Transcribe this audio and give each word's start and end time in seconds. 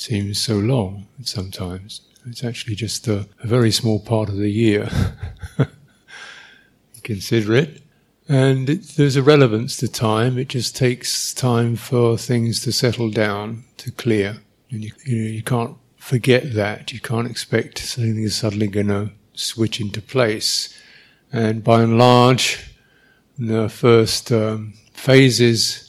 seems 0.00 0.40
so 0.40 0.56
long 0.56 1.06
sometimes. 1.22 2.02
It's 2.26 2.44
actually 2.44 2.74
just 2.74 3.08
a, 3.08 3.28
a 3.42 3.46
very 3.46 3.70
small 3.70 4.00
part 4.00 4.28
of 4.28 4.36
the 4.36 4.50
year. 4.50 4.90
Consider 7.02 7.54
it. 7.54 7.82
And 8.28 8.68
it, 8.68 8.82
there's 8.96 9.16
a 9.16 9.22
relevance 9.22 9.78
to 9.78 9.88
time. 9.88 10.36
It 10.36 10.48
just 10.48 10.76
takes 10.76 11.32
time 11.32 11.76
for 11.76 12.18
things 12.18 12.60
to 12.64 12.72
settle 12.72 13.10
down, 13.10 13.64
to 13.78 13.90
clear. 13.90 14.40
And 14.70 14.84
you, 14.84 14.92
you, 15.06 15.16
know, 15.16 15.30
you 15.30 15.42
can't 15.42 15.76
forget 15.96 16.52
that. 16.52 16.92
You 16.92 17.00
can't 17.00 17.30
expect 17.30 17.78
something 17.78 18.22
is 18.22 18.36
suddenly 18.36 18.66
going 18.66 18.88
to 18.88 19.12
switch 19.32 19.80
into 19.80 20.02
place. 20.02 20.78
And 21.32 21.64
by 21.64 21.82
and 21.82 21.96
large, 21.98 22.74
the 23.38 23.68
first 23.68 24.30
um, 24.32 24.74
phases, 24.92 25.87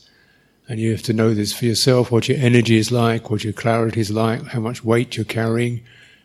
and 0.69 0.79
you 0.79 0.91
have 0.91 1.01
to 1.01 1.13
know 1.13 1.33
this 1.33 1.51
for 1.51 1.65
yourself, 1.65 2.11
what 2.11 2.29
your 2.29 2.37
energy 2.37 2.77
is 2.77 2.91
like, 2.91 3.31
what 3.31 3.43
your 3.43 3.53
clarity 3.53 3.99
is 3.99 4.11
like, 4.11 4.45
how 4.45 4.59
much 4.59 4.85
weight 4.85 5.17
you're 5.17 5.25
carrying. 5.25 5.81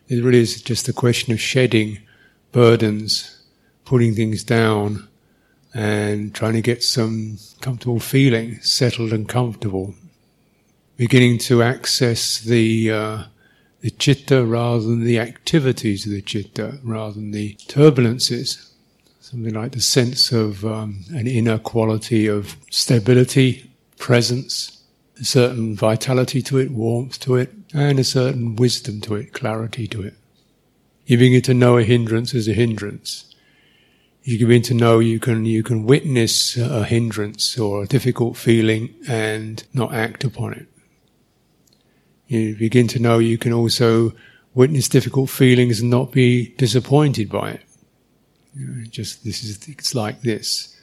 It 0.09 0.23
really 0.23 0.41
is 0.41 0.61
just 0.61 0.87
a 0.87 0.93
question 0.93 1.33
of 1.33 1.41
shedding 1.41 2.01
burdens, 2.53 3.43
putting 3.87 4.15
things 4.15 4.45
down, 4.45 5.09
and 5.73 6.35
trying 6.35 6.53
to 6.53 6.61
get 6.61 6.83
some 6.83 7.39
comfortable 7.63 8.01
feeling, 8.01 8.61
settled 8.61 9.15
and 9.15 9.27
comfortable. 9.27 9.95
Beginning 10.99 11.39
to 11.39 11.63
access 11.63 12.39
the 12.39 12.91
uh, 12.93 13.23
the 13.81 13.91
chitta 13.91 14.45
rather 14.45 14.83
than 14.83 15.05
the 15.05 15.19
activities 15.19 16.07
of 16.07 16.13
the 16.13 16.23
chitta, 16.23 16.79
rather 16.85 17.15
than 17.15 17.33
the 17.33 17.55
turbulences. 17.67 18.71
Something 19.21 19.55
like 19.55 19.73
the 19.73 19.81
sense 19.81 20.31
of 20.33 20.65
um, 20.67 21.05
an 21.09 21.27
inner 21.27 21.59
quality 21.59 22.27
of 22.29 22.57
stability, 22.71 23.74
presence, 24.05 24.83
a 25.19 25.25
certain 25.25 25.75
vitality 25.75 26.43
to 26.43 26.59
it, 26.59 26.71
warmth 26.71 27.19
to 27.19 27.37
it, 27.37 27.51
and 27.73 27.99
a 27.99 28.05
certain 28.05 28.55
wisdom 28.55 29.01
to 29.01 29.15
it, 29.15 29.33
clarity 29.33 29.87
to 29.89 30.03
it. 30.03 30.13
You 31.07 31.17
begin 31.17 31.41
to 31.41 31.55
know 31.55 31.79
a 31.79 31.85
hindrance 31.85 32.35
as 32.35 32.47
a 32.47 32.53
hindrance. 32.53 33.35
You 34.23 34.39
begin 34.39 34.61
to 34.65 34.75
know 34.75 34.99
you 34.99 35.19
can 35.19 35.47
you 35.47 35.63
can 35.63 35.87
witness 35.87 36.55
a 36.59 36.85
hindrance 36.85 37.59
or 37.59 37.83
a 37.83 37.87
difficult 37.87 38.37
feeling 38.37 38.95
and 39.09 39.65
not 39.73 39.95
act 39.95 40.23
upon 40.23 40.53
it. 40.53 40.67
You 42.27 42.57
begin 42.57 42.89
to 42.89 42.99
know 42.99 43.19
you 43.19 43.39
can 43.39 43.55
also 43.55 44.13
witness 44.53 44.87
difficult 44.87 45.31
feelings 45.31 45.81
and 45.81 45.89
not 45.89 46.13
be 46.13 46.49
disappointed 46.59 47.31
by 47.31 47.53
it. 47.53 47.63
Just 48.91 49.25
this 49.25 49.43
is 49.43 49.67
it's 49.67 49.95
like 49.95 50.21
this. 50.21 50.74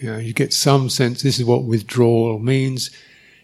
You 0.00 0.12
know, 0.12 0.18
you 0.18 0.32
get 0.32 0.54
some 0.54 0.88
sense. 0.88 1.22
This 1.22 1.38
is 1.38 1.44
what 1.44 1.64
withdrawal 1.64 2.38
means. 2.38 2.90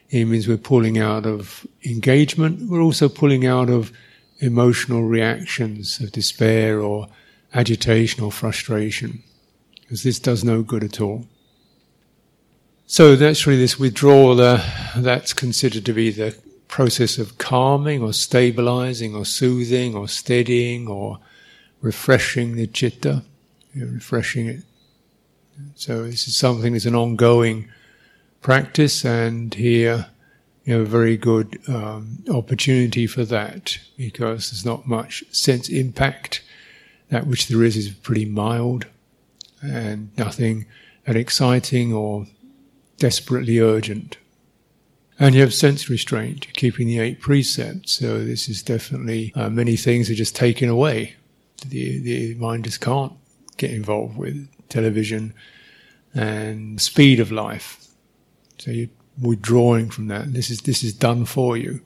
It 0.08 0.24
means 0.24 0.48
we're 0.48 0.56
pulling 0.56 0.98
out 0.98 1.26
of 1.26 1.66
engagement. 1.84 2.70
We're 2.70 2.80
also 2.80 3.10
pulling 3.10 3.46
out 3.46 3.68
of 3.68 3.92
emotional 4.38 5.02
reactions 5.02 6.00
of 6.00 6.12
despair 6.12 6.80
or 6.80 7.08
agitation 7.52 8.24
or 8.24 8.32
frustration, 8.32 9.22
because 9.80 10.02
this 10.02 10.18
does 10.18 10.44
no 10.44 10.62
good 10.62 10.82
at 10.82 11.00
all. 11.00 11.26
So 12.86 13.14
naturally, 13.16 13.58
this 13.58 13.78
withdrawal 13.78 14.40
uh, 14.40 14.62
that's 14.96 15.34
considered 15.34 15.84
to 15.84 15.92
be 15.92 16.10
the 16.10 16.36
process 16.68 17.18
of 17.18 17.36
calming 17.36 18.02
or 18.02 18.12
stabilizing 18.12 19.14
or 19.14 19.26
soothing 19.26 19.94
or 19.94 20.08
steadying 20.08 20.88
or 20.88 21.18
refreshing 21.82 22.56
the 22.56 22.66
chitta, 22.66 23.24
refreshing 23.74 24.46
it. 24.46 24.62
So 25.74 26.04
this 26.04 26.28
is 26.28 26.36
something 26.36 26.72
that's 26.72 26.86
an 26.86 26.94
ongoing 26.94 27.68
practice, 28.40 29.04
and 29.04 29.52
here 29.54 30.06
you 30.64 30.74
have 30.74 30.82
a 30.82 30.90
very 30.90 31.16
good 31.16 31.58
um, 31.68 32.24
opportunity 32.28 33.06
for 33.06 33.24
that 33.24 33.78
because 33.96 34.50
there's 34.50 34.64
not 34.64 34.86
much 34.86 35.24
sense 35.30 35.68
impact. 35.68 36.42
That 37.08 37.26
which 37.26 37.46
there 37.46 37.62
is 37.62 37.76
is 37.76 37.90
pretty 37.90 38.24
mild 38.24 38.86
and 39.62 40.10
nothing 40.18 40.66
that 41.04 41.16
exciting 41.16 41.92
or 41.92 42.26
desperately 42.98 43.60
urgent. 43.60 44.18
And 45.18 45.34
you 45.34 45.40
have 45.40 45.54
sense 45.54 45.88
restraint, 45.88 46.52
keeping 46.54 46.88
the 46.88 46.98
eight 46.98 47.20
precepts. 47.20 47.92
So 47.92 48.24
this 48.24 48.48
is 48.48 48.62
definitely 48.62 49.32
uh, 49.34 49.48
many 49.48 49.76
things 49.76 50.10
are 50.10 50.14
just 50.14 50.36
taken 50.36 50.68
away. 50.68 51.14
The 51.66 52.00
the 52.00 52.34
mind 52.34 52.64
just 52.64 52.80
can't 52.80 53.12
get 53.56 53.70
involved 53.70 54.16
with 54.18 54.48
television 54.68 55.34
and 56.14 56.80
speed 56.80 57.20
of 57.20 57.30
life. 57.30 57.86
So 58.58 58.70
you're 58.70 58.88
withdrawing 59.20 59.90
from 59.90 60.08
that. 60.08 60.32
This 60.32 60.50
is 60.50 60.60
this 60.60 60.82
is 60.82 60.92
done 60.94 61.24
for 61.24 61.56
you. 61.56 61.80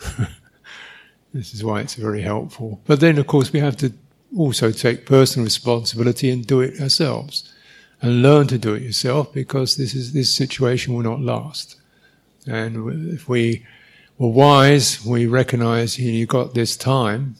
this 1.32 1.54
is 1.54 1.62
why 1.64 1.80
it's 1.80 1.94
very 1.94 2.22
helpful. 2.22 2.80
But 2.86 3.00
then, 3.00 3.18
of 3.18 3.26
course, 3.26 3.52
we 3.52 3.60
have 3.60 3.76
to 3.78 3.92
also 4.36 4.70
take 4.70 5.06
personal 5.06 5.44
responsibility 5.44 6.30
and 6.30 6.46
do 6.46 6.60
it 6.60 6.80
ourselves, 6.80 7.52
and 8.02 8.22
learn 8.22 8.46
to 8.48 8.58
do 8.58 8.74
it 8.74 8.82
yourself 8.82 9.32
because 9.32 9.76
this 9.76 9.94
is 9.94 10.12
this 10.12 10.34
situation 10.34 10.94
will 10.94 11.02
not 11.02 11.20
last. 11.20 11.76
And 12.46 13.12
if 13.12 13.28
we 13.28 13.64
were 14.18 14.28
wise, 14.28 15.04
we 15.04 15.26
recognize 15.26 15.98
you 15.98 16.10
know, 16.10 16.18
you've 16.18 16.28
got 16.28 16.54
this 16.54 16.76
time. 16.76 17.36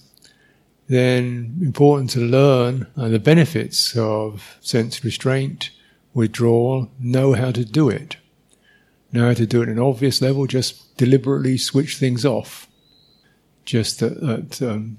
Then 0.87 1.59
important 1.63 2.11
to 2.11 2.21
learn 2.21 2.87
the 2.95 3.19
benefits 3.19 3.97
of 3.97 4.59
sense 4.61 5.03
restraint, 5.03 5.71
withdrawal, 6.13 6.91
know 7.01 7.33
how 7.33 7.51
to 7.53 7.65
do 7.65 7.89
it 7.89 8.17
know 9.15 9.29
how 9.29 9.35
to 9.35 9.47
do 9.47 9.63
it 9.63 9.69
at 9.69 9.77
an 9.77 9.79
obvious 9.79 10.21
level, 10.21 10.47
just 10.47 10.97
deliberately 10.97 11.57
switch 11.57 11.97
things 11.97 12.25
off. 12.25 12.69
Just 13.65 14.01
that 14.01 14.61
um, 14.61 14.99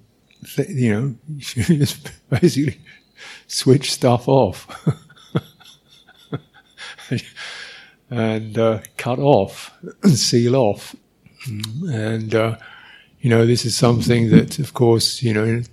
th- 0.55 0.69
you 0.69 0.93
know, 0.93 1.15
just 1.37 2.11
basically 2.29 2.79
switch 3.47 3.91
stuff 3.91 4.27
off 4.27 4.67
and 8.09 8.57
uh, 8.57 8.79
cut 8.97 9.19
off, 9.19 9.71
seal 10.05 10.55
off. 10.55 10.95
And, 11.47 12.33
uh, 12.33 12.57
you 13.25 13.31
know, 13.31 13.47
this 13.47 13.65
is 13.65 13.75
something 13.75 14.29
that, 14.29 14.59
of 14.59 14.75
course, 14.75 15.23
you 15.23 15.33
know, 15.33 15.45
in 15.45 15.65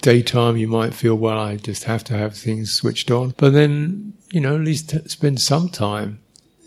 daytime 0.00 0.56
you 0.56 0.66
might 0.66 0.94
feel, 0.94 1.16
well, 1.16 1.38
I 1.38 1.56
just 1.56 1.84
have 1.84 2.02
to 2.04 2.16
have 2.16 2.34
things 2.34 2.72
switched 2.72 3.10
on. 3.10 3.34
But 3.36 3.52
then, 3.52 4.14
you 4.30 4.40
know, 4.40 4.54
at 4.54 4.62
least 4.62 5.10
spend 5.10 5.38
some 5.38 5.68
time 5.68 6.18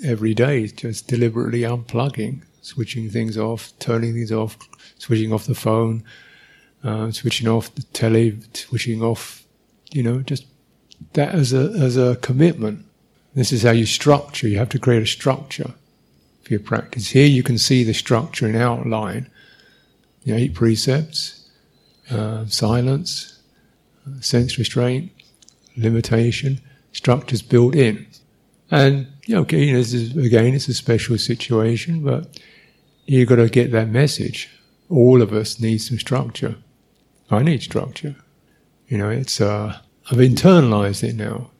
every 0.05 0.35
day, 0.35 0.67
just 0.67 1.07
deliberately 1.07 1.61
unplugging, 1.61 2.43
switching 2.61 3.09
things 3.09 3.35
off, 3.35 3.73
turning 3.79 4.13
things 4.13 4.31
off, 4.31 4.59
switching 4.99 5.33
off 5.33 5.47
the 5.47 5.55
phone, 5.55 6.03
uh, 6.83 7.09
switching 7.09 7.47
off 7.47 7.73
the 7.73 7.81
telly, 7.81 8.37
switching 8.53 9.01
off, 9.01 9.43
you 9.89 10.03
know, 10.03 10.19
just 10.19 10.45
that 11.13 11.33
as 11.33 11.51
a 11.51 11.73
as 11.79 11.97
a 11.97 12.15
commitment. 12.17 12.85
This 13.33 13.51
is 13.51 13.63
how 13.63 13.71
you 13.71 13.87
structure. 13.87 14.47
You 14.47 14.59
have 14.59 14.69
to 14.69 14.77
create 14.77 15.01
a 15.01 15.07
structure 15.07 15.73
for 16.43 16.53
your 16.53 16.59
practice. 16.59 17.09
Here 17.09 17.25
you 17.25 17.41
can 17.41 17.57
see 17.57 17.83
the 17.83 17.95
structure 17.95 18.47
in 18.47 18.55
outline. 18.55 19.27
The 20.23 20.33
eight 20.33 20.53
precepts, 20.53 21.49
uh, 22.09 22.45
silence, 22.45 23.39
sense 24.19 24.57
restraint, 24.57 25.11
limitation, 25.77 26.61
structures 26.91 27.41
built 27.41 27.75
in. 27.75 28.05
And 28.69 29.07
you 29.25 29.35
know, 29.35 29.41
okay, 29.41 29.71
this 29.73 29.93
is, 29.93 30.15
again, 30.15 30.53
it's 30.53 30.67
a 30.67 30.73
special 30.73 31.17
situation, 31.17 32.03
but 32.03 32.39
you've 33.05 33.29
got 33.29 33.37
to 33.37 33.49
get 33.49 33.71
that 33.71 33.89
message. 33.89 34.49
All 34.89 35.21
of 35.21 35.33
us 35.33 35.59
need 35.59 35.79
some 35.79 35.99
structure. 35.99 36.55
I 37.29 37.43
need 37.43 37.63
structure. 37.63 38.15
You 38.87 38.97
know, 38.97 39.09
it's 39.09 39.39
uh, 39.39 39.79
I've 40.09 40.17
internalized 40.17 41.03
it 41.03 41.15
now. 41.15 41.51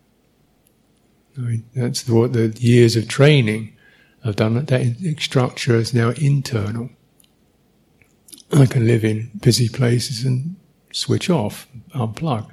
I 1.38 1.42
mean, 1.42 1.64
that's 1.74 2.08
what 2.10 2.34
the 2.34 2.50
years 2.60 2.98
of 2.98 3.08
training 3.08 3.76
have 4.24 4.36
done. 4.36 4.66
That 4.66 5.16
structure 5.20 5.76
is 5.76 5.94
now 5.94 6.10
internal. 6.12 6.90
I 8.54 8.66
can 8.66 8.86
live 8.86 9.04
in 9.06 9.32
busy 9.40 9.70
places 9.70 10.26
and 10.26 10.56
switch 10.92 11.30
off, 11.30 11.68
unplug. 11.96 12.50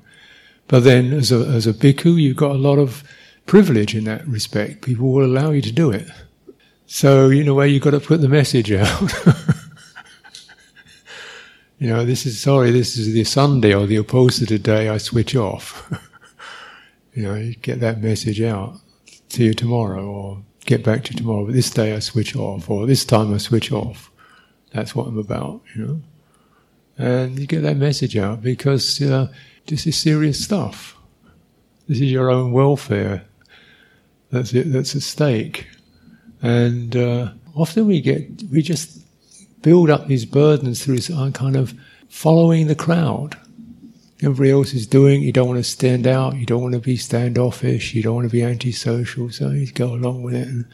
But 0.69 0.85
then, 0.85 1.13
as 1.13 1.33
a 1.33 1.47
as 1.47 1.67
a 1.67 1.73
bhikkhu, 1.73 2.21
you've 2.21 2.37
got 2.37 2.53
a 2.53 2.59
lot 2.59 2.79
of 2.79 3.03
privilege 3.47 3.95
in 3.95 4.05
that 4.05 4.27
respect. 4.29 4.83
People 4.83 5.11
will 5.13 5.25
allow 5.25 5.51
you 5.51 5.63
to 5.63 5.73
do 5.73 5.91
it. 5.91 6.07
So, 6.87 7.31
in 7.31 7.49
a 7.49 7.55
way, 7.55 7.69
you've 7.69 7.83
got 7.83 7.91
to 7.91 8.01
put 8.01 8.21
the 8.21 8.29
message 8.29 8.71
out. 8.73 9.01
you 11.79 11.89
know, 11.89 12.05
this 12.05 12.27
is, 12.27 12.41
sorry, 12.41 12.71
this 12.71 12.97
is 12.97 13.13
the 13.13 13.25
Sunday 13.25 13.75
or 13.75 13.87
the 13.87 13.99
opposite 13.99 14.63
day 14.63 14.89
I 14.89 14.99
switch 14.99 15.35
off. 15.37 15.91
you 17.15 17.25
know, 17.25 17.35
you 17.35 17.55
get 17.57 17.81
that 17.81 18.01
message 18.01 18.41
out. 18.41 18.81
See 19.29 19.45
you 19.45 19.55
tomorrow 19.55 20.07
or 20.07 20.43
get 20.65 20.83
back 20.85 21.05
to 21.05 21.13
you 21.13 21.19
tomorrow. 21.19 21.45
But 21.45 21.55
this 21.55 21.71
day 21.71 21.95
I 21.95 21.99
switch 21.99 22.37
off 22.37 22.71
or 22.71 22.87
this 22.87 23.05
time 23.05 23.35
I 23.35 23.39
switch 23.39 23.71
off. 23.73 24.11
That's 24.73 24.95
what 24.95 25.07
I'm 25.07 25.19
about, 25.19 25.63
you 25.75 25.87
know. 25.87 26.01
And 26.99 27.39
you 27.39 27.47
get 27.47 27.63
that 27.63 27.77
message 27.77 28.17
out 28.17 28.43
because 28.43 29.01
uh, 29.01 29.29
this 29.67 29.87
is 29.87 29.97
serious 29.97 30.45
stuff. 30.45 30.97
This 31.87 32.01
is 32.01 32.11
your 32.11 32.31
own 32.31 32.53
welfare 32.53 33.25
that's 34.31 34.53
it. 34.53 34.73
That's 34.73 34.95
at 34.95 35.03
stake. 35.03 35.69
And 36.43 36.97
uh, 36.97 37.33
often 37.55 37.87
we 37.87 38.01
get 38.01 38.43
we 38.53 38.63
just 38.63 39.01
build 39.63 39.91
up 39.91 40.07
these 40.07 40.25
burdens 40.25 40.85
through 40.85 40.97
this 40.97 41.11
uh, 41.11 41.31
kind 41.33 41.57
of 41.57 41.75
following 42.09 42.67
the 42.67 42.75
crowd. 42.75 43.37
Everybody 44.23 44.51
else 44.51 44.75
is 44.75 44.87
doing. 44.87 45.23
You 45.23 45.33
don't 45.33 45.49
want 45.49 45.61
to 45.61 45.65
stand 45.65 46.07
out. 46.07 46.37
You 46.37 46.45
don't 46.45 46.63
want 46.63 46.75
to 46.75 46.81
be 46.81 46.97
standoffish. 46.97 47.95
You 47.95 48.03
don't 48.03 48.17
want 48.17 48.27
to 48.27 48.33
be 48.33 48.43
antisocial. 48.43 49.31
So 49.31 49.51
you 49.51 49.71
go 49.73 49.95
along 49.95 50.23
with 50.23 50.35
it. 50.35 50.49
And, 50.49 50.67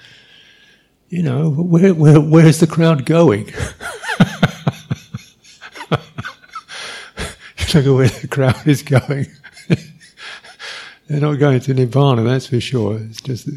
you 1.09 1.23
know, 1.23 1.51
where, 1.51 1.95
where, 1.95 2.21
where's 2.21 2.61
the 2.61 2.67
crowd 2.67 3.05
going? 3.07 3.47
Look 7.75 7.87
at 7.87 7.93
where 7.93 8.09
the 8.09 8.29
crowd 8.29 8.67
is 8.67 8.83
going. 8.83 9.27
They're 11.09 11.21
not 11.21 11.35
going 11.35 11.61
to 11.61 11.75
Nibbana, 11.75 12.25
that's 12.25 12.47
for 12.47 12.61
sure. 12.61 12.99
It's 12.99 13.21
just 13.21 13.49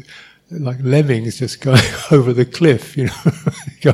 like 0.50 0.78
lemmings 0.80 1.38
just 1.38 1.60
going 1.60 1.82
over 2.10 2.32
the 2.32 2.44
cliff, 2.44 2.96
you 2.96 3.06
know. 3.06 3.92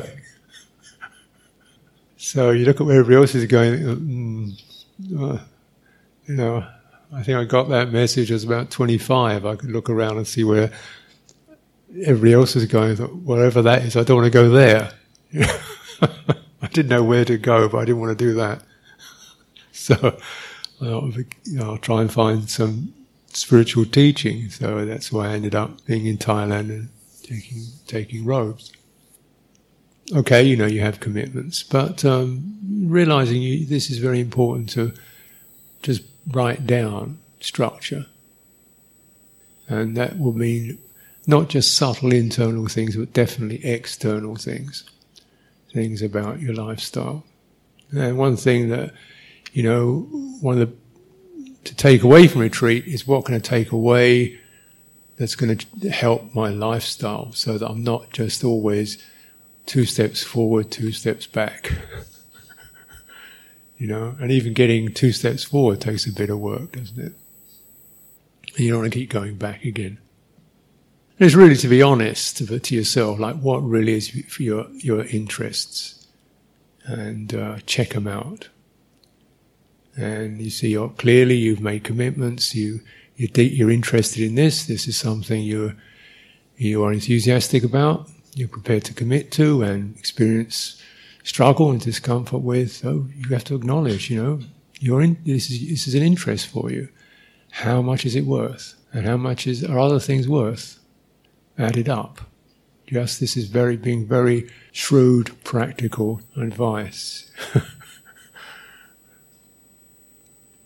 so 2.17 2.51
you 2.51 2.65
look 2.65 2.81
at 2.81 2.87
where 2.87 2.99
everybody 2.99 3.21
else 3.21 3.35
is 3.35 3.45
going, 3.45 3.79
mm, 3.79 4.59
uh, 5.19 5.37
you 6.27 6.35
know, 6.35 6.65
I 7.13 7.23
think 7.23 7.37
I 7.37 7.45
got 7.45 7.69
that 7.69 7.91
message 7.91 8.31
as 8.31 8.43
about 8.43 8.71
25. 8.71 9.45
I 9.45 9.55
could 9.55 9.71
look 9.71 9.89
around 9.89 10.17
and 10.17 10.27
see 10.27 10.43
where 10.43 10.71
everybody 12.03 12.33
else 12.33 12.55
is 12.55 12.65
going. 12.65 12.97
Whatever 12.97 13.61
that 13.61 13.83
is, 13.83 13.95
I 13.95 14.03
don't 14.03 14.17
want 14.17 14.31
to 14.31 14.31
go 14.31 14.49
there. 14.49 14.91
I 16.61 16.67
didn't 16.67 16.89
know 16.89 17.03
where 17.03 17.25
to 17.25 17.37
go, 17.37 17.69
but 17.69 17.77
I 17.77 17.85
didn't 17.85 18.01
want 18.01 18.17
to 18.17 18.25
do 18.25 18.33
that. 18.35 18.61
So 19.71 20.17
I'll, 20.81 21.11
you 21.11 21.25
know, 21.45 21.73
I'll 21.73 21.77
try 21.77 22.01
and 22.01 22.11
find 22.11 22.49
some 22.49 22.91
spiritual 23.27 23.85
teaching. 23.85 24.49
So 24.49 24.83
that's 24.83 25.11
why 25.11 25.27
I 25.27 25.33
ended 25.33 25.53
up 25.53 25.85
being 25.85 26.07
in 26.07 26.17
Thailand 26.17 26.69
and 26.69 26.89
taking 27.21 27.61
taking 27.85 28.25
robes. 28.25 28.71
Okay, 30.15 30.43
you 30.43 30.55
know 30.55 30.65
you 30.65 30.81
have 30.81 30.99
commitments, 30.99 31.61
but 31.61 32.05
um, 32.05 32.57
realizing 32.87 33.41
you, 33.41 33.65
this 33.65 33.91
is 33.91 33.97
very 33.97 34.19
important 34.19 34.69
to 34.69 34.93
just 35.83 36.03
write 36.31 36.65
down 36.65 37.19
structure, 37.39 38.05
and 39.67 39.97
that 39.97 40.17
will 40.17 40.33
mean 40.33 40.79
not 41.27 41.49
just 41.49 41.75
subtle 41.75 42.13
internal 42.13 42.67
things, 42.67 42.95
but 42.95 43.13
definitely 43.13 43.65
external 43.65 44.35
things, 44.35 44.83
things 45.73 46.01
about 46.01 46.39
your 46.39 46.53
lifestyle. 46.53 47.23
And 47.91 48.17
one 48.17 48.35
thing 48.37 48.69
that 48.69 48.93
you 49.55 49.63
know, 49.63 50.01
one 50.41 50.61
of 50.61 50.69
the 50.69 50.75
to 51.63 51.75
take 51.75 52.03
away 52.03 52.27
from 52.27 52.41
retreat 52.41 52.85
is 52.85 53.07
what 53.07 53.25
can 53.25 53.33
I 53.33 53.39
take 53.39 53.71
away 53.71 54.39
that's 55.17 55.35
going 55.35 55.57
to 55.57 55.89
help 55.89 56.35
my 56.35 56.49
lifestyle, 56.49 57.31
so 57.31 57.57
that 57.57 57.67
I'm 57.67 57.83
not 57.83 58.11
just 58.11 58.43
always 58.43 59.01
two 59.65 59.85
steps 59.85 60.21
forward, 60.21 60.69
two 60.69 60.91
steps 60.91 61.25
back. 61.25 61.71
you 63.77 63.87
know, 63.87 64.15
and 64.19 64.29
even 64.29 64.53
getting 64.53 64.93
two 64.93 65.13
steps 65.13 65.45
forward 65.45 65.79
takes 65.79 66.05
a 66.05 66.11
bit 66.11 66.29
of 66.29 66.39
work, 66.39 66.73
doesn't 66.73 66.99
it? 66.99 67.13
And 68.57 68.59
you 68.59 68.71
don't 68.71 68.81
want 68.81 68.93
to 68.93 68.99
keep 68.99 69.09
going 69.09 69.35
back 69.35 69.63
again. 69.63 69.97
And 71.17 71.25
it's 71.25 71.35
really 71.35 71.55
to 71.55 71.67
be 71.67 71.81
honest 71.81 72.37
to, 72.37 72.75
yourself, 72.75 73.19
like 73.19 73.37
what 73.37 73.59
really 73.59 73.93
is 73.93 74.39
your 74.39 74.67
your 74.71 75.05
interests, 75.05 76.07
and 76.85 77.33
uh, 77.33 77.57
check 77.65 77.89
them 77.89 78.07
out 78.07 78.49
and 79.95 80.41
you 80.41 80.49
see 80.49 80.77
oh, 80.77 80.89
clearly 80.89 81.35
you've 81.35 81.61
made 81.61 81.83
commitments. 81.83 82.55
You 82.55 82.81
you're 83.15 83.71
interested 83.71 84.23
in 84.23 84.35
this. 84.35 84.65
This 84.65 84.87
is 84.87 84.97
something 84.97 85.41
you 85.41 85.73
you 86.57 86.83
are 86.83 86.91
enthusiastic 86.91 87.63
about. 87.63 88.09
You're 88.33 88.49
prepared 88.49 88.83
to 88.85 88.93
commit 88.93 89.31
to 89.33 89.61
and 89.61 89.97
experience 89.97 90.81
struggle 91.23 91.71
and 91.71 91.79
discomfort 91.79 92.41
with. 92.41 92.71
So 92.71 93.07
you 93.15 93.29
have 93.29 93.45
to 93.45 93.55
acknowledge, 93.55 94.09
you 94.09 94.21
know, 94.21 94.39
you're 94.79 95.01
in, 95.01 95.17
this 95.25 95.49
is 95.49 95.67
this 95.67 95.87
is 95.87 95.95
an 95.95 96.03
interest 96.03 96.47
for 96.47 96.69
you. 96.69 96.89
How 97.51 97.81
much 97.81 98.05
is 98.05 98.15
it 98.15 98.25
worth, 98.25 98.75
and 98.91 99.05
how 99.05 99.17
much 99.17 99.47
is 99.47 99.63
are 99.63 99.79
other 99.79 99.99
things 99.99 100.27
worth? 100.27 100.79
Add 101.57 101.77
it 101.77 101.89
up. 101.89 102.21
Just 102.87 103.19
this 103.19 103.35
is 103.35 103.47
very 103.47 103.77
being 103.77 104.05
very 104.05 104.49
shrewd, 104.71 105.31
practical 105.43 106.21
advice. 106.35 107.31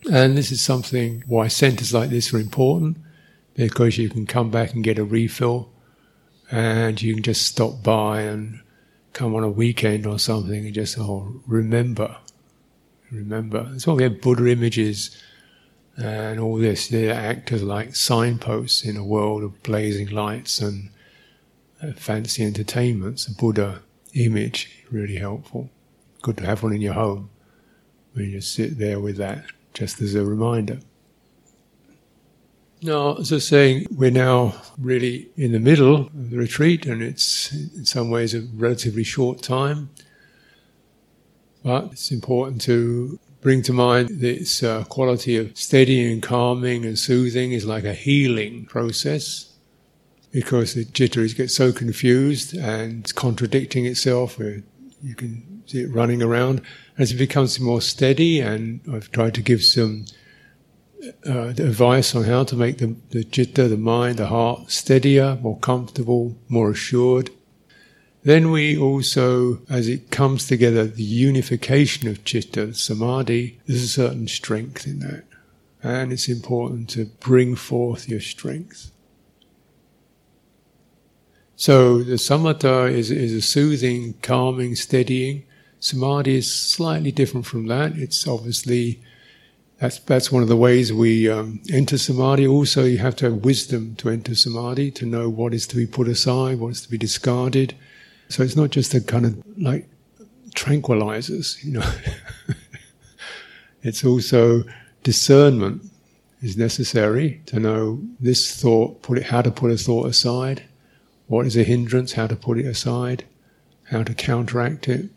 And 0.10 0.36
this 0.36 0.52
is 0.52 0.62
something 0.62 1.24
why 1.28 1.50
centers 1.50 1.94
like 1.94 2.10
this 2.10 2.34
are 2.34 2.40
important 2.40 2.98
because 3.54 3.98
you 3.98 4.10
can 4.10 4.26
come 4.26 4.50
back 4.50 4.74
and 4.74 4.84
get 4.84 4.98
a 4.98 5.04
refill 5.04 5.70
and 6.50 7.00
you 7.00 7.14
can 7.14 7.24
just 7.24 7.46
stop 7.46 7.84
by 7.84 8.22
and 8.22 8.62
come 9.14 9.36
on 9.36 9.44
a 9.44 9.50
weekend 9.50 10.08
or 10.08 10.18
something 10.18 10.66
and 10.66 10.74
just 10.74 10.98
oh, 10.98 11.42
remember. 11.46 12.18
Remember. 13.12 13.64
That's 13.64 13.86
why 13.86 13.94
we 13.94 14.04
have 14.04 14.22
Buddha 14.22 14.48
images 14.48 15.16
and 16.00 16.40
all 16.40 16.58
this. 16.58 16.88
They 16.88 17.10
act 17.10 17.52
as 17.52 17.64
like 17.64 17.96
signposts 17.96 18.84
in 18.84 18.98
a 18.98 19.04
world 19.04 19.44
of 19.44 19.62
blazing 19.64 20.10
lights 20.10 20.60
and 20.60 20.90
uh, 21.82 21.92
fancy 21.94 22.44
entertainments. 22.44 23.28
A 23.28 23.34
Buddha 23.34 23.82
image, 24.14 24.86
really 24.90 25.18
helpful. 25.18 25.70
Good 26.22 26.38
to 26.38 26.46
have 26.46 26.64
one 26.64 26.74
in 26.74 26.82
your 26.82 26.94
home 26.94 27.30
when 28.14 28.26
you 28.26 28.32
just 28.32 28.54
sit 28.54 28.78
there 28.78 29.00
with 29.00 29.18
that 29.18 29.46
just 29.74 30.02
as 30.02 30.16
a 30.16 30.26
reminder. 30.26 30.80
Now, 32.82 33.16
as 33.16 33.32
I 33.32 33.36
was 33.36 33.48
saying, 33.48 33.88
we're 33.92 34.10
now 34.10 34.56
really 34.78 35.30
in 35.36 35.52
the 35.52 35.60
middle 35.60 36.08
of 36.08 36.30
the 36.30 36.38
retreat, 36.38 36.86
and 36.86 37.02
it's 37.02 37.52
in 37.52 37.84
some 37.84 38.10
ways 38.10 38.34
a 38.34 38.42
relatively 38.54 39.04
short 39.04 39.42
time. 39.42 39.90
But 41.62 41.92
it's 41.92 42.10
important 42.10 42.62
to 42.62 43.20
bring 43.42 43.62
to 43.64 43.74
mind 43.74 44.10
this 44.10 44.64
uh, 44.64 44.84
quality 44.86 45.38
of 45.38 45.58
steadying 45.58 46.12
and 46.12 46.24
calming 46.24 46.86
and 46.86 47.00
soothing 47.00 47.52
is 47.52 47.66
like 47.66 47.86
a 47.86 47.94
healing 47.94 48.66
process 48.66 49.54
because 50.32 50.74
the 50.74 50.86
chitta 50.86 51.28
gets 51.36 51.56
so 51.56 51.72
confused 51.72 52.56
and 52.56 53.02
it's 53.02 53.12
contradicting 53.12 53.86
itself 53.86 54.38
where 54.38 54.62
you 55.02 55.16
can 55.16 55.64
see 55.66 55.82
it 55.82 55.92
running 55.92 56.22
around 56.22 56.62
as 56.98 57.12
it 57.12 57.16
becomes 57.16 57.60
more 57.60 57.82
steady, 57.82 58.42
and 58.42 58.82
I've 58.92 59.12
tried 59.12 59.34
to 59.36 59.42
give 59.42 59.64
some 59.64 60.06
uh, 61.26 61.48
advice 61.48 62.14
on 62.14 62.24
how 62.24 62.44
to 62.44 62.56
make 62.56 62.80
the, 62.80 62.96
the 63.12 63.24
citta, 63.24 63.70
the 63.70 63.78
mind, 63.78 64.18
the 64.18 64.28
heart 64.28 64.70
steadier, 64.70 65.38
more 65.42 65.58
comfortable, 65.60 66.36
more 66.50 66.72
assured. 66.72 67.30
Then 68.24 68.52
we 68.52 68.78
also, 68.78 69.62
as 69.70 69.88
it 69.88 70.12
comes 70.12 70.48
together, 70.48 70.86
the 70.86 71.04
unification 71.04 72.10
of 72.10 72.26
chitta, 72.26 72.74
samadhi, 72.74 73.60
there's 73.66 73.84
a 73.84 73.88
certain 73.88 74.28
strength 74.28 74.86
in 74.86 75.00
that. 75.00 75.24
And 75.82 76.12
it's 76.12 76.28
important 76.28 76.90
to 76.92 77.06
bring 77.06 77.56
forth 77.56 78.10
your 78.10 78.20
strength. 78.20 78.92
So 81.56 82.04
the 82.04 82.16
samatha 82.16 82.92
is, 82.92 83.10
is 83.12 83.34
a 83.34 83.42
soothing, 83.42 84.16
calming, 84.22 84.76
steadying. 84.76 85.44
Samadhi 85.80 86.38
is 86.38 86.54
slightly 86.54 87.12
different 87.12 87.46
from 87.46 87.68
that. 87.68 87.98
It's 87.98 88.28
obviously 88.28 89.02
that's 89.80 90.00
that's 90.00 90.30
one 90.30 90.44
of 90.44 90.50
the 90.50 90.58
ways 90.58 90.92
we 90.92 91.30
um, 91.30 91.62
enter 91.72 91.98
samadhi. 91.98 92.46
Also, 92.46 92.84
you 92.84 92.98
have 92.98 93.16
to 93.18 93.26
have 93.26 93.46
wisdom 93.46 93.96
to 93.96 94.10
enter 94.10 94.36
samadhi 94.36 94.92
to 94.92 95.06
know 95.06 95.30
what 95.30 95.54
is 95.54 95.66
to 95.68 95.78
be 95.78 95.88
put 95.88 96.10
aside, 96.10 96.60
what 96.60 96.72
is 96.72 96.82
to 96.82 96.92
be 96.92 96.98
discarded. 96.98 97.76
So 98.30 98.44
it's 98.44 98.56
not 98.56 98.70
just 98.70 98.94
a 98.94 99.02
kind 99.02 99.26
of 99.26 99.44
like 99.58 99.88
tranquilizers, 100.56 101.64
you 101.64 101.74
know. 101.74 101.92
it's 103.84 104.06
also 104.06 104.64
discernment 105.04 105.84
is 106.42 106.58
necessary 106.58 107.42
to 107.48 107.60
know 107.60 108.02
this 108.20 108.60
thought, 108.60 109.02
put 109.02 109.18
it, 109.18 109.26
how 109.26 109.42
to 109.42 109.52
put 109.52 109.72
a 109.72 109.78
thought 109.78 110.08
aside, 110.08 110.64
what 111.28 111.46
is 111.46 111.58
a 111.58 111.64
hindrance, 111.64 112.14
how 112.14 112.28
to 112.28 112.36
put 112.36 112.58
it 112.58 112.66
aside, 112.66 113.26
how 113.90 114.04
to 114.04 114.14
counteract 114.14 114.88
it 114.88 115.10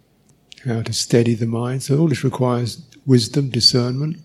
how 0.67 0.83
to 0.83 0.93
steady 0.93 1.35
the 1.35 1.47
mind. 1.47 1.83
So 1.83 1.99
all 1.99 2.09
this 2.09 2.25
requires 2.25 2.83
wisdom, 3.07 3.51
discernment. 3.51 4.19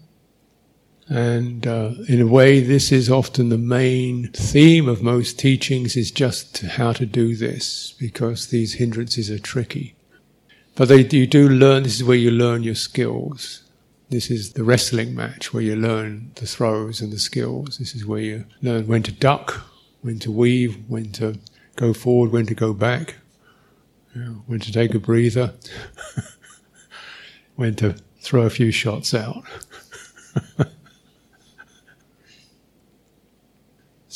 And 1.10 1.66
uh, 1.66 1.92
in 2.08 2.20
a 2.20 2.28
way, 2.28 2.60
this 2.60 2.92
is 2.92 3.10
often 3.10 3.50
the 3.50 3.58
main 3.58 4.30
theme 4.34 4.90
of 4.90 5.02
most 5.02 5.40
teachings 5.40 5.96
is 5.96 6.12
just 6.12 6.60
how 6.60 6.92
to 6.94 7.06
do 7.06 7.36
this, 7.36 7.94
because 7.98 8.48
these 8.48 8.74
hindrances 8.74 9.32
are 9.32 9.40
tricky. 9.40 9.96
But 10.76 10.90
they, 10.90 11.06
you 11.06 11.26
do 11.26 11.48
learn, 11.48 11.84
this 11.84 11.96
is 11.96 12.04
where 12.04 12.18
you 12.18 12.32
learn 12.32 12.64
your 12.64 12.76
skills. 12.76 13.64
This 14.10 14.30
is 14.30 14.54
the 14.54 14.64
wrestling 14.64 15.16
match 15.16 15.54
where 15.54 15.64
you 15.64 15.76
learn 15.76 16.32
the 16.36 16.46
throws 16.46 17.02
and 17.02 17.12
the 17.12 17.20
skills. 17.20 17.78
This 17.78 17.96
is 17.96 18.06
where 18.06 18.20
you 18.20 18.46
learn 18.62 18.88
when 18.88 19.04
to 19.04 19.12
duck, 19.12 19.66
when 20.02 20.20
to 20.20 20.32
weave, 20.32 20.78
when 20.88 21.12
to 21.14 21.40
go 21.76 21.94
forward, 21.94 22.32
when 22.32 22.46
to 22.46 22.54
go 22.54 22.74
back 22.74 23.16
when 24.46 24.60
to 24.60 24.72
take 24.72 24.94
a 24.94 25.00
breather, 25.00 25.54
when 27.56 27.76
to 27.76 27.96
throw 28.20 28.44
a 28.44 28.50
few 28.50 28.72
shots 28.72 29.14
out. 29.14 29.44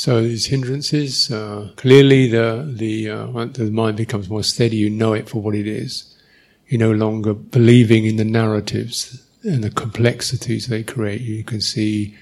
So 0.01 0.23
these 0.23 0.47
hindrances, 0.47 1.29
uh, 1.29 1.69
clearly 1.75 2.27
the 2.27 2.67
the 2.75 3.07
uh, 3.07 3.45
the 3.45 3.69
mind 3.69 3.97
becomes 3.97 4.31
more 4.31 4.41
steady. 4.41 4.77
You 4.77 4.89
know 4.89 5.13
it 5.13 5.29
for 5.29 5.43
what 5.43 5.53
it 5.53 5.67
is. 5.67 6.17
You're 6.65 6.79
no 6.79 6.91
longer 6.91 7.35
believing 7.35 8.05
in 8.05 8.15
the 8.15 8.25
narratives 8.25 9.23
and 9.43 9.63
the 9.63 9.69
complexities 9.69 10.65
they 10.65 10.81
create. 10.81 11.21
You 11.21 11.43
can 11.43 11.61
see, 11.61 12.17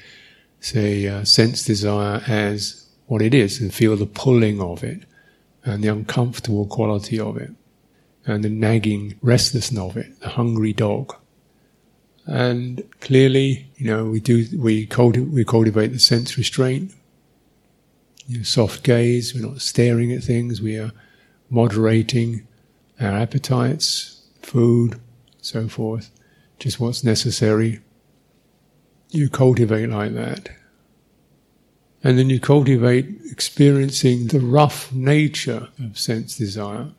say, 0.59 1.07
uh, 1.07 1.23
sense 1.23 1.63
desire 1.63 2.21
as 2.27 2.85
what 3.07 3.21
it 3.21 3.33
is 3.33 3.61
and 3.61 3.73
feel 3.73 3.95
the 3.95 4.05
pulling 4.05 4.59
of 4.59 4.83
it 4.83 5.03
and 5.63 5.81
the 5.81 5.87
uncomfortable 5.87 6.65
quality 6.65 7.17
of 7.17 7.37
it 7.37 7.51
and 8.25 8.43
the 8.43 8.49
nagging 8.49 9.17
restlessness 9.21 9.79
of 9.79 9.95
it, 9.95 10.19
the 10.19 10.27
hungry 10.27 10.73
dog. 10.73 11.15
And 12.25 12.83
clearly, 12.99 13.69
you 13.77 13.87
know, 13.87 14.03
we 14.03 14.19
do 14.19 14.45
we, 14.57 14.85
culti- 14.85 15.31
we 15.31 15.45
cultivate 15.45 15.93
the 15.93 15.99
sense 15.99 16.37
restraint, 16.37 16.91
you 18.29 18.37
know, 18.37 18.43
soft 18.43 18.83
gaze. 18.83 19.33
We're 19.33 19.45
not 19.45 19.59
staring 19.59 20.11
at 20.13 20.23
things. 20.23 20.61
We 20.61 20.77
are 20.77 20.91
moderating 21.49 22.47
our 23.01 23.17
appetites, 23.17 24.21
food, 24.43 25.01
so 25.41 25.67
forth. 25.67 26.11
Just 26.59 26.79
what's 26.79 27.03
necessary. 27.03 27.79
You 29.09 29.29
cultivate 29.29 29.89
like 29.89 30.13
that. 30.13 30.49
And 32.03 32.19
then 32.19 32.29
you 32.29 32.39
cultivate 32.39 33.07
experiencing 33.31 34.27
the 34.27 34.39
rough 34.39 34.93
nature 34.93 35.69
of 35.83 35.97
sense 35.97 36.37
desire. 36.37 36.91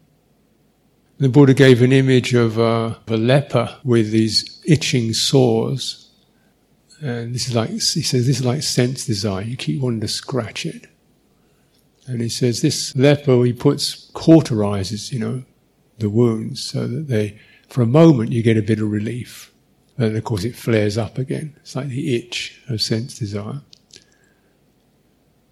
The 1.18 1.28
Buddha 1.28 1.54
gave 1.54 1.80
an 1.80 1.92
image 1.92 2.34
of 2.34 2.58
uh, 2.58 2.96
a, 3.06 3.14
a 3.14 3.16
leper 3.16 3.76
with 3.84 4.10
these 4.10 4.60
itching 4.66 5.12
sores. 5.12 6.10
And 7.00 7.34
this 7.34 7.46
is 7.46 7.54
like, 7.54 7.70
he 7.70 7.78
says, 7.78 8.26
this 8.26 8.40
is 8.40 8.44
like 8.44 8.64
sense 8.64 9.06
desire. 9.06 9.42
You 9.42 9.56
keep 9.56 9.80
wanting 9.80 10.00
to 10.00 10.08
scratch 10.08 10.66
it. 10.66 10.89
And 12.10 12.20
he 12.20 12.28
says, 12.28 12.60
this 12.60 12.94
leper, 12.96 13.44
he 13.44 13.52
puts, 13.52 14.10
cauterizes, 14.10 15.12
you 15.12 15.20
know, 15.20 15.44
the 15.98 16.10
wounds 16.10 16.60
so 16.60 16.88
that 16.88 17.06
they, 17.06 17.38
for 17.68 17.82
a 17.82 17.86
moment, 17.86 18.32
you 18.32 18.42
get 18.42 18.56
a 18.56 18.62
bit 18.62 18.80
of 18.80 18.90
relief. 18.90 19.52
And 19.96 20.16
of 20.16 20.24
course, 20.24 20.42
it 20.44 20.56
flares 20.56 20.98
up 20.98 21.18
again. 21.18 21.54
It's 21.58 21.76
like 21.76 21.86
the 21.86 22.16
itch 22.16 22.60
of 22.68 22.82
sense 22.82 23.16
desire. 23.16 23.60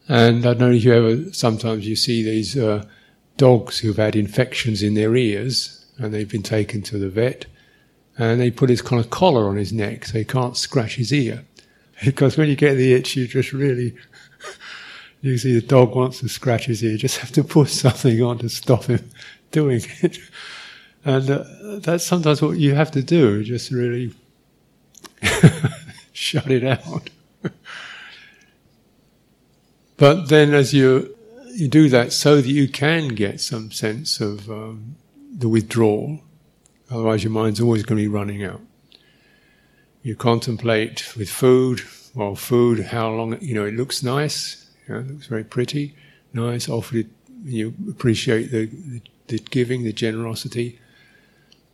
And 0.09 0.45
I 0.45 0.55
don't 0.55 0.59
know 0.59 0.71
if 0.73 0.83
you 0.83 0.95
ever, 0.95 1.33
sometimes 1.33 1.87
you 1.87 1.95
see 1.95 2.25
these 2.25 2.57
uh, 2.59 2.85
dogs 3.37 3.79
who've 3.79 3.97
had 3.97 4.17
infections 4.17 4.83
in 4.83 4.95
their 4.95 5.15
ears 5.15 5.87
and 5.97 6.13
they've 6.13 6.29
been 6.29 6.43
taken 6.43 6.83
to 6.83 6.99
the 6.99 7.09
vet 7.09 7.47
and 8.19 8.41
they 8.41 8.51
put 8.51 8.67
this 8.67 8.83
kind 8.83 9.01
of 9.01 9.11
collar 9.11 9.49
on 9.49 9.57
his 9.57 9.73
neck 9.73 10.07
so 10.07 10.19
he 10.19 10.25
can't 10.25 10.57
scratch 10.57 10.97
his 10.97 11.13
ear. 11.13 11.45
Because 12.05 12.37
when 12.37 12.49
you 12.49 12.55
get 12.55 12.75
the 12.75 12.93
itch, 12.93 13.17
you 13.17 13.27
just 13.27 13.53
really, 13.53 13.97
you 15.21 15.39
see 15.39 15.55
the 15.55 15.67
dog 15.67 15.95
wants 15.95 16.21
to 16.21 16.29
scratch 16.29 16.67
his 16.67 16.83
ear, 16.83 16.93
you 16.93 16.99
just 16.99 17.19
have 17.19 17.33
to 17.33 17.45
put 17.45 17.69
something 17.85 18.23
on 18.23 18.39
to 18.39 18.49
stop 18.49 18.85
him 18.85 19.11
doing 19.51 19.83
it. 20.03 20.19
And 21.05 21.31
uh, 21.31 21.45
that's 21.79 22.05
sometimes 22.05 22.43
what 22.43 22.59
you 22.59 22.75
have 22.75 22.91
to 22.93 23.03
do, 23.03 23.43
just 23.45 23.71
really 23.71 24.13
shut 26.13 26.51
it 26.51 26.65
out. 26.65 27.11
But 29.97 30.29
then, 30.29 30.55
as 30.55 30.73
you 30.73 31.15
you 31.53 31.67
do 31.67 31.89
that, 31.89 32.13
so 32.13 32.37
that 32.41 32.47
you 32.47 32.69
can 32.69 33.09
get 33.09 33.41
some 33.41 33.73
sense 33.73 34.21
of 34.21 34.49
um, 34.49 34.97
the 35.31 35.49
withdrawal. 35.49 36.21
Otherwise, 36.91 37.25
your 37.25 37.33
mind's 37.33 37.61
always 37.61 37.83
going 37.83 37.99
to 37.99 38.03
be 38.03 38.09
running 38.09 38.45
out. 38.45 38.61
You 40.03 40.15
contemplate 40.15 41.17
with 41.17 41.29
food. 41.29 41.83
Well, 42.15 42.37
food, 42.37 42.87
how 42.87 43.11
long? 43.11 43.41
You 43.43 43.55
know, 43.55 43.65
it 43.65 43.75
looks 43.75 44.03
nice. 44.03 44.68
You 44.89 44.95
know, 44.95 45.01
it 45.01 45.11
looks 45.11 45.27
very 45.27 45.45
pretty, 45.45 45.95
nice. 46.33 46.69
Often, 46.69 47.11
you 47.45 47.75
appreciate 47.89 48.51
the, 48.51 48.67
the, 48.67 49.03
the 49.29 49.39
giving, 49.39 49.85
the 49.85 49.93
generosity. 49.93 50.81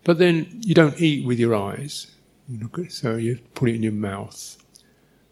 But 0.03 0.19
then 0.19 0.61
you 0.61 0.75
don't 0.75 1.01
eat 1.01 1.25
with 1.25 1.39
your 1.39 1.55
eyes. 1.55 2.09
You 2.49 2.59
look 2.61 2.79
at, 2.79 2.93
so 2.93 3.17
you 3.17 3.39
put 3.55 3.71
it 3.71 3.77
in 3.77 3.83
your 3.83 3.93
mouth. 3.93 4.59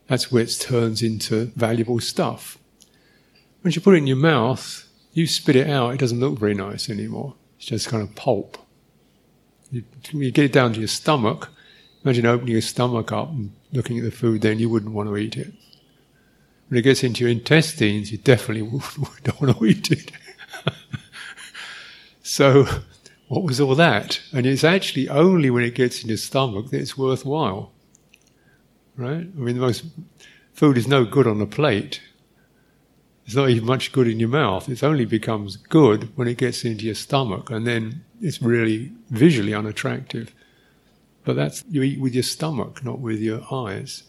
That's 0.06 0.32
where 0.32 0.42
it 0.42 0.56
turns 0.58 1.02
into 1.02 1.46
valuable 1.56 2.00
stuff. 2.00 2.58
Once 3.62 3.76
you 3.76 3.82
put 3.82 3.94
it 3.94 3.98
in 3.98 4.06
your 4.06 4.16
mouth, 4.16 4.88
you 5.12 5.26
spit 5.26 5.56
it 5.56 5.68
out, 5.68 5.94
it 5.94 6.00
doesn't 6.00 6.20
look 6.20 6.38
very 6.38 6.54
nice 6.54 6.88
anymore. 6.88 7.34
It's 7.58 7.66
just 7.66 7.88
kind 7.88 8.02
of 8.02 8.14
pulp. 8.14 8.58
You, 9.70 9.84
you 10.10 10.30
get 10.30 10.46
it 10.46 10.52
down 10.52 10.72
to 10.72 10.78
your 10.78 10.88
stomach, 10.88 11.50
imagine 12.04 12.26
opening 12.26 12.52
your 12.52 12.62
stomach 12.62 13.12
up 13.12 13.30
and 13.30 13.52
looking 13.72 13.98
at 13.98 14.04
the 14.04 14.10
food, 14.10 14.40
then 14.40 14.58
you 14.58 14.68
wouldn't 14.68 14.92
want 14.92 15.08
to 15.08 15.16
eat 15.16 15.36
it. 15.36 15.52
When 16.72 16.78
it 16.78 16.84
gets 16.84 17.04
into 17.04 17.20
your 17.20 17.30
intestines, 17.30 18.10
you 18.10 18.16
definitely 18.16 18.62
don't 19.24 19.40
want 19.42 19.58
to 19.58 19.66
eat 19.66 19.90
it. 19.90 20.10
so, 22.22 22.64
what 23.28 23.42
was 23.42 23.60
all 23.60 23.74
that? 23.74 24.22
And 24.32 24.46
it's 24.46 24.64
actually 24.64 25.10
only 25.10 25.50
when 25.50 25.64
it 25.64 25.74
gets 25.74 26.02
in 26.02 26.08
your 26.08 26.16
stomach 26.16 26.70
that 26.70 26.80
it's 26.80 26.96
worthwhile. 26.96 27.72
Right? 28.96 29.26
I 29.26 29.38
mean, 29.38 29.56
the 29.56 29.60
most 29.60 29.84
food 30.54 30.78
is 30.78 30.88
no 30.88 31.04
good 31.04 31.26
on 31.26 31.42
a 31.42 31.46
plate 31.46 32.00
it's 33.24 33.36
not 33.36 33.50
even 33.50 33.64
much 33.64 33.92
good 33.92 34.08
in 34.08 34.18
your 34.18 34.28
mouth. 34.28 34.68
It 34.68 34.82
only 34.82 35.04
becomes 35.04 35.56
good 35.56 36.10
when 36.16 36.28
it 36.28 36.38
gets 36.38 36.64
into 36.64 36.86
your 36.86 36.94
stomach, 36.94 37.50
and 37.50 37.66
then 37.66 38.04
it's 38.20 38.42
really 38.42 38.92
visually 39.10 39.54
unattractive. 39.54 40.34
But 41.24 41.36
that's 41.36 41.64
you 41.70 41.82
eat 41.82 42.00
with 42.00 42.14
your 42.14 42.24
stomach, 42.24 42.84
not 42.84 42.98
with 42.98 43.20
your 43.20 43.42
eyes. 43.52 44.02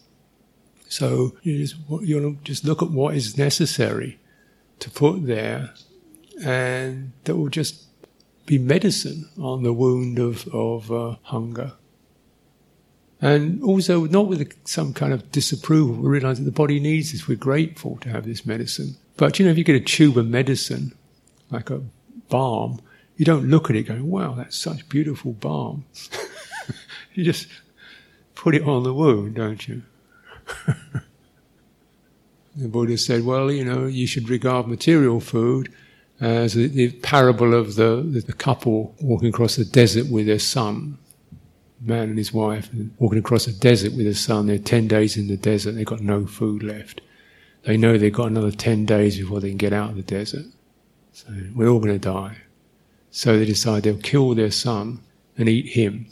So 0.94 1.34
you 1.42 1.58
just 1.58 1.74
you 2.02 2.38
just 2.44 2.64
look 2.64 2.80
at 2.80 2.88
what 2.88 3.16
is 3.16 3.36
necessary 3.36 4.20
to 4.78 4.88
put 4.88 5.26
there, 5.26 5.74
and 6.40 7.10
that 7.24 7.34
will 7.34 7.48
just 7.48 7.86
be 8.46 8.58
medicine 8.58 9.28
on 9.36 9.64
the 9.64 9.72
wound 9.72 10.20
of 10.20 10.46
of 10.54 10.92
uh, 10.92 11.16
hunger. 11.22 11.72
And 13.20 13.60
also, 13.64 14.04
not 14.04 14.28
with 14.28 14.56
some 14.68 14.94
kind 14.94 15.12
of 15.12 15.32
disapproval, 15.32 15.96
we 15.96 16.08
realize 16.08 16.38
that 16.38 16.44
the 16.44 16.52
body 16.52 16.78
needs 16.78 17.10
this. 17.10 17.26
We're 17.26 17.38
grateful 17.50 17.96
to 18.02 18.10
have 18.10 18.24
this 18.24 18.46
medicine. 18.46 18.94
But 19.16 19.40
you 19.40 19.46
know, 19.46 19.50
if 19.50 19.58
you 19.58 19.64
get 19.64 19.74
a 19.74 19.80
tube 19.80 20.16
of 20.16 20.28
medicine, 20.28 20.94
like 21.50 21.70
a 21.70 21.82
balm, 22.28 22.80
you 23.16 23.24
don't 23.24 23.50
look 23.50 23.68
at 23.68 23.74
it 23.74 23.88
going, 23.88 24.08
wow, 24.08 24.34
that's 24.34 24.56
such 24.56 24.88
beautiful 24.88 25.32
balm. 25.32 25.86
you 27.14 27.24
just 27.24 27.48
put 28.36 28.54
it 28.54 28.62
on 28.62 28.84
the 28.84 28.94
wound, 28.94 29.34
don't 29.34 29.66
you? 29.66 29.82
the 32.56 32.68
Buddha 32.68 32.96
said, 32.98 33.24
well, 33.24 33.50
you 33.50 33.64
know, 33.64 33.86
you 33.86 34.06
should 34.06 34.28
regard 34.28 34.66
material 34.66 35.20
food 35.20 35.72
as 36.20 36.54
the, 36.54 36.68
the 36.68 36.90
parable 36.90 37.54
of 37.54 37.74
the, 37.74 38.06
the, 38.08 38.20
the, 38.20 38.32
couple 38.32 38.94
walking 39.00 39.28
across 39.28 39.56
the 39.56 39.64
desert 39.64 40.08
with 40.08 40.26
their 40.26 40.38
son, 40.38 40.96
man 41.80 42.08
and 42.10 42.18
his 42.18 42.32
wife, 42.32 42.70
walking 42.98 43.18
across 43.18 43.46
the 43.46 43.52
desert 43.52 43.92
with 43.92 44.04
their 44.04 44.14
son. 44.14 44.46
They're 44.46 44.58
10 44.58 44.86
days 44.88 45.16
in 45.16 45.28
the 45.28 45.36
desert, 45.36 45.72
they've 45.72 45.84
got 45.84 46.00
no 46.00 46.26
food 46.26 46.62
left. 46.62 47.00
They 47.64 47.76
know 47.76 47.96
they've 47.96 48.12
got 48.12 48.28
another 48.28 48.50
10 48.50 48.84
days 48.84 49.18
before 49.18 49.40
they 49.40 49.48
can 49.48 49.56
get 49.56 49.72
out 49.72 49.90
of 49.90 49.96
the 49.96 50.02
desert. 50.02 50.46
So 51.12 51.28
we're 51.54 51.68
all 51.68 51.80
going 51.80 51.94
to 51.94 51.98
die. 51.98 52.36
So 53.10 53.38
they 53.38 53.44
decide 53.44 53.84
they'll 53.84 53.96
kill 53.96 54.34
their 54.34 54.50
son 54.50 55.00
and 55.38 55.48
eat 55.48 55.68
him. 55.68 56.06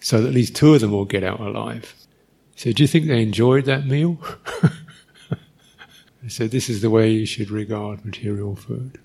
So 0.00 0.20
that 0.20 0.28
at 0.28 0.34
least 0.34 0.54
two 0.54 0.74
of 0.74 0.80
them 0.80 0.92
will 0.92 1.04
get 1.04 1.24
out 1.24 1.40
alive. 1.40 1.94
So 2.58 2.72
do 2.72 2.82
you 2.82 2.88
think 2.88 3.06
they 3.06 3.22
enjoyed 3.22 3.66
that 3.66 3.86
meal? 3.86 4.18
they 6.20 6.28
said 6.28 6.50
this 6.50 6.68
is 6.68 6.82
the 6.82 6.90
way 6.90 7.08
you 7.08 7.24
should 7.24 7.52
regard 7.52 8.04
material 8.04 8.56
food. 8.56 8.98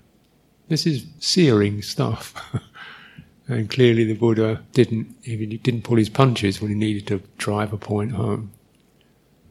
This 0.66 0.88
is 0.88 1.06
searing 1.20 1.80
stuff. 1.80 2.34
and 3.46 3.70
clearly 3.70 4.02
the 4.02 4.14
Buddha 4.14 4.60
didn't, 4.72 5.14
he 5.22 5.46
didn't 5.46 5.84
pull 5.84 5.98
his 5.98 6.08
punches 6.08 6.60
when 6.60 6.70
he 6.70 6.76
needed 6.76 7.06
to 7.06 7.22
drive 7.38 7.72
a 7.72 7.76
point 7.76 8.10
home. 8.10 8.50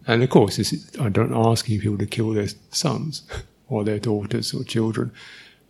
And 0.05 0.21
of 0.21 0.29
course, 0.29 0.59
is, 0.59 0.91
I 0.99 1.07
don't 1.07 1.33
asking 1.33 1.79
people 1.79 1.97
to 1.99 2.05
kill 2.05 2.31
their 2.31 2.49
sons 2.71 3.25
or 3.69 3.85
their 3.85 3.99
daughters 3.99 4.53
or 4.53 4.65
children, 4.65 5.13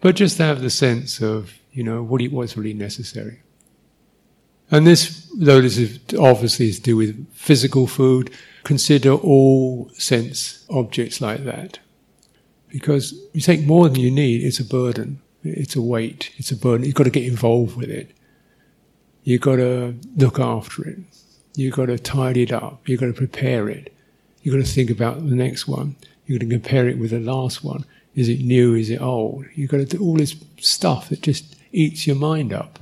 but 0.02 0.16
just 0.16 0.38
to 0.38 0.44
have 0.44 0.62
the 0.62 0.72
sense 0.72 1.22
of, 1.22 1.54
you 1.72 1.84
know, 1.84 2.02
what, 2.02 2.24
what's 2.32 2.58
really 2.58 2.74
necessary. 2.74 3.44
And 4.72 4.88
this, 4.88 5.30
though 5.38 5.62
this 5.62 5.78
is 5.78 6.00
obviously 6.18 6.70
is 6.70 6.78
to 6.78 6.84
do 6.84 6.98
with 6.98 7.28
physical 7.34 7.88
food, 7.88 8.32
consider 8.64 9.14
all 9.14 9.90
sense 9.94 10.66
objects 10.70 11.22
like 11.22 11.44
that. 11.46 11.80
Because 12.70 13.14
you 13.34 13.42
take 13.42 13.64
more 13.66 13.88
than 13.88 14.00
you 14.00 14.10
need, 14.10 14.44
it's 14.44 14.60
a 14.60 14.66
burden. 14.66 15.22
It's 15.44 15.76
a 15.76 15.82
weight. 15.82 16.32
It's 16.38 16.52
a 16.52 16.56
burden. 16.56 16.86
You've 16.86 16.96
got 16.96 17.04
to 17.04 17.10
get 17.10 17.26
involved 17.26 17.76
with 17.76 17.90
it. 17.90 18.12
You've 19.24 19.42
got 19.42 19.58
to 19.58 19.96
look 20.16 20.40
after 20.40 20.88
it. 20.88 21.00
You've 21.56 21.76
got 21.76 21.86
to 21.86 22.00
tidy 22.00 22.44
it 22.44 22.52
up. 22.52 22.88
You've 22.88 23.00
got 23.00 23.08
to 23.08 23.14
prepare 23.14 23.70
it. 23.70 23.94
You've 24.42 24.56
got 24.56 24.66
to 24.66 24.72
think 24.72 24.90
about 24.90 25.18
the 25.18 25.36
next 25.36 25.68
one. 25.68 25.96
You've 26.26 26.40
got 26.40 26.46
to 26.46 26.52
compare 26.52 26.88
it 26.88 26.98
with 26.98 27.12
the 27.12 27.20
last 27.20 27.64
one. 27.64 27.86
Is 28.16 28.30
it 28.30 28.42
new? 28.42 28.74
Is 28.74 28.90
it 28.90 29.02
old? 29.02 29.46
You've 29.54 29.70
got 29.70 29.78
to 29.78 29.86
do 29.86 30.02
all 30.02 30.16
this 30.16 30.36
stuff 30.58 31.10
that 31.10 31.22
just 31.22 31.56
eats 31.72 32.08
your 32.08 32.16
mind 32.16 32.54
up. 32.54 32.80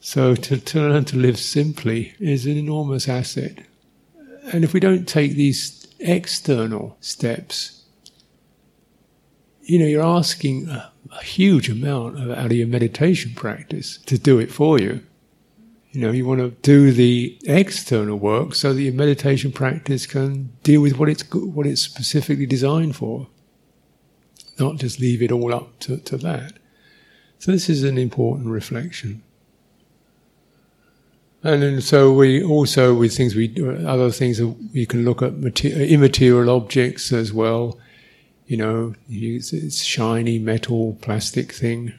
So 0.00 0.34
to, 0.34 0.56
to 0.56 0.80
learn 0.80 1.04
to 1.06 1.16
live 1.16 1.38
simply 1.38 2.14
is 2.18 2.46
an 2.46 2.56
enormous 2.56 3.06
asset. 3.06 3.58
And 4.52 4.64
if 4.64 4.72
we 4.72 4.80
don't 4.80 5.06
take 5.06 5.34
these 5.34 5.86
external 6.00 6.96
steps, 7.00 7.84
you 9.62 9.78
know, 9.78 9.84
you're 9.84 10.02
asking 10.02 10.68
a, 10.70 10.90
a 11.12 11.22
huge 11.22 11.68
amount 11.68 12.18
of, 12.18 12.30
out 12.30 12.46
of 12.46 12.52
your 12.52 12.66
meditation 12.66 13.34
practice 13.34 13.98
to 14.06 14.18
do 14.18 14.38
it 14.38 14.50
for 14.50 14.80
you. 14.80 15.00
You 15.92 16.00
know, 16.00 16.12
you 16.12 16.24
want 16.24 16.40
to 16.40 16.50
do 16.62 16.92
the 16.92 17.38
external 17.44 18.16
work 18.16 18.54
so 18.54 18.72
that 18.72 18.80
your 18.80 18.94
meditation 18.94 19.52
practice 19.52 20.06
can 20.06 20.52
deal 20.62 20.80
with 20.80 20.98
what 20.98 21.08
it's 21.08 21.28
what 21.32 21.66
it's 21.66 21.82
specifically 21.82 22.46
designed 22.46 22.96
for. 22.96 23.26
Not 24.58 24.76
just 24.76 24.98
leave 24.98 25.20
it 25.20 25.32
all 25.32 25.52
up 25.54 25.78
to, 25.80 25.98
to 25.98 26.16
that. 26.18 26.54
So 27.38 27.52
this 27.52 27.68
is 27.68 27.82
an 27.82 27.98
important 27.98 28.48
reflection. 28.48 29.22
And 31.42 31.62
then, 31.62 31.80
so 31.80 32.12
we 32.12 32.42
also 32.42 32.94
with 32.94 33.16
things 33.16 33.34
we 33.34 33.54
other 33.86 34.10
things 34.10 34.42
we 34.74 34.84
can 34.84 35.04
look 35.04 35.22
at 35.22 35.32
immaterial 35.64 36.50
objects 36.50 37.12
as 37.12 37.32
well. 37.32 37.78
You 38.46 38.58
know, 38.58 38.94
it's 39.08 39.82
shiny 39.82 40.38
metal, 40.38 40.98
plastic 41.00 41.52
thing. 41.52 41.94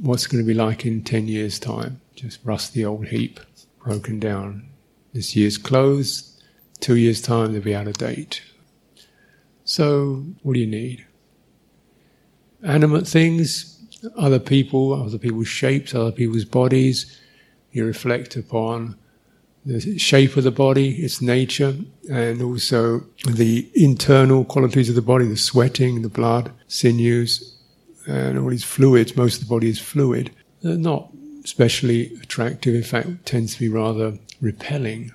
What's 0.00 0.26
going 0.26 0.42
to 0.42 0.46
be 0.46 0.54
like 0.54 0.86
in 0.86 1.02
ten 1.02 1.26
years' 1.26 1.58
time? 1.58 2.00
Just 2.14 2.38
rusty 2.44 2.84
old 2.84 3.08
heap, 3.08 3.40
broken 3.82 4.20
down. 4.20 4.68
This 5.12 5.34
year's 5.34 5.58
clothes. 5.58 6.28
Two 6.78 6.96
years' 6.96 7.22
time, 7.22 7.52
they'll 7.52 7.62
be 7.62 7.74
out 7.74 7.86
of 7.88 7.94
date. 7.98 8.42
So, 9.64 10.24
what 10.42 10.54
do 10.54 10.60
you 10.60 10.66
need? 10.66 11.06
Animate 12.62 13.06
things, 13.06 13.80
other 14.16 14.38
people, 14.38 14.92
other 14.92 15.18
people's 15.18 15.48
shapes, 15.48 15.94
other 15.94 16.12
people's 16.12 16.44
bodies 16.44 17.18
you 17.72 17.84
reflect 17.84 18.36
upon 18.36 18.96
the 19.64 19.98
shape 19.98 20.36
of 20.36 20.44
the 20.44 20.50
body, 20.50 20.96
its 20.96 21.22
nature, 21.22 21.76
and 22.10 22.42
also 22.42 23.00
the 23.26 23.68
internal 23.74 24.44
qualities 24.44 24.88
of 24.88 24.94
the 24.94 25.02
body, 25.02 25.26
the 25.26 25.36
sweating, 25.36 26.02
the 26.02 26.08
blood, 26.08 26.52
sinews, 26.66 27.56
and 28.06 28.38
all 28.38 28.50
these 28.50 28.64
fluids. 28.64 29.16
Most 29.16 29.40
of 29.40 29.48
the 29.48 29.54
body 29.54 29.68
is 29.68 29.78
fluid. 29.78 30.32
They're 30.62 30.76
not 30.76 31.12
especially 31.44 32.14
attractive, 32.22 32.74
in 32.74 32.82
fact, 32.82 33.26
tends 33.26 33.54
to 33.54 33.60
be 33.60 33.68
rather 33.68 34.18
repelling. 34.40 35.12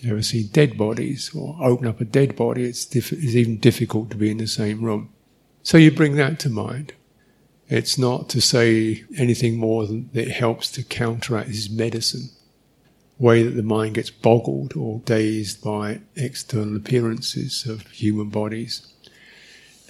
You 0.00 0.12
ever 0.12 0.22
see 0.22 0.44
dead 0.44 0.78
bodies 0.78 1.30
or 1.34 1.56
open 1.60 1.86
up 1.86 2.00
a 2.00 2.04
dead 2.04 2.36
body? 2.36 2.64
It's, 2.64 2.84
diff- 2.84 3.12
it's 3.12 3.34
even 3.34 3.58
difficult 3.58 4.10
to 4.10 4.16
be 4.16 4.30
in 4.30 4.38
the 4.38 4.46
same 4.46 4.82
room. 4.82 5.10
So 5.62 5.76
you 5.76 5.90
bring 5.90 6.16
that 6.16 6.38
to 6.40 6.48
mind. 6.48 6.94
It's 7.70 7.96
not 7.96 8.28
to 8.30 8.40
say 8.40 9.04
anything 9.16 9.56
more 9.56 9.86
than 9.86 10.10
that 10.12 10.26
it 10.26 10.32
helps 10.32 10.70
to 10.72 10.82
counteract 10.82 11.48
this 11.48 11.70
medicine 11.70 12.30
way 13.16 13.42
that 13.42 13.50
the 13.50 13.62
mind 13.62 13.94
gets 13.94 14.10
boggled 14.10 14.74
or 14.74 15.00
dazed 15.04 15.62
by 15.62 16.00
external 16.16 16.76
appearances 16.76 17.66
of 17.66 17.86
human 17.88 18.30
bodies. 18.30 18.86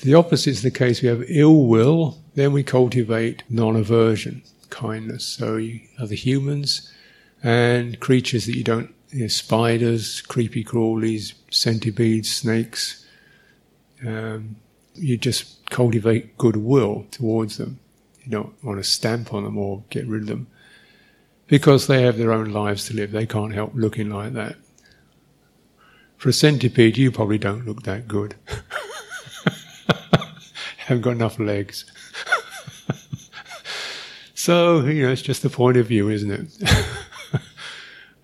The 0.02 0.14
opposite 0.14 0.50
is 0.50 0.62
the 0.62 0.70
case. 0.70 1.00
We 1.00 1.08
have 1.08 1.24
ill 1.28 1.66
will, 1.66 2.18
then 2.34 2.52
we 2.52 2.62
cultivate 2.62 3.44
non 3.48 3.76
aversion, 3.76 4.42
kindness. 4.68 5.24
So, 5.24 5.56
you, 5.56 5.80
other 5.98 6.14
humans 6.14 6.92
and 7.42 7.98
creatures 8.00 8.46
that 8.46 8.56
you 8.56 8.64
don't, 8.64 8.92
you 9.10 9.22
know, 9.22 9.28
spiders, 9.28 10.20
creepy 10.22 10.64
crawlies, 10.64 11.34
centipedes, 11.50 12.30
snakes, 12.34 13.06
um, 14.04 14.56
you 14.94 15.16
just 15.16 15.59
cultivate 15.70 16.36
goodwill 16.36 17.06
towards 17.10 17.56
them. 17.56 17.78
You 18.24 18.30
don't 18.30 18.64
want 18.64 18.78
to 18.78 18.84
stamp 18.84 19.32
on 19.32 19.44
them 19.44 19.56
or 19.56 19.82
get 19.90 20.06
rid 20.06 20.22
of 20.22 20.28
them 20.28 20.46
because 21.46 21.86
they 21.86 22.02
have 22.02 22.16
their 22.16 22.32
own 22.32 22.52
lives 22.52 22.86
to 22.86 22.94
live. 22.94 23.10
They 23.10 23.26
can't 23.26 23.54
help 23.54 23.72
looking 23.74 24.10
like 24.10 24.34
that. 24.34 24.56
For 26.16 26.28
a 26.28 26.32
centipede, 26.32 26.98
you 26.98 27.10
probably 27.10 27.38
don't 27.38 27.66
look 27.66 27.82
that 27.84 28.06
good. 28.06 28.34
Haven't 30.78 31.02
got 31.02 31.12
enough 31.12 31.38
legs. 31.38 31.90
so, 34.34 34.84
you 34.84 35.04
know, 35.04 35.12
it's 35.12 35.22
just 35.22 35.42
the 35.42 35.50
point 35.50 35.76
of 35.76 35.86
view, 35.86 36.08
isn't 36.10 36.30
it? 36.30 36.52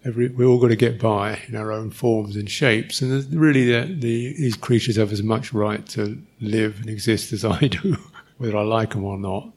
Every, 0.06 0.28
we 0.28 0.44
all 0.44 0.60
got 0.60 0.68
to 0.68 0.76
get 0.76 1.00
by 1.00 1.40
in 1.48 1.56
our 1.56 1.72
own 1.72 1.90
forms 1.90 2.36
and 2.36 2.48
shapes, 2.48 3.02
and 3.02 3.34
really, 3.34 3.64
the, 3.64 3.92
the, 3.92 4.34
these 4.34 4.56
creatures 4.56 4.94
have 4.96 5.10
as 5.10 5.20
much 5.20 5.52
right 5.52 5.84
to 5.88 6.22
live 6.40 6.78
and 6.80 6.88
exist 6.88 7.32
as 7.32 7.44
I 7.44 7.66
do, 7.66 7.96
whether 8.38 8.56
I 8.56 8.62
like 8.62 8.90
them 8.90 9.02
or 9.02 9.18
not. 9.18 9.50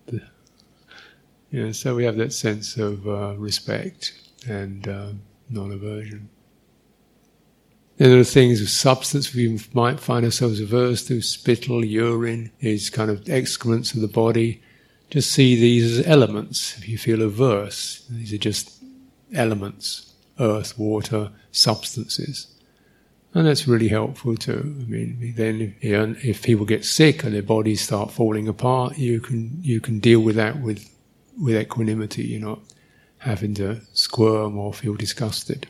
You 1.51 1.65
know, 1.65 1.71
so 1.71 1.95
we 1.95 2.03
have 2.03 2.17
that 2.17 2.33
sense 2.33 2.77
of 2.77 3.07
uh, 3.07 3.35
respect 3.37 4.13
and 4.47 4.87
uh, 4.87 5.11
non-aversion. 5.51 6.29
Then 7.97 8.09
there 8.09 8.19
are 8.19 8.23
things 8.23 8.59
of 8.59 8.69
substance 8.69 9.35
we 9.35 9.59
might 9.73 9.99
find 9.99 10.25
ourselves 10.25 10.59
averse 10.59 11.05
to: 11.07 11.21
spittle, 11.21 11.85
urine, 11.85 12.51
is 12.59 12.89
kind 12.89 13.11
of 13.11 13.29
excrements 13.29 13.93
of 13.93 14.01
the 14.01 14.07
body. 14.07 14.63
Just 15.11 15.31
see 15.31 15.55
these 15.55 15.99
as 15.99 16.07
elements. 16.07 16.75
If 16.79 16.89
you 16.89 16.97
feel 16.97 17.21
averse, 17.21 18.03
these 18.09 18.33
are 18.33 18.37
just 18.39 18.81
elements 19.31 20.08
earth, 20.39 20.77
water, 20.77 21.31
substances. 21.51 22.47
And 23.33 23.45
that's 23.45 23.67
really 23.67 23.89
helpful 23.89 24.35
too. 24.35 24.75
I 24.81 24.89
mean, 24.89 25.33
then 25.35 25.75
if, 25.81 26.25
if 26.25 26.41
people 26.41 26.65
get 26.65 26.83
sick 26.83 27.23
and 27.23 27.33
their 27.33 27.43
bodies 27.43 27.81
start 27.81 28.11
falling 28.11 28.47
apart, 28.47 28.97
you 28.97 29.19
can 29.19 29.59
you 29.61 29.79
can 29.79 29.99
deal 29.99 30.19
with 30.21 30.35
that 30.35 30.59
with 30.61 30.89
with 31.39 31.55
equanimity. 31.55 32.23
You're 32.23 32.41
not 32.41 32.59
having 33.19 33.53
to 33.55 33.81
squirm 33.93 34.57
or 34.57 34.73
feel 34.73 34.95
disgusted, 34.95 35.67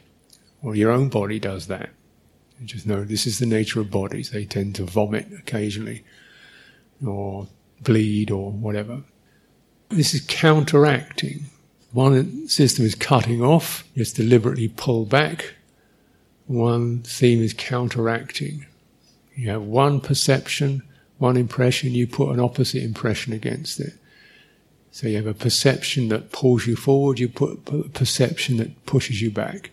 or 0.62 0.74
your 0.76 0.92
own 0.92 1.10
body 1.10 1.38
does 1.38 1.68
that. 1.68 1.90
You 2.62 2.66
just 2.66 2.88
know 2.88 3.04
this 3.04 3.28
is 3.28 3.40
the 3.40 3.46
nature 3.46 3.82
of 3.82 3.92
bodies. 3.92 4.30
They 4.30 4.46
tend 4.46 4.76
to 4.76 4.86
vomit 4.86 5.28
occasionally, 5.38 6.06
or 7.06 7.48
bleed, 7.82 8.32
or 8.32 8.52
whatever. 8.52 9.04
This 9.90 10.14
is 10.14 10.22
counteracting 10.22 11.46
one 11.92 12.48
system 12.48 12.86
is 12.86 12.96
cutting 12.96 13.42
off, 13.42 13.84
it's 13.96 14.14
deliberately 14.14 14.68
pulled 14.68 15.10
back. 15.10 15.54
One 16.46 17.00
theme 17.00 17.42
is 17.42 17.54
counteracting. 17.54 18.66
You 19.36 19.50
have 19.50 19.64
one 19.64 20.02
perception, 20.02 20.84
one 21.18 21.38
impression, 21.38 21.94
you 21.94 22.08
put 22.08 22.32
an 22.32 22.40
opposite 22.40 22.84
impression 22.84 23.34
against 23.34 23.80
it. 23.80 23.94
So 24.92 25.08
you 25.08 25.18
have 25.18 25.28
a 25.28 25.34
perception 25.34 26.10
that 26.10 26.32
pulls 26.32 26.66
you 26.66 26.76
forward, 26.76 27.20
you 27.20 27.30
put 27.30 27.60
a 27.68 27.90
perception 27.90 28.58
that 28.58 28.86
pushes 28.86 29.22
you 29.22 29.32
back. 29.32 29.72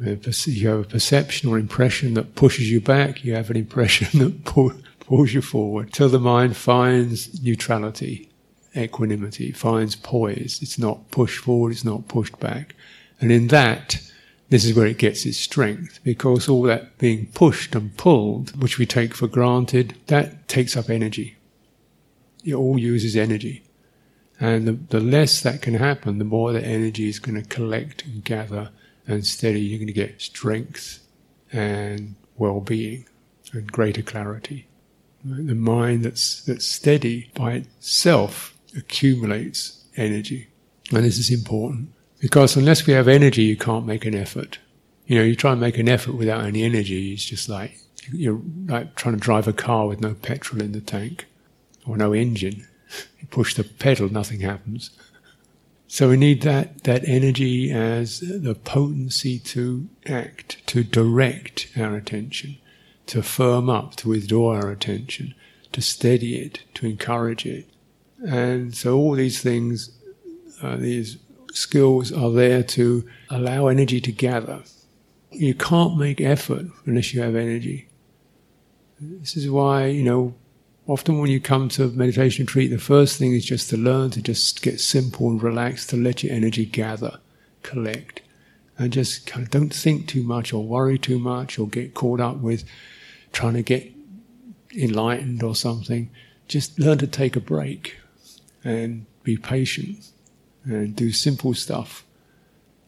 You 0.00 0.10
have 0.10 0.26
a 0.26 0.84
perception 0.84 1.48
or 1.48 1.58
impression 1.58 2.14
that 2.14 2.34
pushes 2.34 2.70
you 2.70 2.80
back, 2.80 3.24
you 3.24 3.34
have 3.34 3.50
an 3.50 3.56
impression 3.56 4.18
that 4.24 4.44
pull, 4.44 4.72
pulls 5.00 5.32
you 5.32 5.42
forward 5.42 5.92
till 5.92 6.08
the 6.08 6.20
mind 6.20 6.56
finds 6.56 7.42
neutrality 7.42 8.27
equanimity, 8.78 9.52
finds 9.52 9.96
poise. 9.96 10.60
It's 10.62 10.78
not 10.78 11.10
pushed 11.10 11.42
forward, 11.44 11.72
it's 11.72 11.84
not 11.84 12.08
pushed 12.08 12.38
back. 12.38 12.74
And 13.20 13.32
in 13.32 13.48
that, 13.48 14.00
this 14.48 14.64
is 14.64 14.74
where 14.74 14.86
it 14.86 14.98
gets 14.98 15.26
its 15.26 15.36
strength, 15.36 16.00
because 16.04 16.48
all 16.48 16.62
that 16.62 16.96
being 16.98 17.26
pushed 17.34 17.74
and 17.74 17.96
pulled, 17.96 18.60
which 18.62 18.78
we 18.78 18.86
take 18.86 19.14
for 19.14 19.26
granted, 19.26 19.94
that 20.06 20.48
takes 20.48 20.76
up 20.76 20.88
energy. 20.88 21.36
It 22.44 22.54
all 22.54 22.78
uses 22.78 23.16
energy. 23.16 23.64
And 24.40 24.68
the, 24.68 24.72
the 24.72 25.00
less 25.00 25.40
that 25.42 25.62
can 25.62 25.74
happen, 25.74 26.18
the 26.18 26.24
more 26.24 26.52
the 26.52 26.64
energy 26.64 27.08
is 27.08 27.18
going 27.18 27.42
to 27.42 27.48
collect 27.48 28.04
and 28.04 28.24
gather 28.24 28.70
and 29.06 29.26
steady. 29.26 29.60
You're 29.60 29.80
going 29.80 29.88
to 29.88 29.92
get 29.92 30.22
strength 30.22 31.04
and 31.52 32.14
well-being 32.36 33.06
and 33.52 33.70
greater 33.70 34.02
clarity. 34.02 34.66
The 35.24 35.54
mind 35.54 36.04
that's, 36.04 36.42
that's 36.42 36.66
steady 36.66 37.30
by 37.34 37.52
itself 37.54 38.54
accumulates 38.76 39.84
energy. 39.96 40.48
And 40.92 41.04
this 41.04 41.18
is 41.18 41.30
important 41.30 41.90
because 42.20 42.56
unless 42.56 42.86
we 42.86 42.92
have 42.92 43.08
energy, 43.08 43.42
you 43.42 43.56
can't 43.56 43.86
make 43.86 44.04
an 44.04 44.14
effort. 44.14 44.58
You 45.06 45.18
know, 45.18 45.24
you 45.24 45.36
try 45.36 45.52
and 45.52 45.60
make 45.60 45.78
an 45.78 45.88
effort 45.88 46.14
without 46.14 46.44
any 46.44 46.62
energy, 46.62 47.12
it's 47.12 47.24
just 47.24 47.48
like 47.48 47.78
you're 48.12 48.40
like 48.66 48.94
trying 48.94 49.14
to 49.14 49.20
drive 49.20 49.48
a 49.48 49.52
car 49.52 49.86
with 49.86 50.00
no 50.00 50.14
petrol 50.14 50.62
in 50.62 50.72
the 50.72 50.80
tank 50.80 51.26
or 51.86 51.96
no 51.96 52.12
engine. 52.12 52.66
You 53.20 53.26
push 53.26 53.54
the 53.54 53.64
pedal, 53.64 54.10
nothing 54.10 54.40
happens. 54.40 54.90
So 55.88 56.08
we 56.10 56.16
need 56.16 56.40
that, 56.42 56.84
that 56.84 57.06
energy 57.06 57.70
as 57.70 58.20
the 58.20 58.54
potency 58.54 59.38
to 59.40 59.88
act, 60.06 60.66
to 60.68 60.82
direct 60.82 61.68
our 61.78 61.96
attention, 61.96 62.56
to 63.06 63.22
firm 63.22 63.68
up, 63.68 63.96
to 63.96 64.08
withdraw 64.08 64.54
our 64.54 64.70
attention, 64.70 65.34
to 65.72 65.82
steady 65.82 66.36
it, 66.36 66.60
to 66.74 66.86
encourage 66.86 67.44
it, 67.44 67.68
and 68.26 68.74
so 68.74 68.96
all 68.96 69.14
these 69.14 69.40
things, 69.40 69.90
uh, 70.62 70.76
these 70.76 71.18
skills 71.52 72.12
are 72.12 72.30
there 72.30 72.62
to 72.62 73.08
allow 73.30 73.68
energy 73.68 74.00
to 74.00 74.12
gather. 74.12 74.62
You 75.30 75.54
can't 75.54 75.96
make 75.96 76.20
effort 76.20 76.66
unless 76.84 77.14
you 77.14 77.22
have 77.22 77.36
energy. 77.36 77.88
This 79.00 79.36
is 79.36 79.48
why, 79.48 79.86
you 79.86 80.02
know, 80.02 80.34
often 80.86 81.18
when 81.18 81.30
you 81.30 81.40
come 81.40 81.68
to 81.70 81.88
meditation 81.90 82.44
retreat, 82.44 82.70
the 82.70 82.78
first 82.78 83.18
thing 83.18 83.34
is 83.34 83.44
just 83.44 83.70
to 83.70 83.76
learn 83.76 84.10
to 84.10 84.22
just 84.22 84.62
get 84.62 84.80
simple 84.80 85.28
and 85.28 85.42
relaxed, 85.42 85.90
to 85.90 85.96
let 85.96 86.24
your 86.24 86.34
energy 86.34 86.64
gather, 86.64 87.18
collect. 87.62 88.22
And 88.78 88.92
just 88.92 89.26
kind 89.26 89.44
of 89.44 89.50
don't 89.50 89.74
think 89.74 90.06
too 90.06 90.22
much 90.22 90.52
or 90.52 90.64
worry 90.64 90.98
too 90.98 91.18
much 91.18 91.58
or 91.58 91.68
get 91.68 91.94
caught 91.94 92.20
up 92.20 92.38
with 92.38 92.64
trying 93.32 93.54
to 93.54 93.62
get 93.62 93.92
enlightened 94.74 95.42
or 95.42 95.54
something. 95.54 96.10
Just 96.46 96.78
learn 96.78 96.98
to 96.98 97.06
take 97.06 97.36
a 97.36 97.40
break 97.40 97.96
and 98.64 99.06
be 99.22 99.36
patient 99.36 100.10
and 100.64 100.94
do 100.94 101.12
simple 101.12 101.54
stuff 101.54 102.04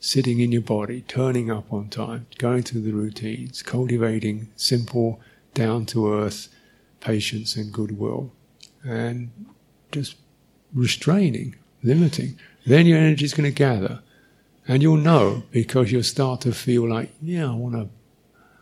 sitting 0.01 0.41
in 0.41 0.51
your 0.51 0.63
body, 0.63 1.03
turning 1.03 1.51
up 1.51 1.73
on 1.73 1.89
time, 1.89 2.27
going 2.39 2.63
through 2.63 2.81
the 2.81 2.93
routines, 2.93 3.63
cultivating 3.63 4.49
simple, 4.57 5.21
down 5.53 5.85
to 5.85 6.13
earth 6.13 6.49
patience 7.01 7.57
and 7.57 7.73
goodwill, 7.73 8.33
and 8.83 9.31
just 9.93 10.17
restraining, 10.75 11.55
limiting. 11.83 12.39
Then 12.67 12.87
your 12.87 12.99
energy 12.99 13.25
is 13.25 13.35
going 13.35 13.51
to 13.51 13.55
gather, 13.55 14.01
and 14.67 14.83
you'll 14.83 14.97
know 14.97 15.43
because 15.51 15.93
you'll 15.93 16.03
start 16.03 16.41
to 16.43 16.53
feel 16.53 16.89
like, 16.89 17.11
yeah, 17.21 17.51
I 17.51 17.55
want 17.55 17.75
to, 17.75 17.89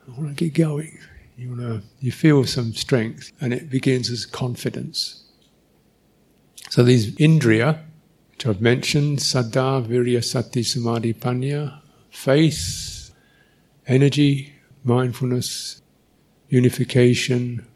I 0.09 0.19
want 0.19 0.37
to 0.37 0.45
get 0.45 0.55
going. 0.55 0.99
You 1.37 1.51
want 1.51 1.61
to, 1.61 1.83
you 2.01 2.11
feel 2.11 2.45
some 2.45 2.73
strength, 2.73 3.31
and 3.41 3.53
it 3.53 3.71
begins 3.71 4.11
as 4.11 4.27
confidence. 4.27 5.25
So 6.71 6.83
these 6.83 7.15
indriya, 7.17 7.81
which 8.31 8.47
I've 8.47 8.61
mentioned, 8.61 9.19
saddha, 9.19 9.85
virya, 9.85 10.23
sati, 10.23 10.63
samadhi, 10.63 11.15
panya, 11.15 11.81
faith, 12.11 13.11
energy, 13.87 14.55
mindfulness, 14.85 15.83
unification, 16.49 17.67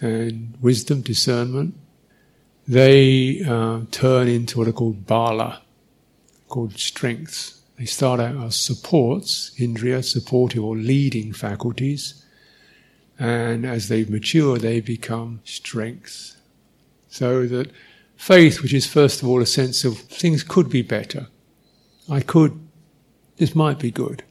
and 0.00 0.54
wisdom, 0.60 1.02
discernment, 1.02 1.74
they 2.66 3.42
uh, 3.48 3.80
turn 3.90 4.28
into 4.28 4.58
what 4.58 4.68
are 4.68 4.72
called 4.72 5.06
bala, 5.06 5.62
called 6.48 6.78
strengths. 6.78 7.60
They 7.78 7.86
start 7.86 8.20
out 8.20 8.36
as 8.44 8.56
supports, 8.56 9.52
indriya, 9.58 10.04
supportive 10.04 10.64
or 10.64 10.76
leading 10.76 11.32
faculties, 11.32 12.24
and 13.18 13.66
as 13.66 13.88
they 13.88 14.04
mature, 14.04 14.58
they 14.58 14.80
become 14.80 15.40
strengths. 15.44 16.36
So 17.08 17.46
that 17.46 17.70
faith, 18.18 18.62
which 18.62 18.74
is 18.74 18.86
first 18.86 19.22
of 19.22 19.28
all 19.28 19.40
a 19.40 19.46
sense 19.46 19.84
of 19.84 19.96
things 19.98 20.42
could 20.42 20.68
be 20.68 20.82
better, 20.82 21.28
I 22.10 22.20
could, 22.20 22.60
this 23.38 23.54
might 23.54 23.78
be 23.78 23.90
good. 23.90 24.22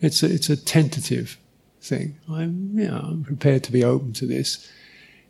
It's 0.00 0.24
a, 0.24 0.32
it's 0.32 0.50
a 0.50 0.56
tentative 0.56 1.38
thing. 1.80 2.18
I'm, 2.28 2.76
yeah, 2.76 2.98
I'm 2.98 3.22
prepared 3.22 3.62
to 3.64 3.72
be 3.72 3.84
open 3.84 4.12
to 4.14 4.26
this 4.26 4.68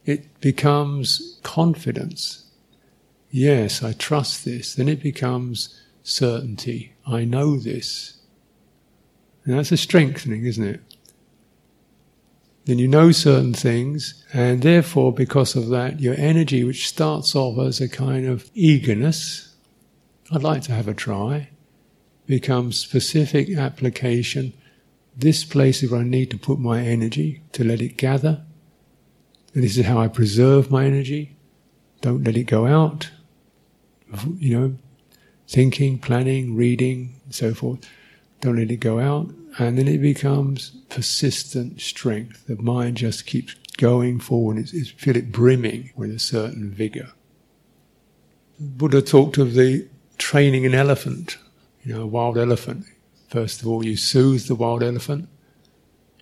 it 0.09 0.41
becomes 0.41 1.39
confidence. 1.43 2.47
Yes, 3.31 3.83
I 3.83 3.93
trust 3.93 4.47
this. 4.47 4.75
Then 4.75 4.89
it 4.89 5.03
becomes 5.03 5.79
certainty. 6.03 6.95
I 7.07 7.27
know 7.27 7.59
this. 7.59 8.19
And 9.45 9.59
that's 9.59 9.71
a 9.71 9.77
strengthening, 9.77 10.47
isn't 10.47 10.65
it? 10.65 10.81
Then 12.69 12.79
you 12.79 12.87
know 12.87 13.13
certain 13.13 13.55
things, 13.55 14.23
and 14.35 14.61
therefore, 14.61 15.11
because 15.11 15.57
of 15.57 15.69
that, 15.69 16.01
your 16.01 16.15
energy, 16.19 16.65
which 16.65 16.87
starts 16.87 17.35
off 17.35 17.59
as 17.59 17.81
a 17.81 17.89
kind 17.89 18.27
of 18.27 18.51
eagerness, 18.53 19.57
I'd 20.31 20.43
like 20.43 20.61
to 20.65 20.73
have 20.73 20.87
a 20.87 20.93
try, 20.93 21.49
becomes 22.27 22.79
specific 22.79 23.57
application. 23.57 24.53
This 25.17 25.45
place 25.45 25.83
is 25.83 25.91
where 25.91 26.03
I 26.03 26.05
need 26.05 26.31
to 26.31 26.37
put 26.37 26.59
my 26.59 26.83
energy 26.83 27.41
to 27.53 27.65
let 27.65 27.81
it 27.81 27.97
gather, 27.97 28.45
and 29.55 29.65
this 29.65 29.79
is 29.79 29.87
how 29.87 29.99
I 29.99 30.09
preserve 30.09 30.71
my 30.71 30.85
energy. 30.85 31.39
Don't 32.03 32.23
let 32.23 32.37
it 32.37 32.45
go 32.45 32.67
out. 32.67 33.11
You 34.37 34.59
know, 34.59 34.79
thinking, 35.49 35.99
planning, 35.99 36.55
reading, 36.55 37.19
and 37.25 37.35
so 37.35 37.55
forth. 37.55 37.89
Don't 38.43 38.57
let 38.57 38.71
it 38.71 38.77
go 38.77 38.99
out. 38.99 39.31
And 39.59 39.77
then 39.77 39.89
it 39.89 39.99
becomes 39.99 40.71
persistent 40.89 41.81
strength. 41.81 42.47
The 42.47 42.57
mind 42.57 42.99
just 42.99 43.27
keeps 43.27 43.55
going 43.77 44.21
forward. 44.21 44.59
It's, 44.59 44.73
it's 44.73 44.91
feel 44.91 45.17
it 45.17 45.33
brimming 45.33 45.91
with 45.97 46.11
a 46.11 46.19
certain 46.19 46.71
vigor. 46.71 47.11
Buddha 48.61 49.03
talked 49.03 49.39
of 49.39 49.55
the 49.55 49.89
training 50.17 50.65
an 50.65 50.75
elephant, 50.75 51.39
you 51.83 51.95
know, 51.95 52.03
a 52.03 52.07
wild 52.07 52.39
elephant. 52.39 52.87
First 53.29 53.61
of 53.61 53.69
all, 53.69 53.85
you 53.85 53.97
soothe 53.97 54.47
the 54.47 54.55
wild 54.55 54.83
elephant 54.83 55.29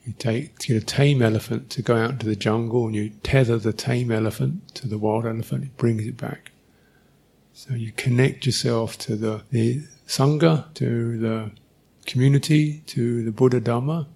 you 0.06 0.12
take 0.12 0.68
you 0.68 0.76
a 0.76 0.80
tame 0.80 1.20
elephant 1.20 1.68
to 1.70 1.82
go 1.82 1.96
out 1.96 2.10
into 2.10 2.26
the 2.26 2.36
jungle 2.36 2.86
and 2.86 2.94
you 2.94 3.10
tether 3.24 3.58
the 3.58 3.72
tame 3.72 4.12
elephant 4.12 4.72
to 4.76 4.86
the 4.86 4.98
wild 4.98 5.26
elephant, 5.26 5.64
it 5.64 5.76
brings 5.76 6.06
it 6.06 6.16
back. 6.16 6.52
So 7.52 7.74
you 7.74 7.90
connect 7.90 8.46
yourself 8.46 8.96
to 8.98 9.16
the, 9.16 9.42
the 9.50 9.82
Sangha, 10.06 10.72
to 10.74 11.18
the 11.18 11.50
community, 12.06 12.82
to 12.86 13.22
the 13.22 13.32
Buddha 13.32 13.60
Dhamma. 13.60 14.06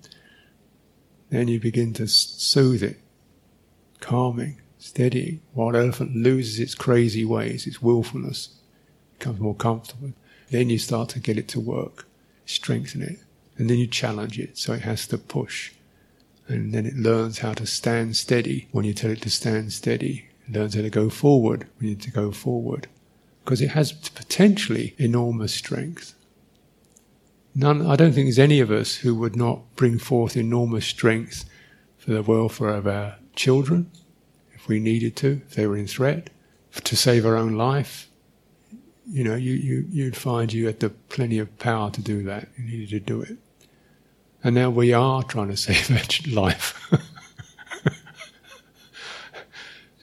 Then 1.31 1.49
you 1.49 1.61
begin 1.61 1.93
to 1.95 2.07
soothe 2.07 2.83
it, 2.83 2.99
calming, 4.01 4.61
steadying. 4.79 5.41
Wild 5.55 5.77
elephant 5.77 6.17
loses 6.17 6.59
its 6.59 6.75
crazy 6.75 7.25
ways, 7.25 7.67
its 7.67 7.83
willfulness, 7.83 8.57
becomes 9.19 9.41
more 9.41 9.55
comfortable. 9.55 10.13
Then 10.51 10.71
you 10.71 10.79
start 10.79 11.11
to 11.11 11.21
get 11.21 11.39
it 11.39 11.49
to 11.49 11.61
work, 11.61 12.07
strengthen 12.47 13.03
it, 13.03 13.21
and 13.57 13.71
then 13.71 13.79
you 13.79 13.87
challenge 13.87 14.39
it 14.39 14.59
so 14.59 14.73
it 14.73 14.83
has 14.83 15.07
to 15.09 15.19
push. 15.19 15.73
And 16.49 16.75
then 16.75 16.87
it 16.87 16.97
learns 16.97 17.39
how 17.39 17.53
to 17.53 17.67
stand 17.67 18.17
steady 18.17 18.67
when 18.73 18.85
you 18.85 18.93
tell 18.93 19.13
it 19.13 19.23
to 19.23 19.31
stand 19.31 19.73
steady. 19.73 20.29
It 20.49 20.55
learns 20.55 20.75
how 20.75 20.83
to 20.83 20.91
go 20.91 21.09
forward 21.11 21.69
when 21.79 21.91
you 21.91 21.95
need 21.95 22.03
to 22.03 22.11
go 22.11 22.33
forward. 22.33 22.89
Because 23.45 23.61
it 23.61 23.71
has 23.71 23.93
potentially 23.93 24.95
enormous 24.99 25.55
strength. 25.55 26.15
None, 27.55 27.87
I 27.87 27.97
don't 27.97 28.13
think 28.13 28.27
there's 28.27 28.39
any 28.39 28.61
of 28.61 28.71
us 28.71 28.97
who 28.97 29.15
would 29.17 29.35
not 29.35 29.75
bring 29.75 29.99
forth 29.99 30.37
enormous 30.37 30.87
strength 30.87 31.45
for 31.99 32.13
the 32.13 32.23
welfare 32.23 32.69
of 32.69 32.87
our 32.87 33.17
children, 33.35 33.91
if 34.53 34.69
we 34.69 34.79
needed 34.79 35.17
to, 35.17 35.43
if 35.47 35.55
they 35.55 35.67
were 35.67 35.77
in 35.77 35.87
threat, 35.87 36.31
to 36.85 36.97
save 36.97 37.27
our 37.27 37.37
own 37.37 37.55
life. 37.55 38.09
You 39.09 39.25
know, 39.25 39.35
you, 39.35 39.55
you, 39.55 39.87
you'd 39.91 40.17
find 40.17 40.53
you 40.53 40.67
had 40.67 40.79
the 40.81 40.91
plenty 40.91 41.39
of 41.39 41.59
power 41.59 41.91
to 41.91 42.01
do 42.01 42.23
that. 42.25 42.49
You 42.57 42.65
needed 42.65 42.91
to 42.91 43.01
do 43.01 43.23
it. 43.23 43.39
And 44.43 44.55
now 44.55 44.71
we 44.71 44.93
are 44.93 45.23
trying 45.23 45.49
to 45.49 45.57
save 45.57 45.91
our 45.91 46.33
life 46.33 46.93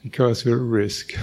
because 0.04 0.46
we're 0.46 0.58
at 0.58 0.62
risk. 0.62 1.18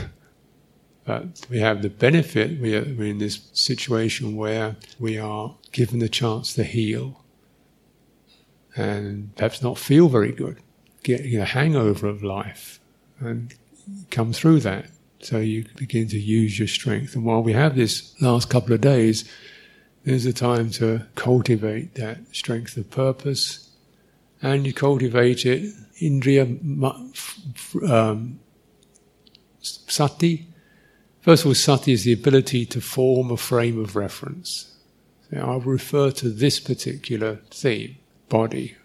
But 1.04 1.46
we 1.50 1.58
have 1.60 1.82
the 1.82 1.90
benefit, 1.90 2.60
we 2.60 2.74
are, 2.76 2.82
we're 2.82 3.10
in 3.10 3.18
this 3.18 3.40
situation 3.52 4.36
where 4.36 4.76
we 4.98 5.18
are 5.18 5.56
given 5.72 5.98
the 5.98 6.08
chance 6.08 6.54
to 6.54 6.64
heal 6.64 7.22
and 8.74 9.34
perhaps 9.36 9.62
not 9.62 9.78
feel 9.78 10.08
very 10.08 10.32
good, 10.32 10.58
get 11.02 11.20
a 11.20 11.44
hangover 11.44 12.08
of 12.08 12.22
life 12.22 12.80
and 13.20 13.54
come 14.10 14.32
through 14.32 14.60
that. 14.60 14.86
So 15.20 15.38
you 15.38 15.64
begin 15.76 16.08
to 16.08 16.18
use 16.18 16.58
your 16.58 16.68
strength. 16.68 17.14
And 17.14 17.24
while 17.24 17.42
we 17.42 17.52
have 17.52 17.76
this 17.76 18.14
last 18.20 18.50
couple 18.50 18.74
of 18.74 18.80
days, 18.80 19.24
there's 20.04 20.26
a 20.26 20.32
time 20.32 20.70
to 20.72 21.06
cultivate 21.14 21.94
that 21.94 22.18
strength 22.34 22.76
of 22.76 22.90
purpose, 22.90 23.70
and 24.42 24.66
you 24.66 24.74
cultivate 24.74 25.46
it 25.46 25.72
indriya 26.02 26.44
um, 27.88 28.38
sati. 29.62 30.46
First 31.24 31.44
of 31.44 31.46
all, 31.46 31.54
sati 31.54 31.92
is 31.92 32.04
the 32.04 32.12
ability 32.12 32.66
to 32.66 32.82
form 32.82 33.30
a 33.30 33.38
frame 33.38 33.80
of 33.80 33.96
reference. 33.96 34.76
So 35.30 35.38
I'll 35.38 35.60
refer 35.60 36.10
to 36.10 36.28
this 36.28 36.60
particular 36.60 37.36
theme 37.50 37.96
body. 38.28 38.76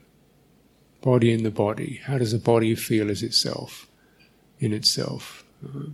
Body 1.01 1.33
in 1.33 1.43
the 1.43 1.51
body. 1.51 1.99
How 2.05 2.17
does 2.17 2.31
the 2.31 2.37
body 2.37 2.75
feel 2.75 3.11
as 3.11 3.23
itself, 3.23 3.87
in 4.57 4.71
itself? 4.71 5.43
Uh, 5.65 5.89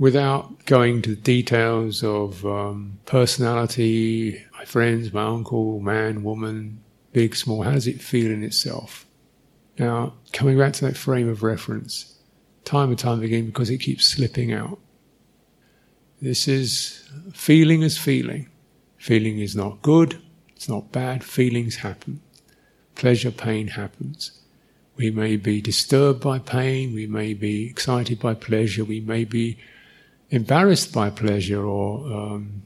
without 0.00 0.64
going 0.64 1.00
to 1.02 1.10
the 1.10 1.22
details 1.22 2.02
of 2.02 2.44
um, 2.44 2.98
personality, 3.06 4.44
my 4.54 4.64
friends, 4.64 5.12
my 5.12 5.22
uncle, 5.22 5.78
man, 5.78 6.24
woman, 6.24 6.82
big, 7.12 7.36
small, 7.36 7.62
how 7.62 7.70
does 7.70 7.86
it 7.86 8.02
feel 8.02 8.32
in 8.32 8.42
itself? 8.42 9.06
Now, 9.78 10.14
coming 10.32 10.58
back 10.58 10.72
to 10.72 10.86
that 10.86 10.96
frame 10.96 11.28
of 11.28 11.44
reference, 11.44 12.18
time 12.64 12.88
and 12.88 12.98
time 12.98 13.22
again, 13.22 13.46
because 13.46 13.70
it 13.70 13.78
keeps 13.78 14.04
slipping 14.04 14.52
out. 14.52 14.80
This 16.22 16.46
is 16.46 17.02
feeling 17.32 17.82
as 17.82 17.98
feeling. 17.98 18.48
Feeling 18.96 19.40
is 19.40 19.56
not 19.56 19.82
good, 19.82 20.22
it's 20.54 20.68
not 20.68 20.92
bad, 20.92 21.24
feelings 21.24 21.76
happen. 21.76 22.20
Pleasure, 22.94 23.32
pain 23.32 23.66
happens. 23.66 24.30
We 24.96 25.10
may 25.10 25.36
be 25.36 25.60
disturbed 25.60 26.20
by 26.20 26.38
pain, 26.38 26.94
we 26.94 27.08
may 27.08 27.34
be 27.34 27.66
excited 27.66 28.20
by 28.20 28.34
pleasure, 28.34 28.84
we 28.84 29.00
may 29.00 29.24
be 29.24 29.58
embarrassed 30.30 30.92
by 30.92 31.10
pleasure 31.10 31.64
or 31.64 32.06
um, 32.06 32.62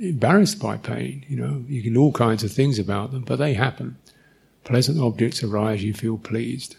embarrassed 0.00 0.58
by 0.58 0.78
pain. 0.78 1.24
You 1.28 1.36
know, 1.36 1.64
you 1.68 1.80
can 1.80 1.92
do 1.94 2.00
all 2.00 2.12
kinds 2.12 2.42
of 2.42 2.50
things 2.50 2.80
about 2.80 3.12
them, 3.12 3.22
but 3.22 3.36
they 3.36 3.54
happen. 3.54 3.96
Pleasant 4.64 5.00
objects 5.00 5.44
arise, 5.44 5.84
you 5.84 5.94
feel 5.94 6.18
pleased. 6.18 6.74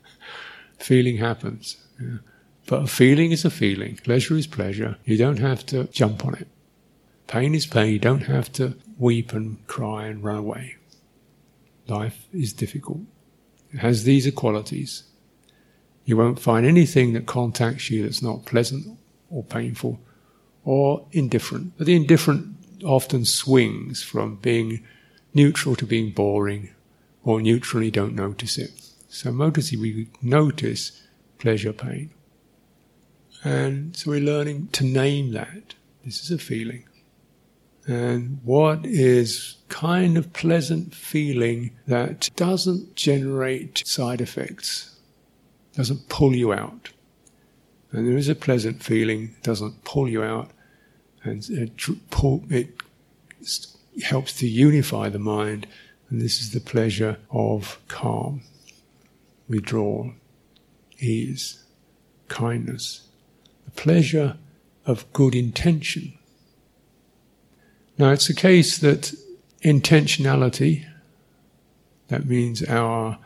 feeling 0.78 1.18
happens. 1.18 1.76
Yeah. 2.00 2.18
But 2.66 2.82
a 2.82 2.86
feeling 2.86 3.32
is 3.32 3.44
a 3.44 3.50
feeling. 3.50 3.96
Pleasure 3.96 4.36
is 4.36 4.46
pleasure. 4.46 4.96
You 5.04 5.16
don't 5.16 5.38
have 5.38 5.66
to 5.66 5.84
jump 5.84 6.24
on 6.24 6.34
it. 6.34 6.48
Pain 7.26 7.54
is 7.54 7.66
pain. 7.66 7.92
You 7.92 7.98
don't 7.98 8.22
have 8.22 8.50
to 8.52 8.76
weep 8.98 9.32
and 9.32 9.66
cry 9.66 10.06
and 10.06 10.22
run 10.22 10.36
away. 10.36 10.76
Life 11.86 12.26
is 12.32 12.52
difficult. 12.52 13.00
It 13.72 13.78
has 13.78 14.04
these 14.04 14.30
qualities. 14.32 15.04
You 16.04 16.16
won't 16.16 16.40
find 16.40 16.64
anything 16.64 17.12
that 17.14 17.26
contacts 17.26 17.90
you 17.90 18.02
that's 18.02 18.22
not 18.22 18.44
pleasant 18.44 18.98
or 19.30 19.42
painful 19.42 20.00
or 20.64 21.06
indifferent. 21.12 21.74
But 21.76 21.86
the 21.86 21.96
indifferent 21.96 22.56
often 22.84 23.24
swings 23.24 24.02
from 24.02 24.36
being 24.36 24.84
neutral 25.32 25.74
to 25.76 25.86
being 25.86 26.12
boring, 26.12 26.70
or 27.24 27.40
neutrally 27.40 27.90
don't 27.90 28.14
notice 28.14 28.56
it. 28.58 28.70
So 29.08 29.32
mostly 29.32 29.78
we 29.78 30.08
notice 30.22 31.02
pleasure, 31.38 31.72
pain. 31.72 32.10
And 33.44 33.94
so 33.94 34.10
we're 34.10 34.20
learning 34.20 34.68
to 34.72 34.84
name 34.84 35.32
that. 35.32 35.74
This 36.04 36.22
is 36.22 36.30
a 36.30 36.38
feeling. 36.38 36.84
And 37.86 38.40
what 38.42 38.86
is 38.86 39.56
kind 39.68 40.16
of 40.16 40.32
pleasant 40.32 40.94
feeling 40.94 41.76
that 41.86 42.30
doesn't 42.36 42.96
generate 42.96 43.86
side 43.86 44.22
effects, 44.22 44.96
doesn't 45.74 46.08
pull 46.08 46.34
you 46.34 46.54
out. 46.54 46.90
And 47.92 48.08
there 48.08 48.16
is 48.16 48.30
a 48.30 48.34
pleasant 48.34 48.82
feeling, 48.82 49.34
that 49.34 49.42
doesn't 49.42 49.84
pull 49.84 50.08
you 50.08 50.22
out, 50.22 50.50
and 51.22 51.46
it, 51.50 51.72
pull, 52.10 52.44
it 52.48 52.80
helps 54.02 54.32
to 54.38 54.48
unify 54.48 55.10
the 55.10 55.18
mind, 55.18 55.66
and 56.08 56.20
this 56.20 56.40
is 56.40 56.52
the 56.52 56.60
pleasure 56.60 57.18
of 57.30 57.78
calm, 57.88 58.42
withdrawal, 59.48 60.12
ease, 60.98 61.64
kindness, 62.28 63.03
pleasure 63.76 64.36
of 64.86 65.10
good 65.12 65.34
intention. 65.34 66.18
Now, 67.96 68.10
it's 68.10 68.28
a 68.28 68.34
case 68.34 68.78
that 68.78 69.14
intentionality, 69.62 70.86
that 72.08 72.26
means 72.26 72.62
our 72.64 73.18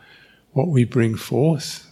what 0.51 0.67
we 0.67 0.83
bring 0.83 1.15
forth, 1.15 1.91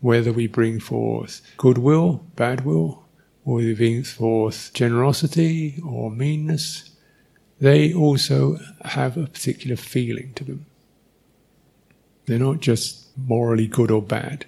whether 0.00 0.32
we 0.32 0.46
bring 0.46 0.80
forth 0.80 1.40
goodwill, 1.56 2.24
bad 2.36 2.64
will, 2.64 3.04
or 3.44 3.56
we 3.56 3.74
bring 3.74 4.02
forth 4.02 4.70
generosity 4.74 5.80
or 5.86 6.10
meanness, 6.10 6.90
they 7.60 7.92
also 7.92 8.58
have 8.84 9.16
a 9.16 9.26
particular 9.26 9.76
feeling 9.76 10.32
to 10.34 10.44
them. 10.44 10.66
They're 12.26 12.38
not 12.38 12.60
just 12.60 13.06
morally 13.16 13.66
good 13.66 13.90
or 13.90 14.02
bad. 14.02 14.46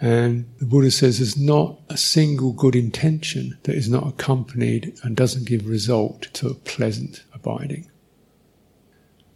And 0.00 0.46
the 0.58 0.66
Buddha 0.66 0.90
says 0.90 1.18
there's 1.18 1.38
not 1.38 1.80
a 1.88 1.96
single 1.96 2.52
good 2.52 2.76
intention 2.76 3.58
that 3.62 3.74
is 3.74 3.88
not 3.88 4.06
accompanied 4.06 4.98
and 5.02 5.16
doesn't 5.16 5.46
give 5.46 5.66
result 5.66 6.22
to 6.34 6.48
a 6.48 6.54
pleasant 6.54 7.24
abiding. 7.32 7.90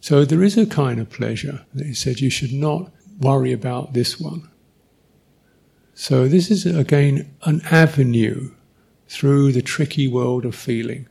So 0.01 0.25
there 0.25 0.43
is 0.43 0.57
a 0.57 0.65
kind 0.65 0.99
of 0.99 1.09
pleasure 1.09 1.65
that 1.73 1.85
he 1.85 1.93
said 1.93 2.21
you 2.21 2.29
should 2.29 2.53
not 2.53 2.91
worry 3.19 3.51
about 3.51 3.93
this 3.93 4.19
one. 4.19 4.49
So 5.93 6.27
this 6.27 6.49
is 6.49 6.65
again 6.65 7.33
an 7.43 7.61
avenue 7.65 8.51
through 9.07 9.51
the 9.51 9.61
tricky 9.61 10.07
world 10.07 10.45
of 10.45 10.55
feeling. 10.55 11.07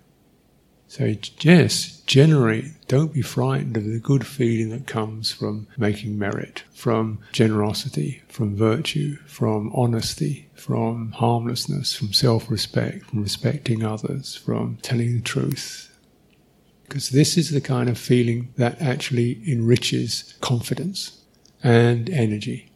So 0.91 1.15
yes, 1.43 2.03
generate, 2.07 2.89
don't 2.89 3.13
be 3.15 3.23
frightened 3.23 3.77
of 3.77 3.85
the 3.85 4.01
good 4.01 4.27
feeling 4.27 4.71
that 4.71 4.89
comes 4.89 5.31
from 5.31 5.69
making 5.79 6.19
merit, 6.19 6.65
from 6.73 7.21
generosity, 7.31 8.25
from 8.27 8.57
virtue, 8.57 9.15
from 9.25 9.71
honesty, 9.73 10.49
from 10.55 11.13
harmlessness, 11.13 11.95
from 11.95 12.13
self-respect, 12.13 13.07
from 13.07 13.23
respecting 13.23 13.85
others, 13.85 14.35
from 14.35 14.79
telling 14.83 15.15
the 15.15 15.23
truth. 15.23 15.97
Because 16.89 17.11
this 17.11 17.39
is 17.39 17.53
the 17.53 17.61
kind 17.61 17.89
of 17.89 17.97
feeling 17.97 18.53
that 18.57 18.83
actually 18.83 19.41
enriches 19.49 20.35
confidence 20.41 21.23
and 21.63 22.11
energy. 22.11 22.73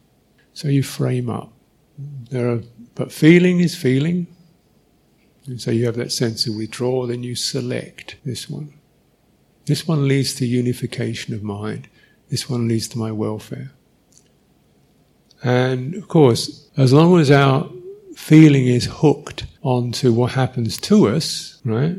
So 0.53 0.69
you 0.69 0.83
frame 0.83 1.29
up. 1.29 1.51
There 2.29 2.49
are, 2.49 2.61
but 2.95 3.11
feeling 3.11 3.59
is 3.59 3.75
feeling, 3.75 4.27
and 5.47 5.61
so 5.61 5.71
you 5.71 5.85
have 5.85 5.95
that 5.95 6.11
sense 6.11 6.47
of 6.47 6.55
withdrawal, 6.55 7.07
then 7.07 7.23
you 7.23 7.35
select 7.35 8.17
this 8.25 8.49
one. 8.49 8.73
This 9.65 9.87
one 9.87 10.07
leads 10.07 10.33
to 10.35 10.45
unification 10.45 11.33
of 11.33 11.43
mind. 11.43 11.87
This 12.29 12.49
one 12.49 12.67
leads 12.67 12.87
to 12.89 12.97
my 12.97 13.11
welfare. 13.11 13.71
And 15.43 15.95
of 15.95 16.07
course, 16.07 16.69
as 16.77 16.91
long 16.93 17.19
as 17.19 17.29
our 17.29 17.69
feeling 18.15 18.67
is 18.67 18.85
hooked 18.85 19.45
onto 19.61 20.11
what 20.13 20.31
happens 20.31 20.77
to 20.77 21.07
us, 21.07 21.59
right? 21.63 21.97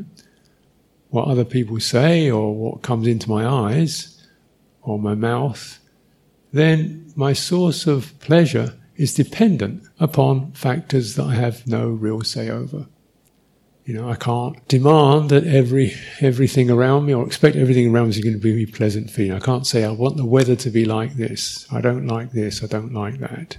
What 1.09 1.27
other 1.27 1.45
people 1.45 1.79
say 1.79 2.29
or 2.29 2.53
what 2.53 2.81
comes 2.81 3.07
into 3.07 3.29
my 3.29 3.45
eyes 3.45 4.25
or 4.81 4.99
my 4.99 5.15
mouth, 5.15 5.79
then 6.51 7.11
my 7.15 7.33
source 7.33 7.87
of 7.87 8.17
pleasure 8.19 8.73
is 8.97 9.13
dependent 9.13 9.83
upon 9.99 10.51
factors 10.53 11.15
that 11.15 11.25
I 11.25 11.35
have 11.35 11.67
no 11.67 11.87
real 11.87 12.21
say 12.21 12.49
over. 12.49 12.87
You 13.87 13.93
know, 13.93 14.09
I 14.09 14.15
can't 14.15 14.67
demand 14.67 15.29
that 15.29 15.47
every 15.47 15.95
everything 16.19 16.69
around 16.69 17.05
me 17.05 17.13
or 17.13 17.25
expect 17.25 17.55
everything 17.55 17.89
around 17.89 18.07
me 18.07 18.15
is 18.17 18.19
going 18.19 18.37
to 18.37 18.39
be 18.39 18.65
pleasant 18.65 19.09
feeling. 19.09 19.31
I 19.31 19.39
can't 19.39 19.65
say 19.65 19.85
I 19.85 19.91
want 19.91 20.17
the 20.17 20.25
weather 20.25 20.57
to 20.57 20.69
be 20.69 20.83
like 20.83 21.13
this. 21.13 21.65
I 21.71 21.79
don't 21.79 22.05
like 22.05 22.33
this. 22.33 22.61
I 22.61 22.67
don't 22.67 22.93
like 22.93 23.19
that. 23.19 23.57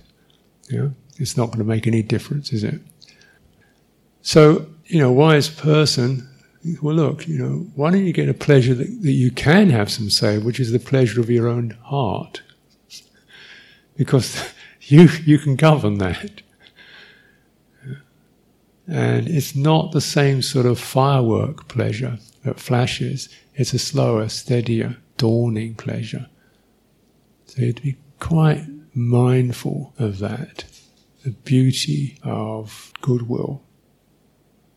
You 0.68 0.78
know, 0.78 0.94
it's 1.16 1.38
not 1.38 1.46
going 1.46 1.60
to 1.60 1.64
make 1.64 1.86
any 1.86 2.02
difference, 2.02 2.52
is 2.52 2.62
it? 2.62 2.78
So, 4.20 4.66
you 4.84 4.98
know, 4.98 5.10
wise 5.10 5.48
person, 5.48 6.28
well, 6.82 6.94
look, 6.94 7.26
you 7.26 7.38
know, 7.38 7.66
why 7.74 7.90
don't 7.90 8.04
you 8.04 8.12
get 8.12 8.28
a 8.28 8.34
pleasure 8.34 8.74
that, 8.74 9.02
that 9.02 9.12
you 9.12 9.30
can 9.30 9.70
have 9.70 9.90
some 9.90 10.10
say, 10.10 10.36
which 10.36 10.60
is 10.60 10.72
the 10.72 10.78
pleasure 10.78 11.22
of 11.22 11.30
your 11.30 11.48
own 11.48 11.70
heart, 11.84 12.42
because 13.96 14.52
you 14.82 15.08
you 15.24 15.38
can 15.38 15.56
govern 15.56 15.96
that. 15.98 16.42
And 18.90 19.28
it's 19.28 19.54
not 19.54 19.92
the 19.92 20.00
same 20.00 20.40
sort 20.40 20.64
of 20.66 20.78
firework 20.80 21.68
pleasure 21.68 22.18
that 22.44 22.58
flashes. 22.58 23.28
It's 23.54 23.74
a 23.74 23.78
slower, 23.78 24.28
steadier, 24.28 24.96
dawning 25.18 25.74
pleasure. 25.74 26.26
So 27.46 27.60
you 27.60 27.66
have 27.66 27.76
to 27.76 27.82
be 27.82 27.96
quite 28.18 28.64
mindful 28.94 29.92
of 29.98 30.18
that. 30.20 30.64
The 31.24 31.30
beauty 31.30 32.18
of 32.22 32.92
goodwill. 33.02 33.62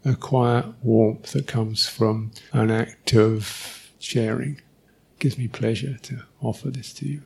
A 0.03 0.15
quiet 0.15 0.65
warmth 0.81 1.31
that 1.31 1.47
comes 1.47 1.87
from 1.87 2.31
an 2.51 2.71
act 2.71 3.13
of 3.13 3.91
sharing. 3.99 4.55
It 4.55 5.19
gives 5.19 5.37
me 5.37 5.47
pleasure 5.47 5.97
to 5.99 6.23
offer 6.41 6.69
this 6.69 6.91
to 6.93 7.07
you. 7.07 7.21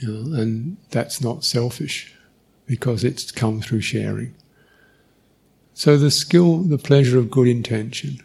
you 0.00 0.08
know, 0.08 0.40
and 0.40 0.76
that's 0.90 1.20
not 1.20 1.44
selfish 1.44 2.14
because 2.66 3.04
it's 3.04 3.30
come 3.30 3.60
through 3.60 3.80
sharing. 3.80 4.34
So 5.74 5.96
the 5.96 6.10
skill, 6.10 6.58
the 6.58 6.78
pleasure 6.78 7.18
of 7.18 7.30
good 7.30 7.48
intention. 7.48 8.18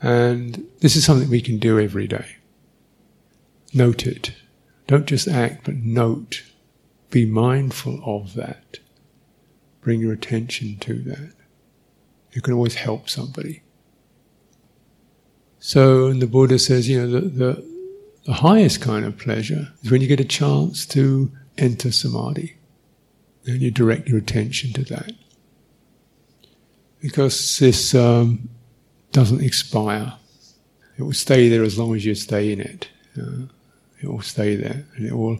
And 0.00 0.66
this 0.80 0.96
is 0.96 1.04
something 1.04 1.28
we 1.28 1.40
can 1.40 1.58
do 1.58 1.78
every 1.78 2.06
day. 2.06 2.36
Note 3.72 4.06
it. 4.06 4.34
Don't 4.86 5.06
just 5.06 5.28
act, 5.28 5.64
but 5.64 5.76
note. 5.76 6.42
Be 7.10 7.26
mindful 7.26 8.00
of 8.04 8.34
that. 8.34 8.78
Bring 9.80 10.00
your 10.00 10.12
attention 10.12 10.78
to 10.80 10.94
that. 11.02 11.32
You 12.32 12.42
can 12.42 12.54
always 12.54 12.74
help 12.74 13.08
somebody. 13.08 13.62
So, 15.58 16.08
and 16.08 16.20
the 16.20 16.26
Buddha 16.26 16.58
says, 16.58 16.88
you 16.88 17.00
know, 17.00 17.20
the, 17.20 17.28
the, 17.28 17.70
the 18.26 18.32
highest 18.34 18.80
kind 18.80 19.04
of 19.04 19.18
pleasure 19.18 19.72
is 19.82 19.90
when 19.90 20.00
you 20.00 20.08
get 20.08 20.20
a 20.20 20.24
chance 20.24 20.84
to 20.86 21.30
enter 21.56 21.92
samadhi. 21.92 22.56
And 23.46 23.60
you 23.60 23.70
direct 23.70 24.08
your 24.08 24.18
attention 24.18 24.72
to 24.72 24.84
that 24.84 25.12
because 27.04 27.58
this 27.58 27.94
um, 27.94 28.48
doesn't 29.12 29.42
expire. 29.42 30.14
It 30.96 31.02
will 31.02 31.12
stay 31.12 31.50
there 31.50 31.62
as 31.62 31.78
long 31.78 31.94
as 31.94 32.02
you 32.06 32.14
stay 32.14 32.50
in 32.50 32.62
it. 32.62 32.88
Uh, 33.14 33.42
it 34.00 34.08
will 34.08 34.22
stay 34.22 34.56
there, 34.56 34.86
and 34.96 35.06
it 35.06 35.12
will 35.12 35.38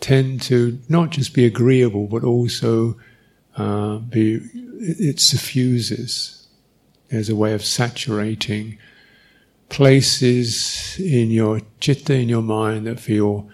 tend 0.00 0.42
to 0.42 0.78
not 0.90 1.08
just 1.08 1.32
be 1.32 1.46
agreeable, 1.46 2.08
but 2.08 2.24
also 2.24 3.00
uh, 3.56 3.96
be. 3.96 4.34
It, 4.34 5.00
it 5.00 5.20
suffuses. 5.20 6.46
There's 7.08 7.30
a 7.30 7.36
way 7.36 7.54
of 7.54 7.64
saturating 7.64 8.76
places 9.70 11.00
in 11.00 11.30
your 11.30 11.62
chitta, 11.80 12.16
in 12.16 12.28
your 12.28 12.42
mind, 12.42 12.86
that 12.86 13.00
feel 13.00 13.48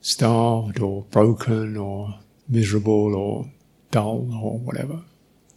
starved 0.00 0.80
or 0.80 1.04
broken 1.12 1.76
or 1.76 2.18
miserable 2.48 3.14
or 3.14 3.48
dull 3.92 4.28
or 4.34 4.58
whatever. 4.58 5.02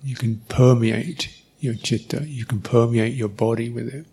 You 0.04 0.16
can 0.16 0.42
permeate 0.48 1.39
your 1.60 1.76
chitta. 1.76 2.26
You 2.28 2.46
can 2.46 2.62
permeate 2.62 3.14
your 3.14 3.30
body 3.30 3.70
with 3.70 3.94
it. 3.94 4.06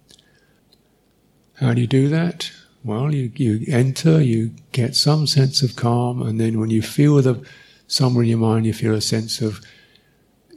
How 1.54 1.74
do 1.74 1.80
you 1.80 1.86
do 1.86 2.08
that? 2.08 2.50
Well, 2.84 3.12
you, 3.14 3.32
you 3.34 3.64
enter, 3.72 4.22
you 4.22 4.52
get 4.72 4.94
some 4.94 5.26
sense 5.26 5.62
of 5.62 5.74
calm, 5.74 6.22
and 6.22 6.40
then 6.40 6.60
when 6.60 6.70
you 6.70 6.82
feel 6.82 7.20
the 7.20 7.44
somewhere 7.88 8.24
in 8.24 8.30
your 8.30 8.38
mind, 8.38 8.66
you 8.66 8.72
feel 8.72 8.94
a 8.94 9.00
sense 9.00 9.40
of 9.40 9.60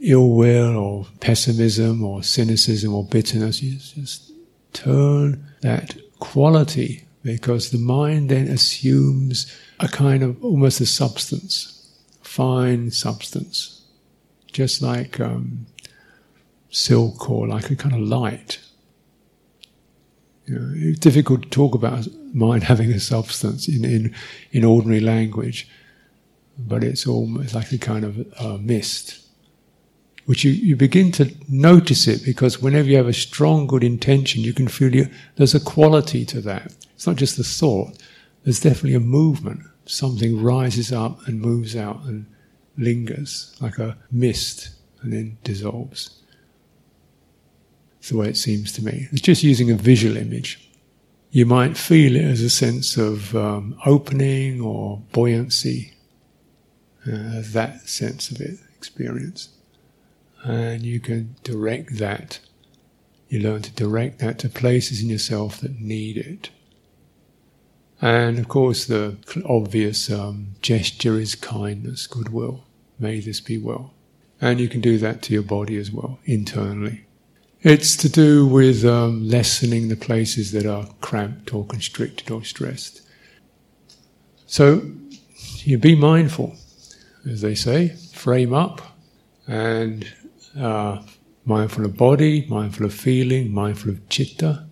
ill 0.00 0.30
will 0.30 0.76
or 0.76 1.06
pessimism 1.20 2.02
or 2.02 2.22
cynicism 2.22 2.94
or 2.94 3.04
bitterness, 3.04 3.62
you 3.62 3.78
just 3.78 4.32
turn 4.72 5.44
that 5.60 5.96
quality 6.18 7.04
because 7.22 7.70
the 7.70 7.78
mind 7.78 8.30
then 8.30 8.48
assumes 8.48 9.54
a 9.78 9.88
kind 9.88 10.22
of 10.22 10.42
almost 10.42 10.80
a 10.80 10.86
substance, 10.86 11.98
fine 12.22 12.90
substance, 12.90 13.82
just 14.52 14.80
like 14.80 15.20
um, 15.20 15.66
silk 16.70 17.28
or 17.28 17.46
like 17.46 17.70
a 17.70 17.76
kind 17.76 17.94
of 17.94 18.00
light. 18.00 18.60
You 20.46 20.58
know, 20.58 20.72
it's 20.74 20.98
difficult 20.98 21.42
to 21.42 21.48
talk 21.48 21.74
about 21.74 22.08
mind 22.32 22.62
having 22.72 22.90
a 22.92 23.00
substance 23.00 23.68
in, 23.68 23.84
in, 23.84 24.14
in 24.52 24.64
ordinary 24.64 25.00
language, 25.00 25.68
but 26.58 26.82
it's 26.82 27.06
almost 27.06 27.54
like 27.54 27.72
a 27.72 27.78
kind 27.78 28.04
of 28.04 28.26
uh, 28.38 28.58
mist, 28.58 29.24
which 30.26 30.44
you, 30.44 30.52
you 30.52 30.76
begin 30.76 31.12
to 31.12 31.34
notice 31.48 32.06
it 32.06 32.24
because 32.24 32.62
whenever 32.62 32.88
you 32.88 32.96
have 32.96 33.08
a 33.08 33.12
strong, 33.12 33.66
good 33.66 33.84
intention, 33.84 34.42
you 34.42 34.52
can 34.52 34.68
feel 34.68 34.94
you, 34.94 35.08
there's 35.36 35.54
a 35.54 35.60
quality 35.60 36.24
to 36.26 36.40
that. 36.40 36.74
It's 36.94 37.06
not 37.06 37.16
just 37.16 37.36
the 37.36 37.44
thought, 37.44 37.96
there's 38.44 38.60
definitely 38.60 38.94
a 38.94 39.00
movement. 39.00 39.60
Something 39.86 40.40
rises 40.42 40.92
up 40.92 41.26
and 41.26 41.40
moves 41.40 41.74
out 41.74 42.04
and 42.04 42.26
lingers 42.76 43.56
like 43.60 43.78
a 43.78 43.96
mist 44.10 44.70
and 45.02 45.12
then 45.12 45.38
dissolves. 45.42 46.19
It's 48.00 48.08
the 48.08 48.16
way 48.16 48.28
it 48.28 48.36
seems 48.38 48.72
to 48.72 48.84
me. 48.84 49.08
It's 49.12 49.20
just 49.20 49.42
using 49.42 49.70
a 49.70 49.74
visual 49.74 50.16
image. 50.16 50.70
You 51.30 51.44
might 51.44 51.76
feel 51.76 52.16
it 52.16 52.24
as 52.24 52.40
a 52.40 52.48
sense 52.48 52.96
of 52.96 53.36
um, 53.36 53.78
opening 53.84 54.60
or 54.62 55.02
buoyancy, 55.12 55.92
uh, 57.06 57.42
that 57.52 57.88
sense 57.88 58.30
of 58.30 58.40
it, 58.40 58.58
experience. 58.74 59.50
And 60.42 60.82
you 60.82 60.98
can 60.98 61.36
direct 61.44 61.98
that. 61.98 62.40
You 63.28 63.40
learn 63.40 63.60
to 63.62 63.70
direct 63.70 64.18
that 64.20 64.38
to 64.40 64.48
places 64.48 65.02
in 65.02 65.10
yourself 65.10 65.60
that 65.60 65.78
need 65.78 66.16
it. 66.16 66.48
And 68.00 68.38
of 68.38 68.48
course, 68.48 68.86
the 68.86 69.18
obvious 69.44 70.10
um, 70.10 70.54
gesture 70.62 71.18
is 71.18 71.34
kindness, 71.34 72.06
goodwill. 72.06 72.64
May 72.98 73.20
this 73.20 73.40
be 73.40 73.58
well. 73.58 73.92
And 74.40 74.58
you 74.58 74.68
can 74.70 74.80
do 74.80 74.96
that 74.98 75.20
to 75.22 75.34
your 75.34 75.42
body 75.42 75.76
as 75.76 75.92
well, 75.92 76.18
internally. 76.24 77.04
It's 77.62 77.94
to 77.98 78.08
do 78.08 78.46
with 78.46 78.86
um, 78.86 79.28
lessening 79.28 79.88
the 79.88 79.96
places 79.96 80.52
that 80.52 80.64
are 80.64 80.86
cramped 81.02 81.52
or 81.52 81.66
constricted 81.66 82.30
or 82.30 82.42
stressed. 82.42 83.02
So 84.46 84.90
you 85.58 85.76
be 85.76 85.94
mindful, 85.94 86.56
as 87.28 87.42
they 87.42 87.54
say, 87.54 87.88
frame 88.14 88.54
up, 88.54 88.80
and 89.46 90.10
uh, 90.58 91.02
mindful 91.44 91.84
of 91.84 91.98
body, 91.98 92.46
mindful 92.48 92.86
of 92.86 92.94
feeling, 92.94 93.52
mindful 93.52 93.90
of 93.90 94.08
chitta. 94.08 94.66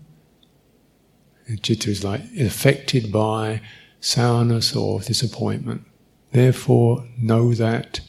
Chitta 1.63 1.91
is 1.91 2.03
like 2.03 2.23
affected 2.41 3.13
by 3.13 3.61
sourness 4.01 4.75
or 4.75 5.01
disappointment. 5.01 5.83
Therefore, 6.33 7.07
know 7.19 7.53
that, 7.53 8.01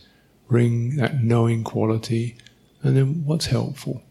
bring 0.47 0.95
that 0.95 1.21
knowing 1.21 1.65
quality, 1.65 2.37
and 2.81 2.95
then 2.95 3.25
what's 3.25 3.47
helpful. 3.47 4.03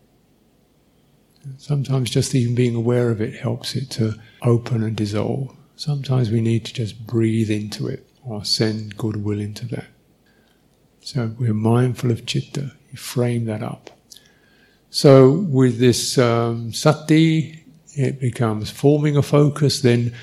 Sometimes 1.56 2.10
just 2.10 2.34
even 2.34 2.54
being 2.54 2.74
aware 2.74 3.10
of 3.10 3.20
it 3.20 3.34
helps 3.34 3.74
it 3.74 3.90
to 3.92 4.14
open 4.42 4.82
and 4.82 4.96
dissolve. 4.96 5.54
Sometimes 5.76 6.30
we 6.30 6.40
need 6.40 6.64
to 6.66 6.74
just 6.74 7.06
breathe 7.06 7.50
into 7.50 7.86
it 7.86 8.06
or 8.24 8.44
send 8.44 8.96
goodwill 8.96 9.40
into 9.40 9.66
that. 9.66 9.86
So 11.00 11.34
we're 11.38 11.54
mindful 11.54 12.10
of 12.10 12.26
chitta, 12.26 12.72
you 12.90 12.98
frame 12.98 13.46
that 13.46 13.62
up. 13.62 13.90
So 14.90 15.30
with 15.30 15.78
this 15.78 16.18
um, 16.18 16.72
sati, 16.72 17.64
it 17.94 18.20
becomes 18.20 18.70
forming 18.70 19.16
a 19.16 19.22
focus, 19.22 19.80
then 19.80 20.14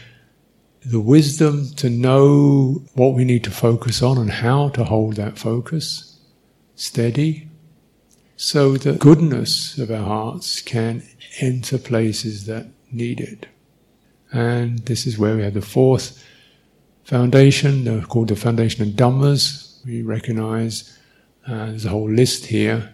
the 0.85 0.99
wisdom 0.99 1.69
to 1.77 1.89
know 1.89 2.83
what 2.93 3.15
we 3.15 3.25
need 3.25 3.43
to 3.45 3.51
focus 3.51 4.01
on 4.01 4.17
and 4.17 4.29
how 4.29 4.69
to 4.69 4.83
hold 4.83 5.15
that 5.15 5.37
focus 5.37 6.19
steady, 6.75 7.47
so 8.45 8.77
the 8.77 8.93
goodness 8.93 9.75
of 9.79 9.89
our 9.89 10.03
hearts 10.03 10.61
can 10.61 11.01
enter 11.39 11.79
places 11.79 12.45
that 12.45 12.67
need 12.91 13.19
it. 13.19 13.47
And 14.31 14.77
this 14.85 15.07
is 15.07 15.17
where 15.17 15.35
we 15.35 15.41
have 15.41 15.55
the 15.55 15.63
fourth 15.63 16.23
foundation, 17.05 18.03
called 18.03 18.27
the 18.27 18.35
foundation 18.35 18.83
of 18.83 18.89
Dhammas. 18.89 19.83
We 19.83 20.03
recognize 20.03 20.95
uh, 21.47 21.65
there's 21.65 21.85
a 21.85 21.89
whole 21.89 22.07
list 22.07 22.45
here 22.45 22.93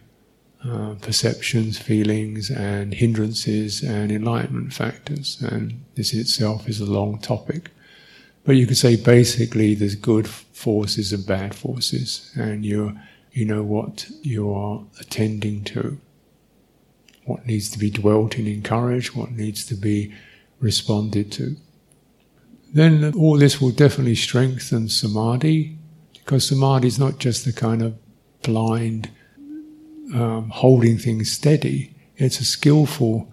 uh, 0.66 0.94
perceptions, 1.02 1.78
feelings, 1.78 2.50
and 2.50 2.94
hindrances 2.94 3.84
and 3.84 4.10
enlightenment 4.10 4.72
factors. 4.72 5.42
And 5.42 5.84
this 5.96 6.14
itself 6.14 6.70
is 6.70 6.80
a 6.80 6.86
long 6.86 7.20
topic. 7.20 7.72
But 8.46 8.56
you 8.56 8.66
could 8.66 8.78
say 8.78 8.96
basically 8.96 9.76
there's 9.76 9.96
good 9.96 10.30
forces 10.30 11.12
and 11.12 11.26
bad 11.26 11.54
forces, 11.54 12.32
and 12.36 12.66
you're 12.66 12.94
you 13.32 13.46
know 13.46 13.64
what 13.64 14.08
you 14.22 14.54
are 14.54 14.84
attending 15.00 15.64
to, 15.64 16.00
what 17.26 17.46
needs 17.46 17.70
to 17.70 17.80
be 17.80 17.90
dwelt 17.90 18.38
in, 18.38 18.48
encouraged, 18.48 19.16
what 19.16 19.32
needs 19.32 19.66
to 19.66 19.76
be 19.76 20.14
responded 20.60 21.32
to. 21.34 21.56
Then 22.74 23.14
all 23.16 23.38
this 23.38 23.60
will 23.60 23.72
definitely 23.72 24.16
strengthen 24.16 24.90
samadhi, 24.90 25.78
because 26.14 26.48
samadhi 26.48 26.88
is 26.88 27.00
not 27.00 27.20
just 27.20 27.46
the 27.46 27.54
kind 27.54 27.82
of 27.82 27.98
blind 28.44 29.10
um, 30.14 30.50
holding 30.50 30.98
things 30.98 31.32
steady, 31.32 31.94
it's 32.18 32.40
a 32.40 32.46
skillful 32.46 33.32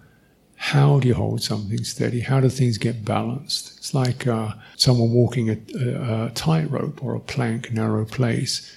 how 0.61 0.99
do 0.99 1.07
you 1.07 1.13
hold 1.13 1.41
something 1.41 1.85
steady? 1.85 2.19
How 2.19 2.41
do 2.41 2.49
things 2.49 2.77
get 2.77 3.05
balanced? 3.05 3.77
It's 3.77 3.93
like 3.93 4.27
uh, 4.27 4.55
someone 4.75 5.11
walking 5.13 5.49
a, 5.49 5.57
a, 5.73 6.25
a 6.25 6.31
tightrope 6.31 7.01
or 7.01 7.15
a 7.15 7.21
plank, 7.21 7.71
narrow 7.71 8.03
place 8.03 8.69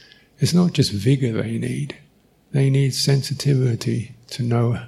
it's 0.43 0.53
not 0.53 0.73
just 0.73 0.93
vigor 0.93 1.41
they 1.41 1.57
need, 1.57 1.97
they 2.51 2.69
need 2.69 2.95
sensitivity 2.95 4.17
to 4.29 4.43
know 4.43 4.83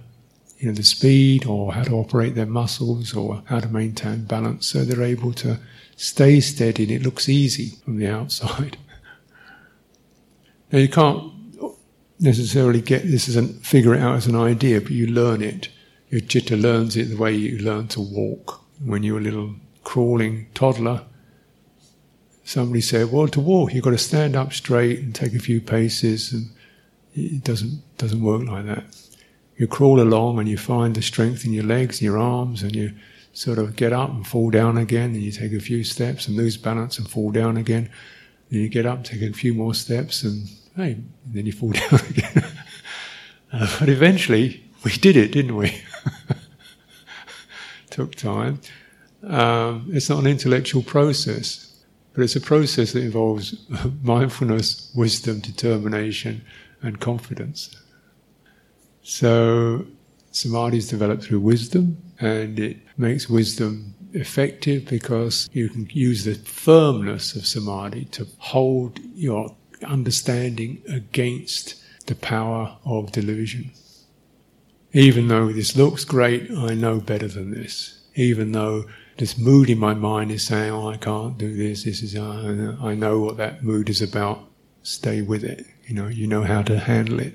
you 0.59 0.69
know, 0.69 0.75
the 0.75 0.83
speed 0.83 1.47
or 1.47 1.75
how 1.75 1.85
to 1.85 1.93
operate 1.93 2.35
their 2.35 2.47
muscles 2.47 3.15
or 3.15 3.43
how 3.47 3.61
to 3.61 3.69
maintain 3.69 4.25
balance 4.25 4.67
so 4.67 4.85
they're 4.85 5.03
able 5.03 5.33
to 5.33 5.59
stay 5.97 6.41
steady 6.41 6.83
and 6.83 6.93
it 6.93 7.03
looks 7.03 7.29
easy 7.29 7.77
from 7.85 7.99
the 7.99 8.09
outside. 8.09 8.77
now 10.73 10.79
you 10.79 10.89
can't 10.89 11.33
necessarily 12.19 12.81
get 12.81 13.03
this 13.03 13.29
as 13.29 13.37
a 13.37 13.45
figure 13.45 13.95
it 13.95 14.01
out 14.01 14.17
as 14.17 14.27
an 14.27 14.37
idea, 14.37 14.81
but 14.81 14.91
you 14.91 15.07
learn 15.07 15.41
it. 15.41 15.69
Your 16.09 16.21
chitta 16.21 16.57
learns 16.57 16.97
it 16.97 17.11
the 17.11 17.17
way 17.17 17.33
you 17.33 17.59
learn 17.59 17.89
to 17.89 18.01
walk. 18.01 18.65
When 18.85 19.03
you're 19.05 19.19
a 19.19 19.23
little 19.23 19.55
crawling 19.85 20.49
toddler, 20.55 21.03
somebody 22.45 22.81
said, 22.81 23.11
"Well, 23.11 23.29
to 23.29 23.41
walk, 23.41 23.75
you've 23.75 23.85
got 23.85 23.91
to 23.91 23.99
stand 23.99 24.37
up 24.37 24.53
straight 24.53 25.01
and 25.01 25.15
take 25.15 25.35
a 25.35 25.39
few 25.39 25.61
paces," 25.61 26.33
and 26.33 26.51
it 27.15 27.43
doesn't 27.43 27.83
doesn't 27.99 28.23
work 28.23 28.47
like 28.47 28.67
that. 28.67 28.85
You 29.57 29.67
crawl 29.67 30.01
along 30.01 30.39
and 30.39 30.49
you 30.49 30.59
find 30.59 30.95
the 30.95 31.03
strength 31.03 31.45
in 31.45 31.53
your 31.53 31.65
legs 31.65 31.97
and 32.01 32.03
your 32.03 32.19
arms, 32.19 32.63
and 32.63 32.75
you 32.75 32.93
sort 33.33 33.59
of 33.59 33.77
get 33.77 33.93
up 33.93 34.11
and 34.11 34.27
fall 34.27 34.51
down 34.51 34.77
again, 34.77 35.15
and 35.15 35.23
you 35.23 35.33
take 35.33 35.53
a 35.53 35.61
few 35.61 35.83
steps 35.85 36.29
and 36.29 36.37
lose 36.37 36.57
balance 36.57 36.99
and 36.99 37.09
fall 37.09 37.31
down 37.31 37.57
again. 37.57 37.91
Then 38.51 38.61
you 38.61 38.69
get 38.69 38.87
up, 38.87 39.05
take 39.05 39.23
a 39.23 39.33
few 39.33 39.55
more 39.55 39.75
steps, 39.75 40.23
and 40.23 40.49
hey, 40.77 40.99
then 41.27 41.47
you 41.47 41.53
fall 41.53 41.71
down 41.73 42.01
again. 42.09 42.45
uh, 43.53 43.77
but 43.81 43.89
eventually, 43.89 44.63
we 44.85 44.93
did 44.93 45.17
it, 45.17 45.33
didn't 45.33 45.57
we? 45.57 45.81
Took 47.91 48.15
time. 48.15 48.61
Um, 49.23 49.89
it's 49.93 50.11
not 50.11 50.19
an 50.19 50.27
intellectual 50.27 50.83
process. 50.83 51.74
But 52.15 52.23
it's 52.23 52.37
a 52.37 52.41
process 52.41 52.93
that 52.93 53.03
involves 53.03 53.57
mindfulness, 54.03 54.91
wisdom, 54.95 55.41
determination, 55.41 56.45
and 56.81 57.01
confidence. 57.01 57.77
So, 59.03 59.87
samadhi 60.31 60.79
is 60.79 60.89
developed 60.89 61.25
through 61.25 61.41
wisdom, 61.41 61.99
and 62.21 62.59
it 62.59 62.79
makes 62.97 63.29
wisdom 63.29 63.95
effective 64.13 64.87
because 64.87 65.49
you 65.53 65.69
can 65.69 65.89
use 65.93 66.25
the 66.25 66.35
firmness 66.35 67.35
of 67.35 67.47
samadhi 67.47 68.05
to 68.07 68.27
hold 68.39 69.01
your 69.15 69.55
understanding 69.83 70.83
against 70.89 71.75
the 72.07 72.15
power 72.15 72.79
of 72.85 73.13
delusion. 73.13 73.73
Even 74.93 75.27
though 75.29 75.53
this 75.53 75.77
looks 75.77 76.05
great, 76.05 76.51
I 76.51 76.75
know 76.75 77.01
better 77.01 77.27
than 77.27 77.51
this. 77.51 78.01
Even 78.15 78.53
though 78.53 78.85
this 79.17 79.39
mood 79.39 79.71
in 79.71 79.79
my 79.79 79.95
mind 79.95 80.31
is 80.31 80.47
saying, 80.47 80.73
"Oh, 80.73 80.89
I 80.89 80.97
can't 80.97 81.39
do 81.39 81.55
this. 81.55 81.85
This 81.85 82.03
is 82.03 82.17
uh, 82.17 82.77
I 82.81 82.95
know 82.95 83.21
what 83.21 83.37
that 83.37 83.63
mood 83.63 83.89
is 83.89 84.03
about. 84.03 84.49
Stay 84.83 85.23
with 85.23 85.45
it. 85.45 85.67
You 85.87 85.95
know, 85.95 86.09
you 86.09 86.27
know 86.27 86.43
how 86.43 86.63
to 86.63 86.79
handle 86.79 87.21
it. 87.21 87.35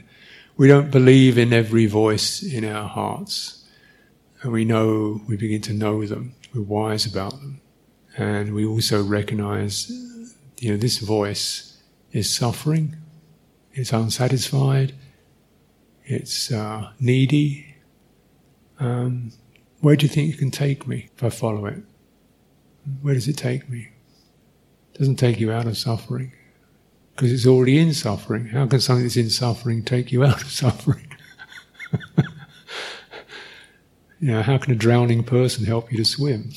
We 0.57 0.67
don't 0.67 0.91
believe 0.91 1.37
in 1.37 1.53
every 1.53 1.85
voice 1.85 2.43
in 2.43 2.65
our 2.65 2.87
hearts, 2.87 3.65
and 4.41 4.51
we 4.51 4.65
know 4.65 5.21
we 5.27 5.37
begin 5.37 5.61
to 5.61 5.73
know 5.73 6.05
them. 6.05 6.35
We're 6.53 6.61
wise 6.63 7.05
about 7.05 7.31
them, 7.31 7.61
and 8.17 8.53
we 8.53 8.65
also 8.65 9.03
recognize, 9.03 9.89
you 10.59 10.71
know, 10.71 10.77
this 10.77 10.97
voice 10.97 11.81
is 12.11 12.33
suffering. 12.33 12.97
It's 13.73 13.93
unsatisfied. 13.93 14.93
It's 16.03 16.51
uh, 16.51 16.91
needy. 16.99 17.75
Um, 18.79 19.31
where 19.81 19.95
do 19.95 20.05
you 20.05 20.09
think 20.09 20.27
you 20.27 20.37
can 20.37 20.51
take 20.51 20.87
me 20.87 21.09
if 21.15 21.23
I 21.23 21.29
follow 21.29 21.65
it? 21.65 21.83
Where 23.01 23.13
does 23.13 23.27
it 23.27 23.37
take 23.37 23.69
me? 23.69 23.89
It 24.93 24.97
doesn't 24.97 25.17
take 25.17 25.39
you 25.39 25.51
out 25.51 25.67
of 25.67 25.77
suffering 25.77 26.33
because 27.15 27.31
it's 27.31 27.47
already 27.47 27.77
in 27.77 27.93
suffering. 27.93 28.47
How 28.47 28.65
can 28.67 28.79
something 28.79 29.03
that's 29.03 29.17
in 29.17 29.29
suffering 29.29 29.83
take 29.83 30.11
you 30.11 30.23
out 30.25 30.41
of 30.41 30.51
suffering? 30.51 31.07
You 34.21 34.33
know, 34.33 34.41
how 34.41 34.57
can 34.57 34.73
a 34.73 34.75
drowning 34.75 35.23
person 35.23 35.65
help 35.65 35.89
you 35.91 35.97
to 35.97 36.03
swim? 36.03 36.51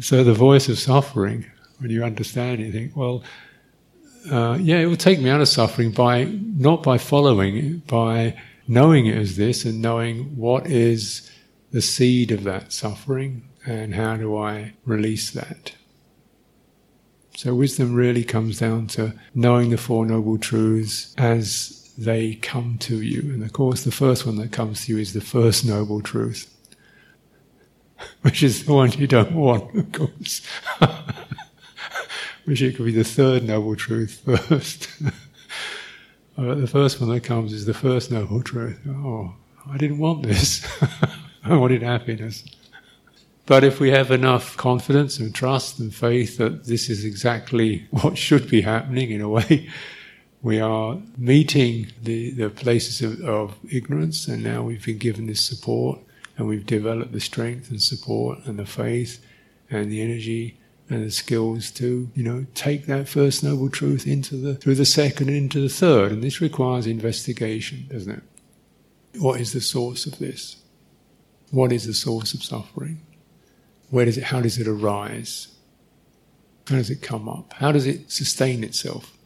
so 0.00 0.24
the 0.24 0.32
voice 0.32 0.70
of 0.70 0.78
suffering, 0.78 1.44
when 1.78 1.90
you 1.90 2.02
understand 2.02 2.60
it, 2.60 2.64
you 2.64 2.72
think, 2.72 2.96
well, 2.96 3.22
uh, 4.30 4.56
yeah, 4.58 4.78
it 4.78 4.86
will 4.86 4.96
take 4.96 5.20
me 5.20 5.28
out 5.28 5.42
of 5.42 5.48
suffering 5.48 5.90
by 5.90 6.24
not 6.24 6.82
by 6.82 6.96
following 6.96 7.58
it, 7.58 7.86
by 7.86 8.34
knowing 8.72 9.04
it 9.04 9.18
as 9.18 9.36
this 9.36 9.66
and 9.66 9.82
knowing 9.82 10.34
what 10.34 10.66
is 10.66 11.30
the 11.72 11.82
seed 11.82 12.32
of 12.32 12.42
that 12.44 12.72
suffering 12.72 13.46
and 13.66 13.94
how 13.94 14.16
do 14.16 14.34
I 14.34 14.72
release 14.86 15.30
that. 15.32 15.74
So 17.36 17.54
wisdom 17.54 17.94
really 17.94 18.24
comes 18.24 18.58
down 18.58 18.86
to 18.88 19.12
knowing 19.34 19.70
the 19.70 19.76
Four 19.76 20.06
Noble 20.06 20.38
Truths 20.38 21.14
as 21.18 21.92
they 21.98 22.36
come 22.36 22.78
to 22.80 23.02
you. 23.02 23.20
And 23.34 23.42
of 23.42 23.52
course, 23.52 23.84
the 23.84 23.92
first 23.92 24.24
one 24.24 24.36
that 24.36 24.52
comes 24.52 24.86
to 24.86 24.92
you 24.92 24.98
is 24.98 25.12
the 25.12 25.20
First 25.20 25.66
Noble 25.66 26.00
Truth, 26.00 26.50
which 28.22 28.42
is 28.42 28.64
the 28.64 28.72
one 28.72 28.92
you 28.92 29.06
don't 29.06 29.34
want, 29.34 29.74
of 29.76 29.92
course. 29.92 30.40
Wish 32.46 32.62
it 32.62 32.76
could 32.76 32.86
be 32.86 32.92
the 32.92 33.04
third 33.04 33.44
Noble 33.44 33.76
Truth 33.76 34.22
first. 34.24 34.88
but 36.36 36.60
the 36.60 36.66
first 36.66 37.00
one 37.00 37.10
that 37.10 37.24
comes 37.24 37.52
is 37.52 37.66
the 37.66 37.74
First 37.74 38.10
Noble 38.10 38.42
Truth. 38.42 38.80
Oh, 38.88 39.34
I 39.70 39.76
didn't 39.76 39.98
want 39.98 40.22
this. 40.22 40.66
I 41.44 41.56
wanted 41.56 41.82
happiness. 41.82 42.44
But 43.46 43.64
if 43.64 43.80
we 43.80 43.90
have 43.90 44.10
enough 44.10 44.56
confidence 44.56 45.18
and 45.18 45.34
trust 45.34 45.78
and 45.78 45.94
faith 45.94 46.38
that 46.38 46.64
this 46.64 46.88
is 46.88 47.04
exactly 47.04 47.86
what 47.90 48.16
should 48.16 48.48
be 48.48 48.62
happening 48.62 49.10
in 49.10 49.20
a 49.20 49.28
way, 49.28 49.68
we 50.42 50.60
are 50.60 50.98
meeting 51.16 51.88
the, 52.02 52.30
the 52.30 52.50
places 52.50 53.02
of, 53.02 53.20
of 53.28 53.58
ignorance, 53.70 54.26
and 54.26 54.42
now 54.42 54.62
we've 54.62 54.84
been 54.84 54.98
given 54.98 55.26
this 55.26 55.44
support, 55.44 56.00
and 56.36 56.48
we've 56.48 56.66
developed 56.66 57.12
the 57.12 57.20
strength 57.20 57.70
and 57.70 57.82
support 57.82 58.38
and 58.44 58.58
the 58.58 58.66
faith 58.66 59.24
and 59.70 59.90
the 59.90 60.02
energy 60.02 60.58
and 60.88 61.04
the 61.04 61.10
skills 61.10 61.70
to, 61.72 62.10
you 62.14 62.22
know, 62.22 62.46
take 62.54 62.86
that 62.86 63.08
first 63.08 63.42
noble 63.42 63.70
truth 63.70 64.06
into 64.06 64.36
the 64.36 64.54
through 64.56 64.74
the 64.74 64.84
second 64.84 65.28
and 65.28 65.36
into 65.36 65.60
the 65.60 65.68
third. 65.68 66.12
And 66.12 66.22
this 66.22 66.40
requires 66.40 66.86
investigation, 66.86 67.86
doesn't 67.90 68.12
it? 68.12 68.22
What 69.18 69.40
is 69.40 69.52
the 69.52 69.60
source 69.60 70.06
of 70.06 70.18
this? 70.18 70.56
What 71.50 71.72
is 71.72 71.86
the 71.86 71.94
source 71.94 72.34
of 72.34 72.42
suffering? 72.42 73.00
Where 73.90 74.06
does 74.06 74.16
it, 74.16 74.24
how 74.24 74.40
does 74.40 74.58
it 74.58 74.66
arise? 74.66 75.48
How 76.68 76.76
does 76.76 76.90
it 76.90 77.02
come 77.02 77.28
up? 77.28 77.52
How 77.54 77.72
does 77.72 77.86
it 77.86 78.10
sustain 78.10 78.64
itself? 78.64 79.16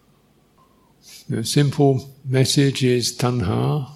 The 1.28 1.44
simple 1.44 2.10
message 2.24 2.82
is 2.82 3.16
tanha, 3.16 3.90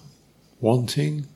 wanting, 0.61 1.27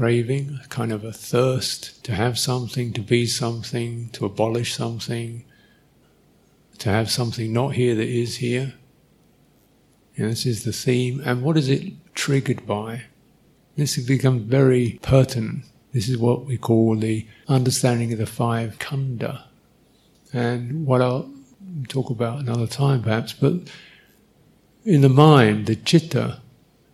craving, 0.00 0.58
a 0.64 0.68
kind 0.68 0.92
of 0.92 1.04
a 1.04 1.12
thirst 1.12 2.02
to 2.04 2.14
have 2.14 2.38
something, 2.38 2.90
to 2.94 3.02
be 3.02 3.26
something, 3.26 4.08
to 4.08 4.24
abolish 4.24 4.74
something, 4.74 5.44
to 6.78 6.88
have 6.88 7.10
something 7.10 7.52
not 7.52 7.74
here 7.74 7.94
that 7.94 8.08
is 8.08 8.36
here. 8.36 8.72
Know, 10.16 10.30
this 10.30 10.46
is 10.46 10.64
the 10.64 10.72
theme. 10.72 11.20
And 11.22 11.42
what 11.42 11.58
is 11.58 11.68
it 11.68 11.92
triggered 12.14 12.66
by? 12.66 13.02
This 13.76 13.96
has 13.96 14.06
become 14.06 14.40
very 14.40 14.98
pertinent 15.02 15.64
this 15.92 16.08
is 16.08 16.16
what 16.16 16.46
we 16.46 16.56
call 16.56 16.96
the 16.96 17.26
understanding 17.48 18.12
of 18.12 18.18
the 18.20 18.26
five 18.26 18.78
khandha. 18.78 19.42
And 20.32 20.86
what 20.86 21.02
I'll 21.02 21.28
talk 21.88 22.10
about 22.10 22.38
another 22.38 22.66
time 22.68 23.02
perhaps, 23.02 23.32
but 23.32 23.54
in 24.84 25.00
the 25.00 25.08
mind, 25.08 25.66
the 25.66 25.76
chitta, 25.76 26.40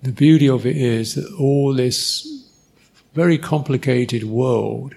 the 0.02 0.12
beauty 0.12 0.48
of 0.48 0.64
it 0.64 0.76
is 0.76 1.14
that 1.14 1.30
all 1.38 1.74
this 1.74 2.35
very 3.16 3.38
complicated 3.38 4.24
world, 4.24 4.94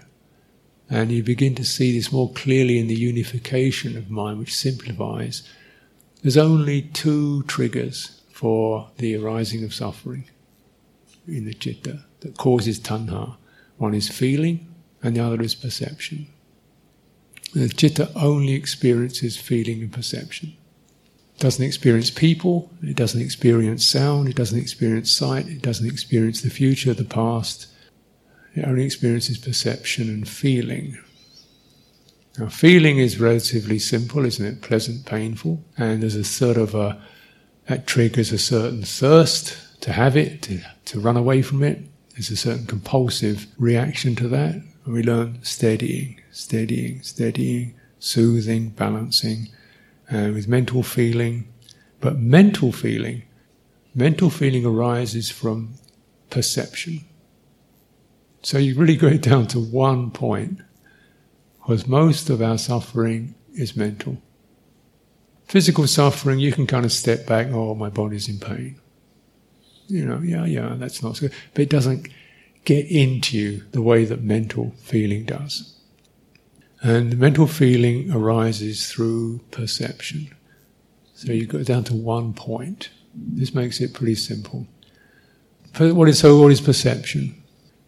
and 0.89 1.09
you 1.09 1.23
begin 1.23 1.55
to 1.55 1.63
see 1.63 1.93
this 1.93 2.11
more 2.11 2.29
clearly 2.33 2.77
in 2.77 2.87
the 2.87 2.99
unification 3.11 3.95
of 3.95 4.11
mind, 4.11 4.37
which 4.37 4.53
simplifies. 4.53 5.41
There's 6.21 6.35
only 6.35 6.81
two 6.81 7.43
triggers 7.43 8.19
for 8.33 8.89
the 8.97 9.15
arising 9.15 9.63
of 9.63 9.73
suffering 9.73 10.25
in 11.25 11.45
the 11.45 11.53
chitta 11.53 12.03
that 12.19 12.37
causes 12.37 12.77
tanha. 12.77 13.37
One 13.77 13.93
is 13.93 14.09
feeling, 14.09 14.67
and 15.01 15.15
the 15.15 15.21
other 15.21 15.41
is 15.41 15.55
perception. 15.55 16.27
The 17.53 17.69
citta 17.69 18.11
only 18.17 18.51
experiences 18.51 19.37
feeling 19.37 19.81
and 19.81 19.93
perception. 19.93 20.57
It 21.35 21.39
doesn't 21.39 21.65
experience 21.65 22.09
people, 22.09 22.69
it 22.83 22.97
doesn't 22.97 23.21
experience 23.21 23.87
sound, 23.87 24.27
it 24.27 24.35
doesn't 24.35 24.59
experience 24.59 25.09
sight, 25.09 25.47
it 25.47 25.61
doesn't 25.61 25.87
experience 25.87 26.41
the 26.41 26.49
future, 26.49 26.93
the 26.93 27.05
past. 27.05 27.67
It 28.55 28.65
only 28.65 28.85
experiences 28.85 29.37
perception 29.37 30.09
and 30.09 30.27
feeling. 30.27 30.97
Now, 32.37 32.47
feeling 32.47 32.97
is 32.99 33.19
relatively 33.19 33.79
simple, 33.79 34.25
isn't 34.25 34.45
it? 34.45 34.61
Pleasant, 34.61 35.05
painful, 35.05 35.63
and 35.77 36.01
there's 36.01 36.15
a 36.15 36.23
sort 36.23 36.57
of 36.57 36.73
a 36.73 37.01
that 37.67 37.85
triggers 37.85 38.31
a 38.31 38.39
certain 38.39 38.81
thirst 38.81 39.81
to 39.81 39.93
have 39.93 40.17
it, 40.17 40.41
to, 40.41 40.59
to 40.85 40.99
run 40.99 41.15
away 41.15 41.41
from 41.43 41.63
it, 41.63 41.79
there's 42.19 42.31
a 42.31 42.35
certain 42.35 42.65
compulsive 42.65 43.47
reaction 43.57 44.15
to 44.15 44.27
that. 44.27 44.55
And 44.83 44.93
we 44.93 45.03
learn 45.03 45.39
steadying, 45.41 46.19
steadying, 46.31 47.01
steadying, 47.01 47.75
soothing, 47.99 48.69
balancing, 48.69 49.47
uh, 50.11 50.31
with 50.33 50.47
mental 50.47 50.83
feeling. 50.83 51.47
But 52.01 52.17
mental 52.17 52.71
feeling, 52.71 53.23
mental 53.95 54.29
feeling 54.29 54.65
arises 54.65 55.29
from 55.29 55.75
perception. 56.29 57.05
So 58.41 58.57
you 58.57 58.75
really 58.75 58.95
go 58.95 59.17
down 59.17 59.47
to 59.47 59.59
one 59.59 60.11
point, 60.11 60.59
because 61.59 61.87
most 61.87 62.29
of 62.29 62.41
our 62.41 62.57
suffering 62.57 63.35
is 63.53 63.75
mental. 63.75 64.17
Physical 65.45 65.87
suffering, 65.87 66.39
you 66.39 66.51
can 66.51 66.67
kind 66.67 66.85
of 66.85 66.91
step 66.91 67.25
back, 67.25 67.47
oh, 67.51 67.75
my 67.75 67.89
body's 67.89 68.29
in 68.29 68.39
pain 68.39 68.79
you 69.89 70.05
know, 70.05 70.19
yeah, 70.19 70.45
yeah, 70.45 70.75
that's 70.77 71.03
not 71.03 71.17
so 71.17 71.27
good. 71.27 71.35
But 71.53 71.63
it 71.63 71.69
doesn't 71.69 72.07
get 72.63 72.85
into 72.89 73.37
you 73.37 73.63
the 73.71 73.81
way 73.81 74.05
that 74.05 74.21
mental 74.21 74.73
feeling 74.77 75.25
does. 75.25 75.75
And 76.81 77.17
mental 77.17 77.47
feeling 77.47 78.11
arises 78.11 78.89
through 78.89 79.39
perception. 79.51 80.33
So 81.15 81.33
you 81.33 81.45
go 81.45 81.63
down 81.63 81.83
to 81.85 81.95
one 81.95 82.33
point. 82.33 82.89
This 83.13 83.53
makes 83.53 83.81
it 83.81 83.93
pretty 83.93 84.15
simple. 84.15 84.67
What 85.77 86.07
is, 86.07 86.19
so 86.19 86.39
what 86.39 86.51
is 86.51 86.61
perception? 86.61 87.38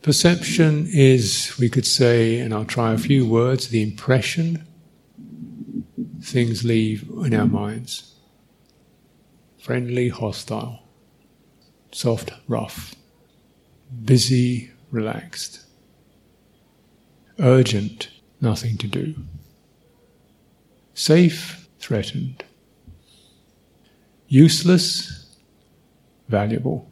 Perception 0.02 0.88
is, 0.92 1.56
we 1.60 1.70
could 1.70 1.86
say, 1.86 2.40
and 2.40 2.54
I'll 2.54 2.66
try 2.66 2.94
a 2.94 2.98
few 2.98 3.26
words, 3.26 3.68
the 3.68 3.84
impression 3.84 4.66
things 6.22 6.64
leave 6.64 7.10
in 7.24 7.34
our 7.34 7.48
minds. 7.48 8.16
Friendly, 9.60 10.10
hostile 10.10 10.82
soft, 11.94 12.32
rough, 12.48 12.96
busy, 14.04 14.72
relaxed, 14.92 15.66
urgent, 17.40 18.10
nothing 18.40 18.78
to 18.78 18.88
do, 18.88 19.16
safe, 20.94 21.68
threatened, 21.80 22.44
useless, 24.28 25.36
valuable, 26.30 26.90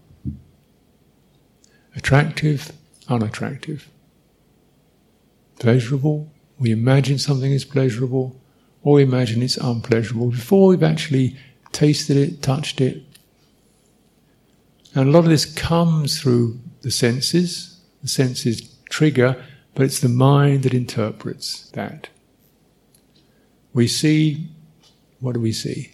attractive, 1.95 2.72
unattractive, 3.10 3.89
pleasurable, 5.60 6.32
we 6.60 6.72
imagine 6.72 7.18
something 7.18 7.51
is 7.51 7.66
pleasurable, 7.66 8.39
or 8.84 8.95
we 8.95 9.03
imagine 9.03 9.41
it's 9.41 9.57
unpleasurable 9.57 10.32
before 10.32 10.70
we've 10.70 10.84
actually 10.84 11.36
tasted 11.72 12.18
it, 12.18 12.41
touched 12.41 12.80
it, 12.82 13.03
and 14.95 15.07
a 15.07 15.12
lot 15.12 15.20
of 15.20 15.30
this 15.30 15.45
comes 15.45 16.20
through 16.20 16.60
the 16.82 16.91
senses. 16.91 17.80
The 18.01 18.07
senses 18.07 18.76
trigger, 18.89 19.43
but 19.76 19.84
it's 19.84 19.99
the 19.99 20.10
mind 20.10 20.64
that 20.64 20.74
interprets 20.74 21.70
that. 21.72 22.10
We 23.74 23.88
see, 23.88 24.47
what 25.20 25.34
do 25.34 25.41
we 25.41 25.51
see? 25.51 25.93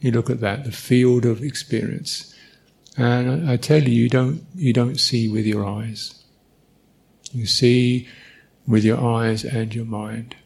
You 0.00 0.12
look 0.12 0.30
at 0.30 0.40
that, 0.40 0.64
the 0.64 0.72
field 0.72 1.24
of 1.24 1.42
experience. 1.42 2.29
And 3.00 3.48
I 3.48 3.56
tell 3.56 3.82
you, 3.82 3.94
you 3.94 4.10
don't, 4.10 4.44
you 4.54 4.74
don't 4.74 5.00
see 5.00 5.26
with 5.26 5.46
your 5.46 5.66
eyes. 5.66 6.22
You 7.32 7.46
see 7.46 8.06
with 8.66 8.84
your 8.84 9.00
eyes 9.00 9.42
and 9.42 9.74
your 9.74 9.86
mind. 9.86 10.36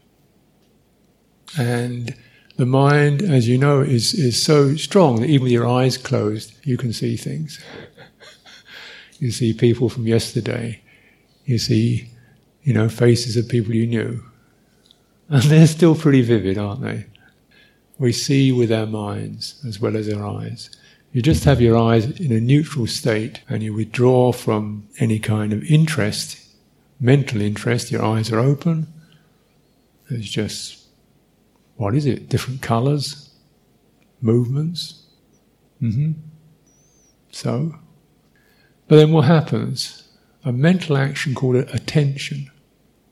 And 1.57 2.15
the 2.55 2.65
mind, 2.65 3.21
as 3.21 3.45
you 3.49 3.57
know, 3.57 3.81
is, 3.81 4.13
is 4.13 4.41
so 4.41 4.77
strong 4.77 5.19
that 5.19 5.29
even 5.29 5.43
with 5.43 5.51
your 5.51 5.67
eyes 5.67 5.97
closed, 5.97 6.53
you 6.65 6.77
can 6.77 6.93
see 6.93 7.17
things. 7.17 7.61
you 9.19 9.31
see 9.31 9.51
people 9.51 9.89
from 9.89 10.07
yesterday. 10.07 10.81
You 11.43 11.57
see, 11.57 12.09
you 12.63 12.73
know, 12.73 12.87
faces 12.87 13.35
of 13.35 13.49
people 13.49 13.75
you 13.75 13.85
knew. 13.85 14.23
And 15.27 15.43
they're 15.43 15.67
still 15.67 15.93
pretty 15.93 16.21
vivid, 16.21 16.57
aren't 16.57 16.83
they? 16.83 17.05
We 17.97 18.13
see 18.13 18.53
with 18.53 18.71
our 18.71 18.85
minds 18.85 19.61
as 19.67 19.81
well 19.81 19.97
as 19.97 20.11
our 20.13 20.25
eyes. 20.25 20.69
You 21.15 21.21
just 21.21 21.45
have 21.45 21.61
your 21.61 21.77
eyes 21.77 22.19
in 22.19 22.33
a 22.33 22.41
neutral 22.41 22.87
state 22.87 23.39
and 23.47 23.63
you 23.63 23.73
withdraw 23.73 24.33
from 24.33 24.89
any 24.99 25.17
kind 25.17 25.53
of 25.53 25.63
interest, 25.63 26.45
mental 26.99 27.39
interest, 27.39 27.89
your 27.89 28.03
eyes 28.03 28.33
are 28.33 28.39
open. 28.39 28.87
There's 30.09 30.29
just, 30.29 30.87
what 31.77 31.95
is 31.95 32.05
it? 32.05 32.27
Different 32.27 32.61
colors, 32.61 33.33
movements. 34.19 35.05
Mm-hmm. 35.81 36.19
So, 37.31 37.79
but 38.89 38.97
then 38.97 39.13
what 39.13 39.23
happens? 39.23 40.09
A 40.43 40.51
mental 40.51 40.97
action 40.97 41.33
called 41.33 41.55
attention 41.55 42.51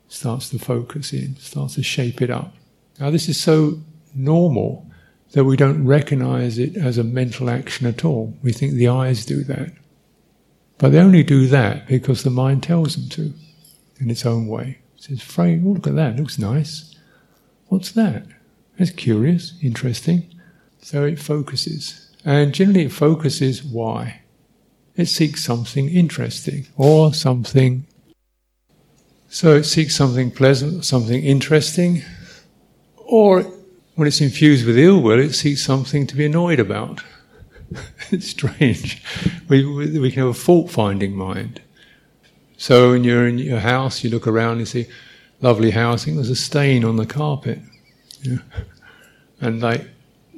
starts 0.10 0.50
to 0.50 0.60
focus 0.60 1.14
in, 1.14 1.38
starts 1.38 1.76
to 1.76 1.84
shape 1.84 2.22
it 2.22 2.30
up. 2.30 2.54
Now, 3.00 3.12
this 3.12 3.30
is 3.30 3.42
so 3.42 3.80
normal 4.14 4.92
that 5.34 5.46
we 5.46 5.58
don't 5.58 5.86
recognize 5.86 6.58
it 6.58 6.78
as 6.78 6.98
a 6.98 7.04
mental 7.04 7.50
action 7.50 7.86
at 7.86 8.06
all. 8.06 8.36
We 8.42 8.54
think 8.54 8.74
the 8.74 8.88
eyes 8.88 9.26
do 9.26 9.44
that. 9.44 9.74
But 10.78 10.92
they 10.92 11.00
only 11.00 11.24
do 11.24 11.48
that 11.48 11.88
because 11.88 12.24
the 12.24 12.30
mind 12.30 12.64
tells 12.64 12.96
them 12.96 13.10
to 13.10 13.34
in 14.00 14.10
its 14.10 14.26
own 14.26 14.48
way. 14.48 14.80
It 14.96 15.04
says, 15.04 15.22
frame, 15.22 15.64
oh, 15.66 15.72
look 15.72 15.88
at 15.88 15.96
that, 15.96 16.18
looks 16.18 16.38
nice. 16.38 16.96
What's 17.68 17.92
that? 17.92 18.26
That's 18.78 18.92
curious, 18.92 19.54
interesting. 19.62 20.26
So 20.82 21.04
it 21.06 21.20
focuses. 21.20 22.12
And 22.26 22.54
generally 22.54 22.86
it 22.86 22.92
focuses 22.92 23.64
why? 23.64 24.22
It 24.96 25.06
seeks 25.06 25.44
something 25.44 25.90
interesting 25.90 26.68
or 26.78 27.14
something. 27.14 27.86
So 29.30 29.56
it 29.56 29.64
seeks 29.64 29.96
something 29.96 30.30
pleasant, 30.30 30.86
something 30.86 31.24
interesting, 31.24 32.04
or 32.98 33.46
when 33.96 34.08
it's 34.08 34.22
infused 34.22 34.66
with 34.66 34.78
ill 34.78 35.02
will, 35.02 35.20
it 35.20 35.34
seeks 35.34 35.64
something 35.64 36.08
to 36.08 36.16
be 36.16 36.26
annoyed 36.26 36.60
about. 36.60 37.02
it's 38.12 38.28
strange. 38.28 39.04
We, 39.48 39.66
we, 40.00 40.12
can 40.12 40.22
have 40.22 40.30
a 40.30 40.34
fault 40.34 40.72
finding 40.72 41.16
mind. 41.16 41.62
So 42.58 42.92
when 42.92 43.04
you're 43.04 43.28
in 43.28 43.38
your 43.38 43.60
house, 43.60 44.04
you 44.04 44.10
look 44.10 44.28
around 44.28 44.58
and 44.58 44.68
see 44.68 44.88
lovely 45.42 45.72
housing, 45.72 46.16
there's 46.16 46.30
a 46.30 46.36
stain 46.36 46.86
on 46.86 46.96
the 46.96 47.06
carpet. 47.06 47.60
And 49.42 49.62
like 49.62 49.88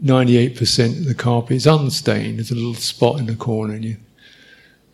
98% 0.03 0.99
of 0.99 1.05
the 1.05 1.13
carpet 1.13 1.57
is 1.57 1.67
unstained, 1.67 2.39
there's 2.39 2.51
a 2.51 2.55
little 2.55 2.73
spot 2.73 3.19
in 3.19 3.27
the 3.27 3.35
corner, 3.35 3.75
and 3.75 3.85
you, 3.85 3.97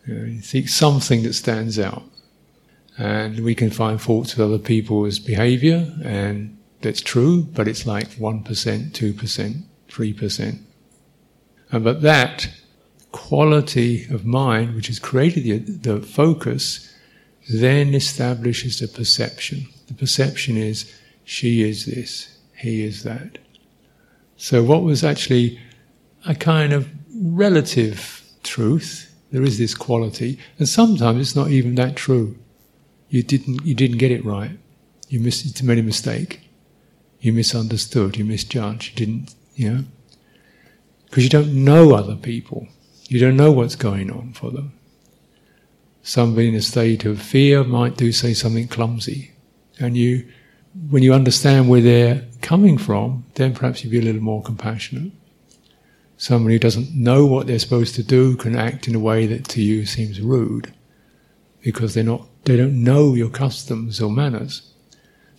you, 0.06 0.14
know, 0.14 0.24
you 0.24 0.42
seek 0.42 0.68
something 0.68 1.22
that 1.22 1.34
stands 1.34 1.78
out. 1.78 2.02
And 2.98 3.40
we 3.40 3.54
can 3.54 3.70
find 3.70 4.00
faults 4.00 4.36
with 4.36 4.46
other 4.46 4.58
people's 4.58 5.18
behavior, 5.18 5.90
and 6.04 6.58
that's 6.82 7.00
true, 7.00 7.42
but 7.42 7.68
it's 7.68 7.86
like 7.86 8.10
1%, 8.10 8.44
2%, 8.44 9.62
3%. 9.88 10.58
And 11.70 11.84
but 11.84 12.02
that 12.02 12.50
quality 13.12 14.06
of 14.10 14.24
mind, 14.24 14.74
which 14.74 14.88
has 14.88 14.98
created 14.98 15.44
the, 15.44 15.58
the 15.98 16.06
focus, 16.06 16.92
then 17.50 17.94
establishes 17.94 18.80
the 18.80 18.88
perception. 18.88 19.66
The 19.86 19.94
perception 19.94 20.56
is, 20.56 20.92
she 21.24 21.62
is 21.62 21.86
this, 21.86 22.38
he 22.56 22.84
is 22.84 23.02
that. 23.04 23.38
So, 24.36 24.62
what 24.62 24.82
was 24.82 25.04
actually 25.04 25.60
a 26.26 26.34
kind 26.34 26.72
of 26.72 26.88
relative 27.14 28.22
truth, 28.42 29.14
there 29.30 29.42
is 29.42 29.58
this 29.58 29.74
quality, 29.74 30.38
and 30.58 30.68
sometimes 30.68 31.20
it's 31.20 31.36
not 31.36 31.50
even 31.50 31.74
that 31.76 31.96
true. 31.96 32.36
You 33.08 33.22
didn't, 33.22 33.64
you 33.64 33.74
didn't 33.74 33.98
get 33.98 34.10
it 34.10 34.24
right. 34.24 34.58
You 35.08 35.20
missed, 35.20 35.60
you 35.60 35.66
made 35.66 35.78
a 35.78 35.82
mistake. 35.82 36.40
You 37.22 37.32
misunderstood. 37.32 38.16
You 38.18 38.24
misjudged. 38.24 38.90
You 38.90 39.06
didn't, 39.06 39.34
you 39.54 39.70
know, 39.70 39.84
because 41.04 41.22
you 41.22 41.30
don't 41.30 41.64
know 41.64 41.94
other 41.94 42.16
people. 42.16 42.66
You 43.08 43.20
don't 43.20 43.36
know 43.36 43.52
what's 43.52 43.76
going 43.76 44.10
on 44.10 44.32
for 44.32 44.50
them. 44.50 44.72
Somebody 46.02 46.48
in 46.48 46.54
a 46.56 46.60
state 46.60 47.04
of 47.04 47.22
fear 47.22 47.62
might 47.62 47.96
do 47.96 48.10
say 48.10 48.34
something 48.34 48.66
clumsy, 48.66 49.30
and 49.78 49.96
you, 49.96 50.26
when 50.90 51.04
you 51.04 51.14
understand 51.14 51.68
where 51.68 51.80
they're 51.80 52.24
coming 52.40 52.76
from, 52.76 53.24
then 53.34 53.54
perhaps 53.54 53.84
you'd 53.84 53.92
be 53.92 54.00
a 54.00 54.02
little 54.02 54.20
more 54.20 54.42
compassionate. 54.42 55.12
Somebody 56.16 56.56
who 56.56 56.58
doesn't 56.58 56.92
know 56.92 57.24
what 57.24 57.46
they're 57.46 57.60
supposed 57.60 57.94
to 57.96 58.02
do 58.02 58.34
can 58.36 58.56
act 58.56 58.88
in 58.88 58.96
a 58.96 59.00
way 59.00 59.26
that 59.26 59.46
to 59.48 59.62
you 59.62 59.86
seems 59.86 60.20
rude 60.20 60.74
because 61.60 61.94
they're 61.94 62.02
not 62.02 62.26
they 62.44 62.56
don't 62.56 62.82
know 62.82 63.14
your 63.14 63.30
customs 63.30 64.00
or 64.00 64.10
manners. 64.10 64.71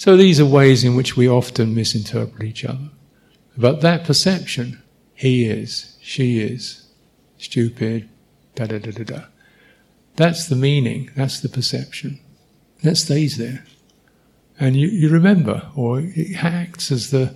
So 0.04 0.18
these 0.18 0.38
are 0.41 0.45
ways 0.45 0.84
in 0.84 0.97
which 0.97 1.16
we 1.16 1.30
often 1.30 1.74
misinterpret 1.74 2.43
each 2.43 2.66
other. 2.66 2.89
But 3.56 3.80
that 3.80 4.04
perception, 4.04 4.84
he 5.14 5.45
is, 5.45 5.97
she 6.01 6.41
is, 6.41 6.89
stupid, 7.38 8.10
da 8.54 8.66
da 8.66 8.80
da 8.80 8.91
da 8.91 9.04
da. 9.06 9.22
That's 10.18 10.45
the 10.47 10.58
meaning, 10.58 11.10
that's 11.16 11.39
the 11.39 11.47
perception. 11.47 12.20
That 12.84 12.97
stays 12.97 13.38
there. 13.38 13.64
And 14.60 14.76
you, 14.76 14.89
you 14.89 15.08
remember, 15.08 15.72
or 15.74 16.01
it 16.01 16.43
acts 16.43 16.91
as 16.91 17.12
the. 17.12 17.34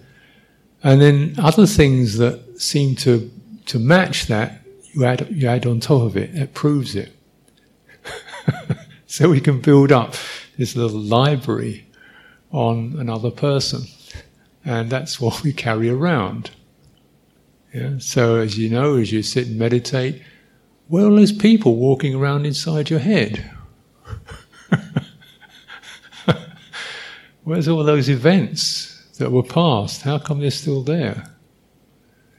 And 0.84 1.02
then 1.02 1.36
other 1.38 1.68
things 1.68 2.18
that 2.18 2.60
seem 2.60 2.98
to, 2.98 3.32
to 3.68 3.80
match 3.80 4.26
that, 4.26 4.62
you 4.92 5.06
add, 5.06 5.26
you 5.32 5.48
add 5.48 5.66
on 5.66 5.80
top 5.80 6.02
of 6.02 6.18
it, 6.18 6.36
it 6.36 6.54
proves 6.54 6.98
it. 6.98 7.14
So 9.10 9.30
we 9.30 9.40
can 9.40 9.62
build 9.62 9.94
up 9.94 10.16
this 10.58 10.76
little 10.76 11.00
library 11.00 11.87
on 12.52 12.96
another 12.98 13.32
person. 13.32 13.84
And 14.64 14.90
that's 14.90 15.20
what 15.22 15.44
we 15.44 15.54
carry 15.54 15.90
around. 15.90 16.52
Yeah? 17.74 18.00
So, 18.00 18.38
as 18.38 18.58
you 18.58 18.70
know, 18.70 18.96
as 18.96 19.12
you 19.12 19.24
sit 19.24 19.48
and 19.48 19.58
meditate, 19.58 20.22
well, 20.90 21.16
there's 21.16 21.32
people 21.32 21.76
walking 21.76 22.16
around 22.16 22.46
inside 22.46 22.90
your 22.90 23.00
head. 23.00 23.52
Where's 27.44 27.68
all 27.68 27.84
those 27.84 28.10
events 28.10 29.06
that 29.18 29.32
were 29.32 29.44
past? 29.44 30.02
How 30.02 30.18
come 30.18 30.40
they're 30.40 30.52
still 30.52 30.84
there? 30.84 31.32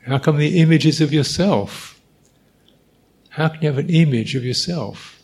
How 0.06 0.18
come 0.18 0.38
the 0.38 0.60
images 0.60 1.00
of 1.00 1.12
yourself? 1.12 2.00
How 3.30 3.48
can 3.48 3.62
you 3.62 3.68
have 3.68 3.78
an 3.78 3.90
image 3.90 4.34
of 4.34 4.44
yourself? 4.44 5.17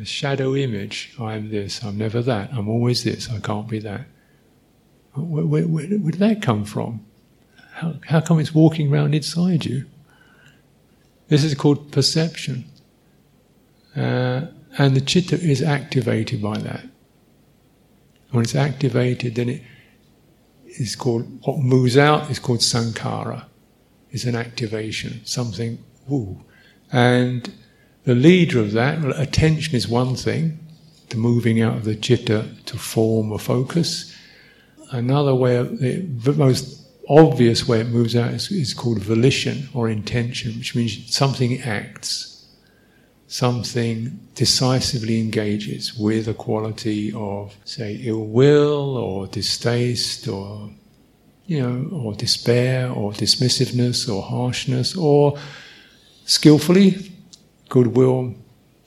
A 0.00 0.04
shadow 0.04 0.54
image. 0.54 1.14
I'm 1.18 1.50
this, 1.50 1.82
I'm 1.82 1.98
never 1.98 2.22
that, 2.22 2.52
I'm 2.52 2.68
always 2.68 3.04
this, 3.04 3.30
I 3.30 3.40
can't 3.40 3.68
be 3.68 3.78
that. 3.80 4.06
Where, 5.14 5.46
where, 5.46 5.66
where, 5.66 5.86
where 5.86 6.12
did 6.12 6.20
that 6.20 6.42
come 6.42 6.64
from? 6.64 7.04
How, 7.72 7.94
how 8.06 8.20
come 8.20 8.38
it's 8.38 8.54
walking 8.54 8.92
around 8.92 9.14
inside 9.14 9.64
you? 9.64 9.86
This 11.28 11.44
is 11.44 11.54
called 11.54 11.92
perception. 11.92 12.64
Uh, 13.94 14.46
and 14.78 14.94
the 14.94 15.00
chitta 15.00 15.36
is 15.36 15.62
activated 15.62 16.42
by 16.42 16.58
that. 16.58 16.84
When 18.30 18.44
it's 18.44 18.54
activated, 18.54 19.36
then 19.36 19.48
it 19.48 19.62
is 20.66 20.94
called, 20.94 21.26
what 21.44 21.58
moves 21.58 21.96
out 21.96 22.30
is 22.30 22.38
called 22.38 22.60
sankhara. 22.60 23.46
It's 24.10 24.24
an 24.24 24.36
activation, 24.36 25.24
something. 25.24 25.82
And 26.92 27.52
the 28.06 28.14
leader 28.14 28.60
of 28.60 28.70
that, 28.72 29.04
attention 29.18 29.74
is 29.74 29.88
one 29.88 30.14
thing, 30.14 30.60
the 31.08 31.16
moving 31.16 31.60
out 31.60 31.76
of 31.76 31.84
the 31.84 31.96
chitta 31.96 32.48
to 32.66 32.78
form 32.78 33.32
a 33.32 33.38
focus. 33.38 34.16
Another 34.92 35.34
way, 35.34 35.60
the 35.60 36.32
most 36.32 36.86
obvious 37.08 37.66
way 37.66 37.80
it 37.80 37.88
moves 37.88 38.14
out 38.14 38.32
is, 38.32 38.50
is 38.52 38.74
called 38.74 39.00
volition 39.00 39.68
or 39.74 39.88
intention, 39.88 40.56
which 40.56 40.76
means 40.76 41.12
something 41.12 41.60
acts, 41.62 42.46
something 43.26 44.20
decisively 44.36 45.18
engages 45.18 45.98
with 45.98 46.28
a 46.28 46.34
quality 46.34 47.12
of, 47.12 47.56
say, 47.64 48.00
ill 48.04 48.24
will 48.24 48.96
or 48.96 49.26
distaste 49.26 50.28
or, 50.28 50.70
you 51.46 51.60
know, 51.60 51.88
or 51.92 52.14
despair 52.14 52.88
or 52.88 53.10
dismissiveness 53.10 54.08
or 54.08 54.22
harshness 54.22 54.96
or 54.96 55.36
skillfully 56.24 57.12
goodwill, 57.68 58.34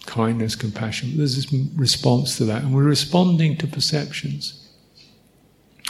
kindness, 0.06 0.56
compassion. 0.56 1.18
There's 1.18 1.36
this 1.36 1.54
response 1.76 2.38
to 2.38 2.46
that, 2.46 2.64
and 2.64 2.74
we're 2.74 2.84
responding 2.84 3.58
to 3.58 3.68
perceptions. 3.68 4.68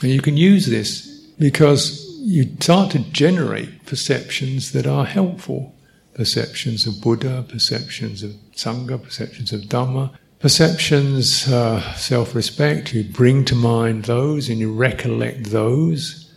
And 0.01 0.11
you 0.11 0.21
can 0.21 0.37
use 0.37 0.65
this 0.65 1.07
because 1.39 2.05
you 2.21 2.49
start 2.59 2.91
to 2.91 2.99
generate 2.99 3.85
perceptions 3.85 4.71
that 4.73 4.87
are 4.87 5.05
helpful 5.05 5.75
perceptions 6.13 6.85
of 6.85 7.01
Buddha, 7.01 7.45
perceptions 7.47 8.23
of 8.23 8.31
Sangha, 8.53 9.01
perceptions 9.01 9.53
of 9.53 9.61
Dhamma, 9.61 10.11
perceptions, 10.39 11.47
uh, 11.47 11.93
self 11.93 12.35
respect. 12.35 12.93
You 12.93 13.05
bring 13.05 13.45
to 13.45 13.55
mind 13.55 14.05
those 14.05 14.49
and 14.49 14.59
you 14.59 14.73
recollect 14.73 15.45
those. 15.45 16.29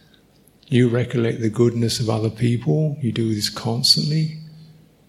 You 0.68 0.88
recollect 0.88 1.40
the 1.40 1.50
goodness 1.50 1.98
of 1.98 2.08
other 2.08 2.30
people. 2.30 2.96
You 3.00 3.10
do 3.10 3.34
this 3.34 3.48
constantly 3.48 4.38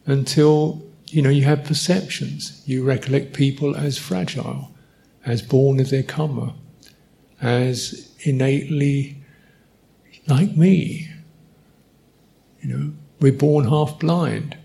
until 0.06 0.82
you 1.14 1.22
know, 1.22 1.30
you 1.30 1.44
have 1.44 1.64
perceptions. 1.64 2.64
You 2.66 2.84
recollect 2.84 3.34
people 3.34 3.76
as 3.76 4.00
fragile, 4.00 4.72
as 5.24 5.44
born 5.44 5.80
of 5.80 5.92
their 5.92 6.02
karma, 6.02 6.56
as 7.40 8.12
innately 8.22 9.24
like 10.28 10.58
me. 10.58 11.08
You 12.62 12.70
know, 12.70 12.94
we're 13.20 13.32
born 13.32 13.66
half 13.66 14.00
blind. 14.00 14.58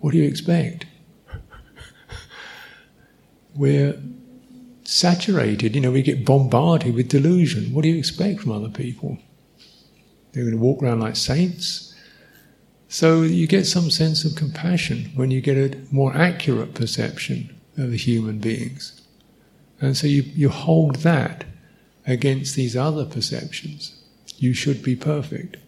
What 0.00 0.12
do 0.12 0.18
you 0.18 0.28
expect? 0.28 0.84
We're 3.56 3.98
saturated, 4.84 5.74
you 5.74 5.80
know, 5.80 5.90
we 5.90 6.02
get 6.02 6.24
bombarded 6.24 6.94
with 6.94 7.08
delusion. 7.08 7.72
What 7.72 7.82
do 7.82 7.88
you 7.88 7.98
expect 7.98 8.40
from 8.40 8.52
other 8.52 8.68
people? 8.68 9.18
They're 10.32 10.44
going 10.44 10.56
to 10.56 10.62
walk 10.62 10.82
around 10.82 11.00
like 11.00 11.16
saints. 11.16 11.87
So 12.88 13.22
you 13.22 13.46
get 13.46 13.66
some 13.66 13.90
sense 13.90 14.24
of 14.24 14.34
compassion 14.34 15.12
when 15.14 15.30
you 15.30 15.42
get 15.42 15.56
a 15.56 15.78
more 15.92 16.14
accurate 16.14 16.74
perception 16.74 17.54
of 17.76 17.90
the 17.90 17.98
human 17.98 18.38
beings. 18.38 19.02
And 19.80 19.96
so 19.96 20.06
you, 20.06 20.22
you 20.22 20.48
hold 20.48 20.96
that 20.96 21.44
against 22.06 22.56
these 22.56 22.76
other 22.76 23.04
perceptions. 23.04 23.94
You 24.38 24.54
should 24.54 24.82
be 24.82 24.96
perfect. 24.96 25.58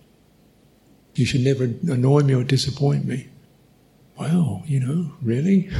You 1.15 1.27
should 1.27 1.43
never 1.43 1.65
annoy 1.65 2.23
me 2.23 2.35
or 2.35 2.43
disappoint 2.43 3.05
me. 3.05 3.29
Well, 4.19 4.63
you 4.67 4.81
know, 4.81 5.13
really? 5.23 5.71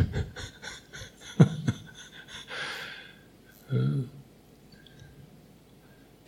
uh, 1.41 1.47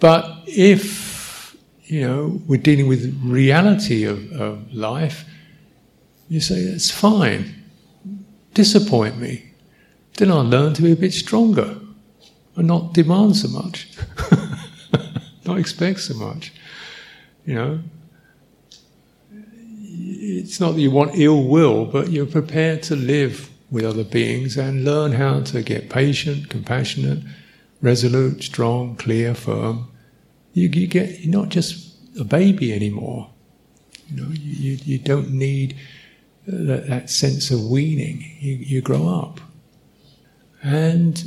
but 0.01 0.43
if, 0.47 1.12
you 1.93 2.01
know, 2.01 2.41
we're 2.47 2.57
dealing 2.61 2.89
with 2.89 3.21
reality 3.23 4.05
of, 4.05 4.33
of 4.33 4.73
life, 4.73 5.27
you 6.31 6.41
say, 6.41 6.55
it's 6.55 6.91
fine. 6.91 7.55
Disappoint 8.55 9.19
me. 9.19 9.53
Then 10.17 10.31
I'll 10.31 10.43
learn 10.43 10.73
to 10.73 10.83
be 10.83 10.93
a 10.93 10.97
bit 10.97 11.13
stronger 11.13 11.77
and 12.57 12.67
not 12.67 12.95
demand 12.95 13.37
so 13.37 13.49
much, 13.49 13.91
not 15.45 15.59
expect 15.59 16.01
so 16.01 16.15
much. 16.15 16.55
You 17.45 17.55
know, 17.57 17.81
it's 19.91 20.61
not 20.61 20.73
that 20.73 20.81
you 20.81 20.91
want 20.91 21.19
ill 21.19 21.45
will, 21.45 21.85
but 21.85 22.11
you're 22.11 22.25
prepared 22.25 22.83
to 22.85 22.97
live 22.97 23.51
with 23.71 23.85
other 23.85 24.05
beings 24.05 24.57
and 24.57 24.83
learn 24.83 25.13
how 25.13 25.41
to 25.41 25.63
get 25.63 25.91
patient, 25.91 26.49
compassionate, 26.49 27.19
resolute, 27.83 28.43
strong, 28.43 28.97
clear, 28.97 29.35
firm. 29.35 29.92
You, 30.53 30.69
you 30.69 30.87
get 30.87 31.21
you're 31.21 31.33
not 31.33 31.49
just 31.49 31.95
a 32.19 32.25
baby 32.25 32.73
anymore. 32.73 33.31
You 34.09 34.23
know, 34.23 34.29
you, 34.31 34.79
you 34.85 34.99
don't 34.99 35.31
need 35.31 35.75
uh, 36.47 36.65
that, 36.67 36.89
that 36.89 37.11
sense 37.11 37.51
of 37.51 37.65
weaning. 37.65 38.25
You, 38.39 38.55
you 38.55 38.81
grow 38.83 39.09
up, 39.09 39.41
and 40.63 41.23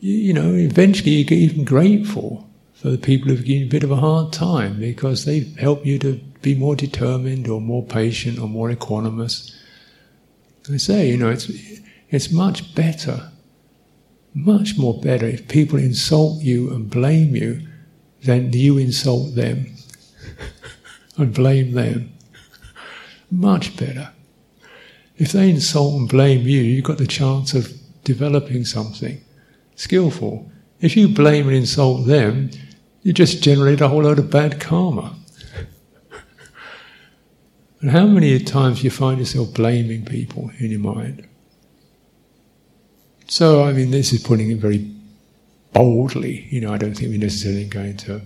you 0.00 0.32
know, 0.32 0.54
eventually 0.54 1.10
you 1.10 1.24
get 1.24 1.38
even 1.38 1.64
grateful 1.64 2.48
for 2.74 2.90
the 2.90 2.98
people 2.98 3.28
who've 3.28 3.44
given 3.44 3.62
you 3.62 3.66
a 3.66 3.70
bit 3.70 3.82
of 3.82 3.90
a 3.90 3.96
hard 3.96 4.32
time 4.32 4.78
because 4.78 5.24
they've 5.24 5.56
helped 5.56 5.84
you 5.84 5.98
to 5.98 6.14
be 6.42 6.54
more 6.54 6.76
determined 6.76 7.48
or 7.48 7.60
more 7.60 7.84
patient 7.84 8.38
or 8.38 8.48
more 8.48 8.70
equanimous. 8.70 9.52
I 10.72 10.76
say, 10.76 11.10
you 11.10 11.16
know, 11.16 11.30
it's, 11.30 11.50
it's 12.10 12.30
much 12.30 12.74
better, 12.76 13.30
much 14.34 14.78
more 14.78 15.00
better 15.00 15.26
if 15.26 15.48
people 15.48 15.78
insult 15.78 16.40
you 16.42 16.70
and 16.70 16.88
blame 16.88 17.34
you 17.34 17.67
than 18.24 18.52
you 18.52 18.78
insult 18.78 19.34
them 19.34 19.74
and 21.16 21.34
blame 21.34 21.72
them. 21.72 22.12
Much 23.30 23.76
better. 23.76 24.12
If 25.16 25.32
they 25.32 25.50
insult 25.50 25.94
and 25.94 26.08
blame 26.08 26.46
you, 26.46 26.60
you've 26.60 26.84
got 26.84 26.98
the 26.98 27.06
chance 27.06 27.52
of 27.54 27.72
developing 28.04 28.64
something 28.64 29.20
skillful. 29.74 30.50
If 30.80 30.96
you 30.96 31.08
blame 31.08 31.48
and 31.48 31.56
insult 31.56 32.06
them, 32.06 32.50
you 33.02 33.12
just 33.12 33.42
generate 33.42 33.80
a 33.80 33.88
whole 33.88 34.02
load 34.02 34.18
of 34.18 34.30
bad 34.30 34.60
karma. 34.60 35.16
and 37.80 37.90
how 37.90 38.06
many 38.06 38.38
times 38.38 38.84
you 38.84 38.90
find 38.90 39.18
yourself 39.18 39.54
blaming 39.54 40.04
people 40.04 40.50
in 40.58 40.70
your 40.70 40.80
mind? 40.80 41.26
So, 43.26 43.64
I 43.64 43.72
mean, 43.72 43.90
this 43.90 44.12
is 44.12 44.22
putting 44.22 44.50
it 44.50 44.58
very 44.58 44.90
boldly. 45.72 46.46
You 46.50 46.60
know, 46.60 46.72
I 46.72 46.78
don't 46.78 46.94
think 46.94 47.10
we're 47.10 47.20
necessarily 47.20 47.64
going 47.64 47.96
to 47.98 48.22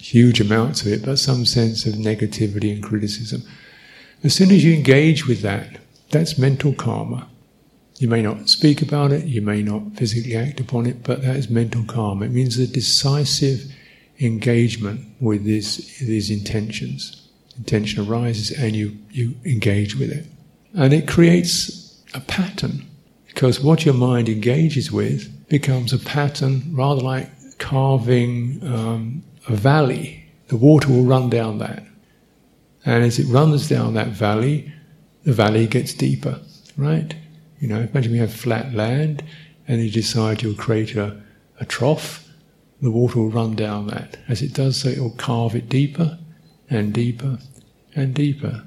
huge 0.00 0.40
amounts 0.40 0.82
of 0.82 0.88
it, 0.88 1.04
but 1.04 1.18
some 1.18 1.44
sense 1.44 1.86
of 1.86 1.94
negativity 1.94 2.72
and 2.72 2.82
criticism. 2.82 3.42
As 4.22 4.34
soon 4.34 4.50
as 4.50 4.64
you 4.64 4.74
engage 4.74 5.26
with 5.26 5.42
that, 5.42 5.78
that's 6.10 6.38
mental 6.38 6.72
karma. 6.72 7.28
You 7.98 8.08
may 8.08 8.22
not 8.22 8.48
speak 8.48 8.82
about 8.82 9.12
it, 9.12 9.24
you 9.24 9.40
may 9.40 9.62
not 9.62 9.96
physically 9.96 10.36
act 10.36 10.60
upon 10.60 10.86
it, 10.86 11.02
but 11.02 11.22
that 11.22 11.36
is 11.36 11.48
mental 11.48 11.84
karma. 11.84 12.26
It 12.26 12.32
means 12.32 12.58
a 12.58 12.66
decisive 12.66 13.72
engagement 14.20 15.00
with 15.20 15.44
these, 15.44 15.98
these 15.98 16.30
intentions. 16.30 17.28
Intention 17.56 18.06
arises 18.06 18.50
and 18.50 18.76
you, 18.76 18.96
you 19.10 19.34
engage 19.44 19.96
with 19.96 20.10
it. 20.10 20.26
And 20.74 20.92
it 20.92 21.08
creates 21.08 22.02
a 22.12 22.20
pattern 22.20 22.84
because 23.26 23.60
what 23.60 23.84
your 23.84 23.94
mind 23.94 24.28
engages 24.28 24.92
with 24.92 25.32
becomes 25.48 25.92
a 25.92 25.98
pattern 25.98 26.62
rather 26.72 27.00
like 27.02 27.58
carving 27.58 28.60
um, 28.66 29.22
a 29.48 29.54
valley. 29.54 30.24
The 30.48 30.56
water 30.56 30.88
will 30.88 31.04
run 31.04 31.30
down 31.30 31.58
that. 31.58 31.84
And 32.84 33.04
as 33.04 33.18
it 33.18 33.26
runs 33.26 33.68
down 33.68 33.94
that 33.94 34.08
valley, 34.08 34.72
the 35.24 35.32
valley 35.32 35.66
gets 35.66 35.92
deeper, 35.92 36.40
right? 36.76 37.14
You 37.60 37.68
know, 37.68 37.80
imagine 37.80 38.12
we 38.12 38.18
have 38.18 38.32
flat 38.32 38.74
land 38.74 39.24
and 39.66 39.82
you 39.82 39.90
decide 39.90 40.42
you'll 40.42 40.54
create 40.54 40.94
a, 40.94 41.20
a 41.58 41.64
trough, 41.64 42.28
the 42.80 42.90
water 42.90 43.18
will 43.18 43.30
run 43.30 43.56
down 43.56 43.86
that. 43.88 44.18
As 44.28 44.42
it 44.42 44.52
does 44.52 44.80
so, 44.80 44.88
it 44.88 45.00
will 45.00 45.16
carve 45.16 45.54
it 45.56 45.68
deeper 45.68 46.18
and 46.68 46.92
deeper 46.92 47.38
and 47.94 48.14
deeper. 48.14 48.62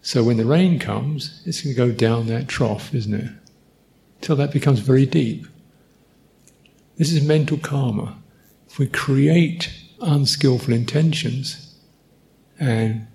So 0.00 0.22
when 0.24 0.36
the 0.36 0.46
rain 0.46 0.78
comes, 0.78 1.42
it's 1.44 1.60
going 1.62 1.74
to 1.74 1.86
go 1.86 1.92
down 1.92 2.28
that 2.28 2.48
trough, 2.48 2.94
isn't 2.94 3.12
it? 3.12 3.30
Till 4.20 4.36
that 4.36 4.52
becomes 4.52 4.78
very 4.78 5.06
deep. 5.06 5.46
This 6.98 7.12
is 7.12 7.22
mental 7.24 7.58
karma. 7.58 8.18
If 8.66 8.78
we 8.78 8.88
create 8.88 9.72
unskillful 10.00 10.74
intentions 10.74 11.76
and 12.58 13.06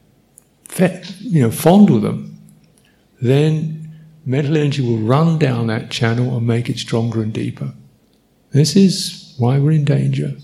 you 1.20 1.42
know 1.42 1.52
fondle 1.52 2.00
them, 2.00 2.40
then 3.22 4.00
mental 4.26 4.58
energy 4.58 4.82
will 4.82 4.98
run 4.98 5.38
down 5.38 5.68
that 5.68 5.92
channel 5.92 6.38
and 6.38 6.48
make 6.48 6.70
it 6.70 6.80
stronger 6.80 7.22
and 7.22 7.34
deeper. 7.34 7.74
This 8.52 8.76
is 8.76 9.36
why 9.38 9.60
we're 9.60 9.72
in 9.72 9.84
danger. 9.84 10.38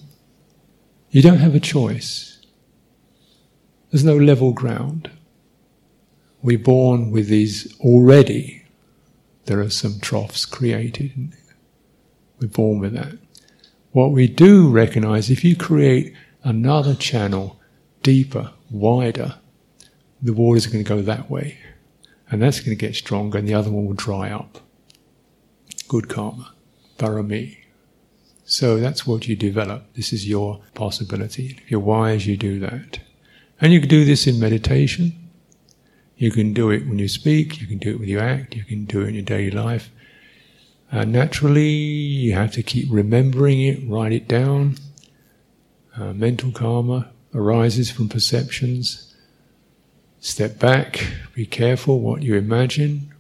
You 1.11 1.21
don't 1.21 1.37
have 1.37 1.55
a 1.55 1.59
choice. 1.59 2.45
There's 3.89 4.03
no 4.03 4.17
level 4.17 4.51
ground. 4.51 5.09
We're 6.41 6.59
born 6.59 7.09
with 7.11 7.27
these 7.27 7.73
already. 7.79 8.63
There 9.45 9.61
are 9.61 9.69
some 9.69 9.99
troughs 9.99 10.45
created. 10.45 11.33
We're 12.39 12.49
born 12.49 12.79
with 12.79 12.93
that. 12.93 13.17
What 13.91 14.11
we 14.11 14.27
do 14.27 14.69
recognize, 14.69 15.29
if 15.29 15.43
you 15.43 15.55
create 15.55 16.13
another 16.43 16.93
channel 16.93 17.59
deeper, 18.03 18.51
wider, 18.69 19.35
the 20.21 20.33
water's 20.33 20.67
going 20.67 20.83
to 20.83 20.87
go 20.87 21.01
that 21.01 21.29
way. 21.29 21.57
And 22.29 22.41
that's 22.41 22.59
going 22.59 22.77
to 22.77 22.85
get 22.85 22.95
stronger, 22.95 23.39
and 23.39 23.47
the 23.47 23.55
other 23.55 23.71
one 23.71 23.85
will 23.85 23.93
dry 23.93 24.29
up. 24.29 24.59
Good 25.87 26.07
karma, 26.07 26.53
parami. 26.97 27.57
So 28.45 28.79
that's 28.79 29.07
what 29.07 29.27
you 29.27 29.35
develop. 29.35 29.91
This 29.95 30.13
is 30.13 30.27
your 30.27 30.61
possibility. 30.75 31.57
If 31.59 31.71
you're 31.71 31.79
wise, 31.79 32.27
you 32.27 32.37
do 32.37 32.59
that. 32.59 32.99
And 33.59 33.73
you 33.73 33.79
can 33.79 33.89
do 33.89 34.05
this 34.05 34.27
in 34.27 34.39
meditation. 34.39 35.29
You 36.15 36.31
can 36.31 36.53
do 36.53 36.69
it 36.69 36.87
when 36.87 36.99
you 36.99 37.07
speak, 37.07 37.59
you 37.61 37.65
can 37.65 37.77
do 37.79 37.91
it 37.91 37.99
when 37.99 38.09
you 38.09 38.19
act, 38.19 38.55
you 38.55 38.63
can 38.63 38.85
do 38.85 39.01
it 39.01 39.07
in 39.07 39.13
your 39.15 39.23
daily 39.23 39.51
life. 39.51 39.89
And 40.91 41.11
naturally, 41.11 41.69
you 41.69 42.33
have 42.33 42.51
to 42.53 42.63
keep 42.63 42.87
remembering 42.89 43.61
it, 43.61 43.87
write 43.87 44.11
it 44.11 44.27
down. 44.27 44.75
Uh, 45.95 46.13
mental 46.13 46.51
karma 46.51 47.11
arises 47.33 47.91
from 47.91 48.09
perceptions 48.09 49.09
Step 50.21 50.59
back, 50.59 51.13
be 51.33 51.45
careful 51.45 52.01
what 52.01 52.23
you 52.23 52.35
imagine. 52.35 53.13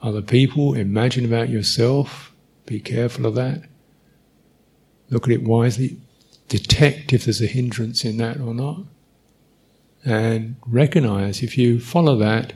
Other 0.00 0.22
people, 0.22 0.74
imagine 0.74 1.24
about 1.24 1.48
yourself, 1.48 2.32
be 2.66 2.80
careful 2.80 3.26
of 3.26 3.36
that. 3.36 3.62
Look 5.08 5.28
at 5.28 5.32
it 5.32 5.44
wisely, 5.44 5.98
detect 6.48 7.12
if 7.12 7.24
there's 7.24 7.40
a 7.40 7.46
hindrance 7.46 8.04
in 8.04 8.16
that 8.16 8.40
or 8.40 8.54
not, 8.54 8.80
and 10.04 10.56
recognize 10.66 11.44
if 11.44 11.56
you 11.56 11.78
follow 11.78 12.16
that, 12.16 12.54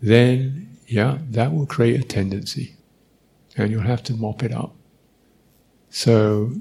then 0.00 0.76
yeah, 0.88 1.18
that 1.30 1.54
will 1.54 1.66
create 1.66 2.00
a 2.00 2.04
tendency, 2.04 2.74
and 3.56 3.70
you'll 3.70 3.82
have 3.82 4.02
to 4.04 4.14
mop 4.14 4.42
it 4.42 4.52
up. 4.52 4.74
So 5.90 6.52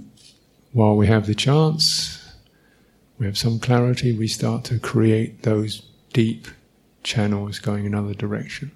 while 0.73 0.95
we 0.95 1.07
have 1.07 1.25
the 1.25 1.35
chance, 1.35 2.35
we 3.17 3.25
have 3.25 3.37
some 3.37 3.59
clarity, 3.59 4.17
we 4.17 4.27
start 4.27 4.63
to 4.65 4.79
create 4.79 5.43
those 5.43 5.83
deep 6.13 6.47
channels 7.03 7.59
going 7.59 7.85
another 7.85 8.13
direction. 8.13 8.71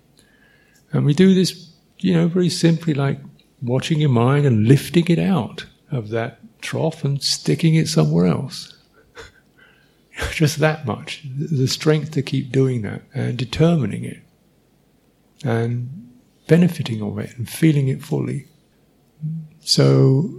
And 0.91 1.05
we 1.05 1.13
do 1.13 1.33
this, 1.33 1.73
you 1.99 2.13
know, 2.13 2.27
very 2.27 2.49
simply 2.49 2.93
like 2.93 3.19
watching 3.61 3.99
your 3.99 4.09
mind 4.09 4.45
and 4.45 4.67
lifting 4.67 5.07
it 5.07 5.19
out 5.19 5.65
of 5.91 6.09
that 6.09 6.39
trough 6.61 7.03
and 7.03 7.21
sticking 7.21 7.75
it 7.75 7.87
somewhere 7.87 8.27
else. 8.27 8.77
Just 10.31 10.59
that 10.59 10.85
much. 10.85 11.23
The 11.37 11.67
strength 11.67 12.11
to 12.11 12.21
keep 12.21 12.51
doing 12.51 12.81
that 12.83 13.01
and 13.13 13.37
determining 13.37 14.05
it. 14.05 14.19
and 15.43 16.04
benefiting 16.47 17.01
of 17.01 17.17
it 17.19 17.37
and 17.37 17.49
feeling 17.49 17.87
it 17.87 18.03
fully. 18.03 18.47
So 19.61 20.29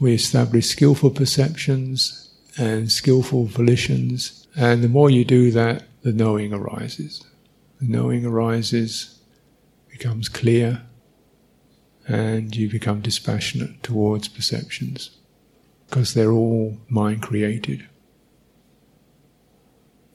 we 0.00 0.14
establish 0.14 0.68
skillful 0.68 1.10
perceptions 1.10 2.32
and 2.56 2.90
skillful 2.90 3.46
volitions, 3.46 4.46
and 4.56 4.82
the 4.82 4.88
more 4.88 5.10
you 5.10 5.24
do 5.24 5.50
that, 5.52 5.84
the 6.02 6.12
knowing 6.12 6.52
arises. 6.52 7.24
The 7.80 7.88
knowing 7.88 8.24
arises, 8.24 9.20
becomes 9.90 10.28
clear, 10.28 10.82
and 12.06 12.54
you 12.56 12.68
become 12.68 13.00
dispassionate 13.00 13.82
towards 13.82 14.28
perceptions 14.28 15.10
because 15.88 16.14
they're 16.14 16.32
all 16.32 16.78
mind 16.88 17.22
created. 17.22 17.86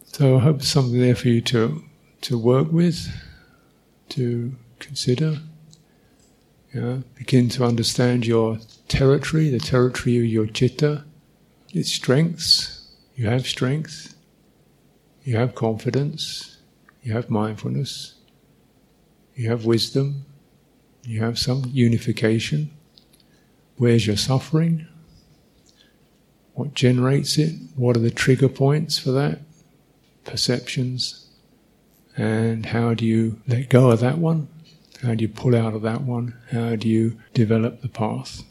So 0.06 0.38
I 0.38 0.40
hope 0.40 0.58
there's 0.58 0.68
something 0.68 1.00
there 1.00 1.16
for 1.16 1.30
you 1.30 1.42
to 1.42 1.84
to 2.22 2.38
work 2.38 2.72
with, 2.72 3.10
to 4.10 4.56
consider. 4.86 5.40
Yeah, 6.74 7.00
begin 7.16 7.50
to 7.50 7.66
understand 7.66 8.26
your 8.26 8.60
territory, 8.88 9.50
the 9.50 9.60
territory 9.60 10.18
of 10.18 10.26
your 10.26 10.48
citta, 10.48 11.04
its 11.72 11.92
strengths. 11.92 12.92
You 13.16 13.28
have 13.28 13.46
strength, 13.46 14.16
you 15.24 15.38
have 15.38 15.54
confidence, 15.54 16.58
you 17.04 17.14
have 17.14 17.30
mindfulness, 17.30 18.16
you 19.36 19.50
have 19.50 19.66
wisdom, 19.66 20.26
you 21.04 21.22
have 21.22 21.38
some 21.38 21.66
unification. 21.68 22.72
Where's 23.78 24.08
your 24.08 24.18
suffering? 24.18 24.88
What 26.54 26.74
generates 26.74 27.38
it? 27.38 27.54
What 27.76 27.98
are 27.98 28.00
the 28.00 28.12
trigger 28.12 28.50
points 28.50 28.98
for 28.98 29.12
that? 29.12 29.40
Perceptions. 30.24 31.30
And 32.16 32.68
how 32.68 32.94
do 32.94 33.06
you 33.06 33.42
let 33.48 33.70
go 33.70 33.92
of 33.92 34.00
that 34.02 34.18
one? 34.18 34.48
How 35.04 35.16
do 35.16 35.22
you 35.22 35.28
pull 35.28 35.54
out 35.54 35.74
of 35.74 35.82
that 35.82 36.02
one? 36.02 36.34
How 36.52 36.78
do 36.78 36.88
you 36.88 37.20
develop 37.34 37.82
the 37.82 37.90
path? 37.90 38.44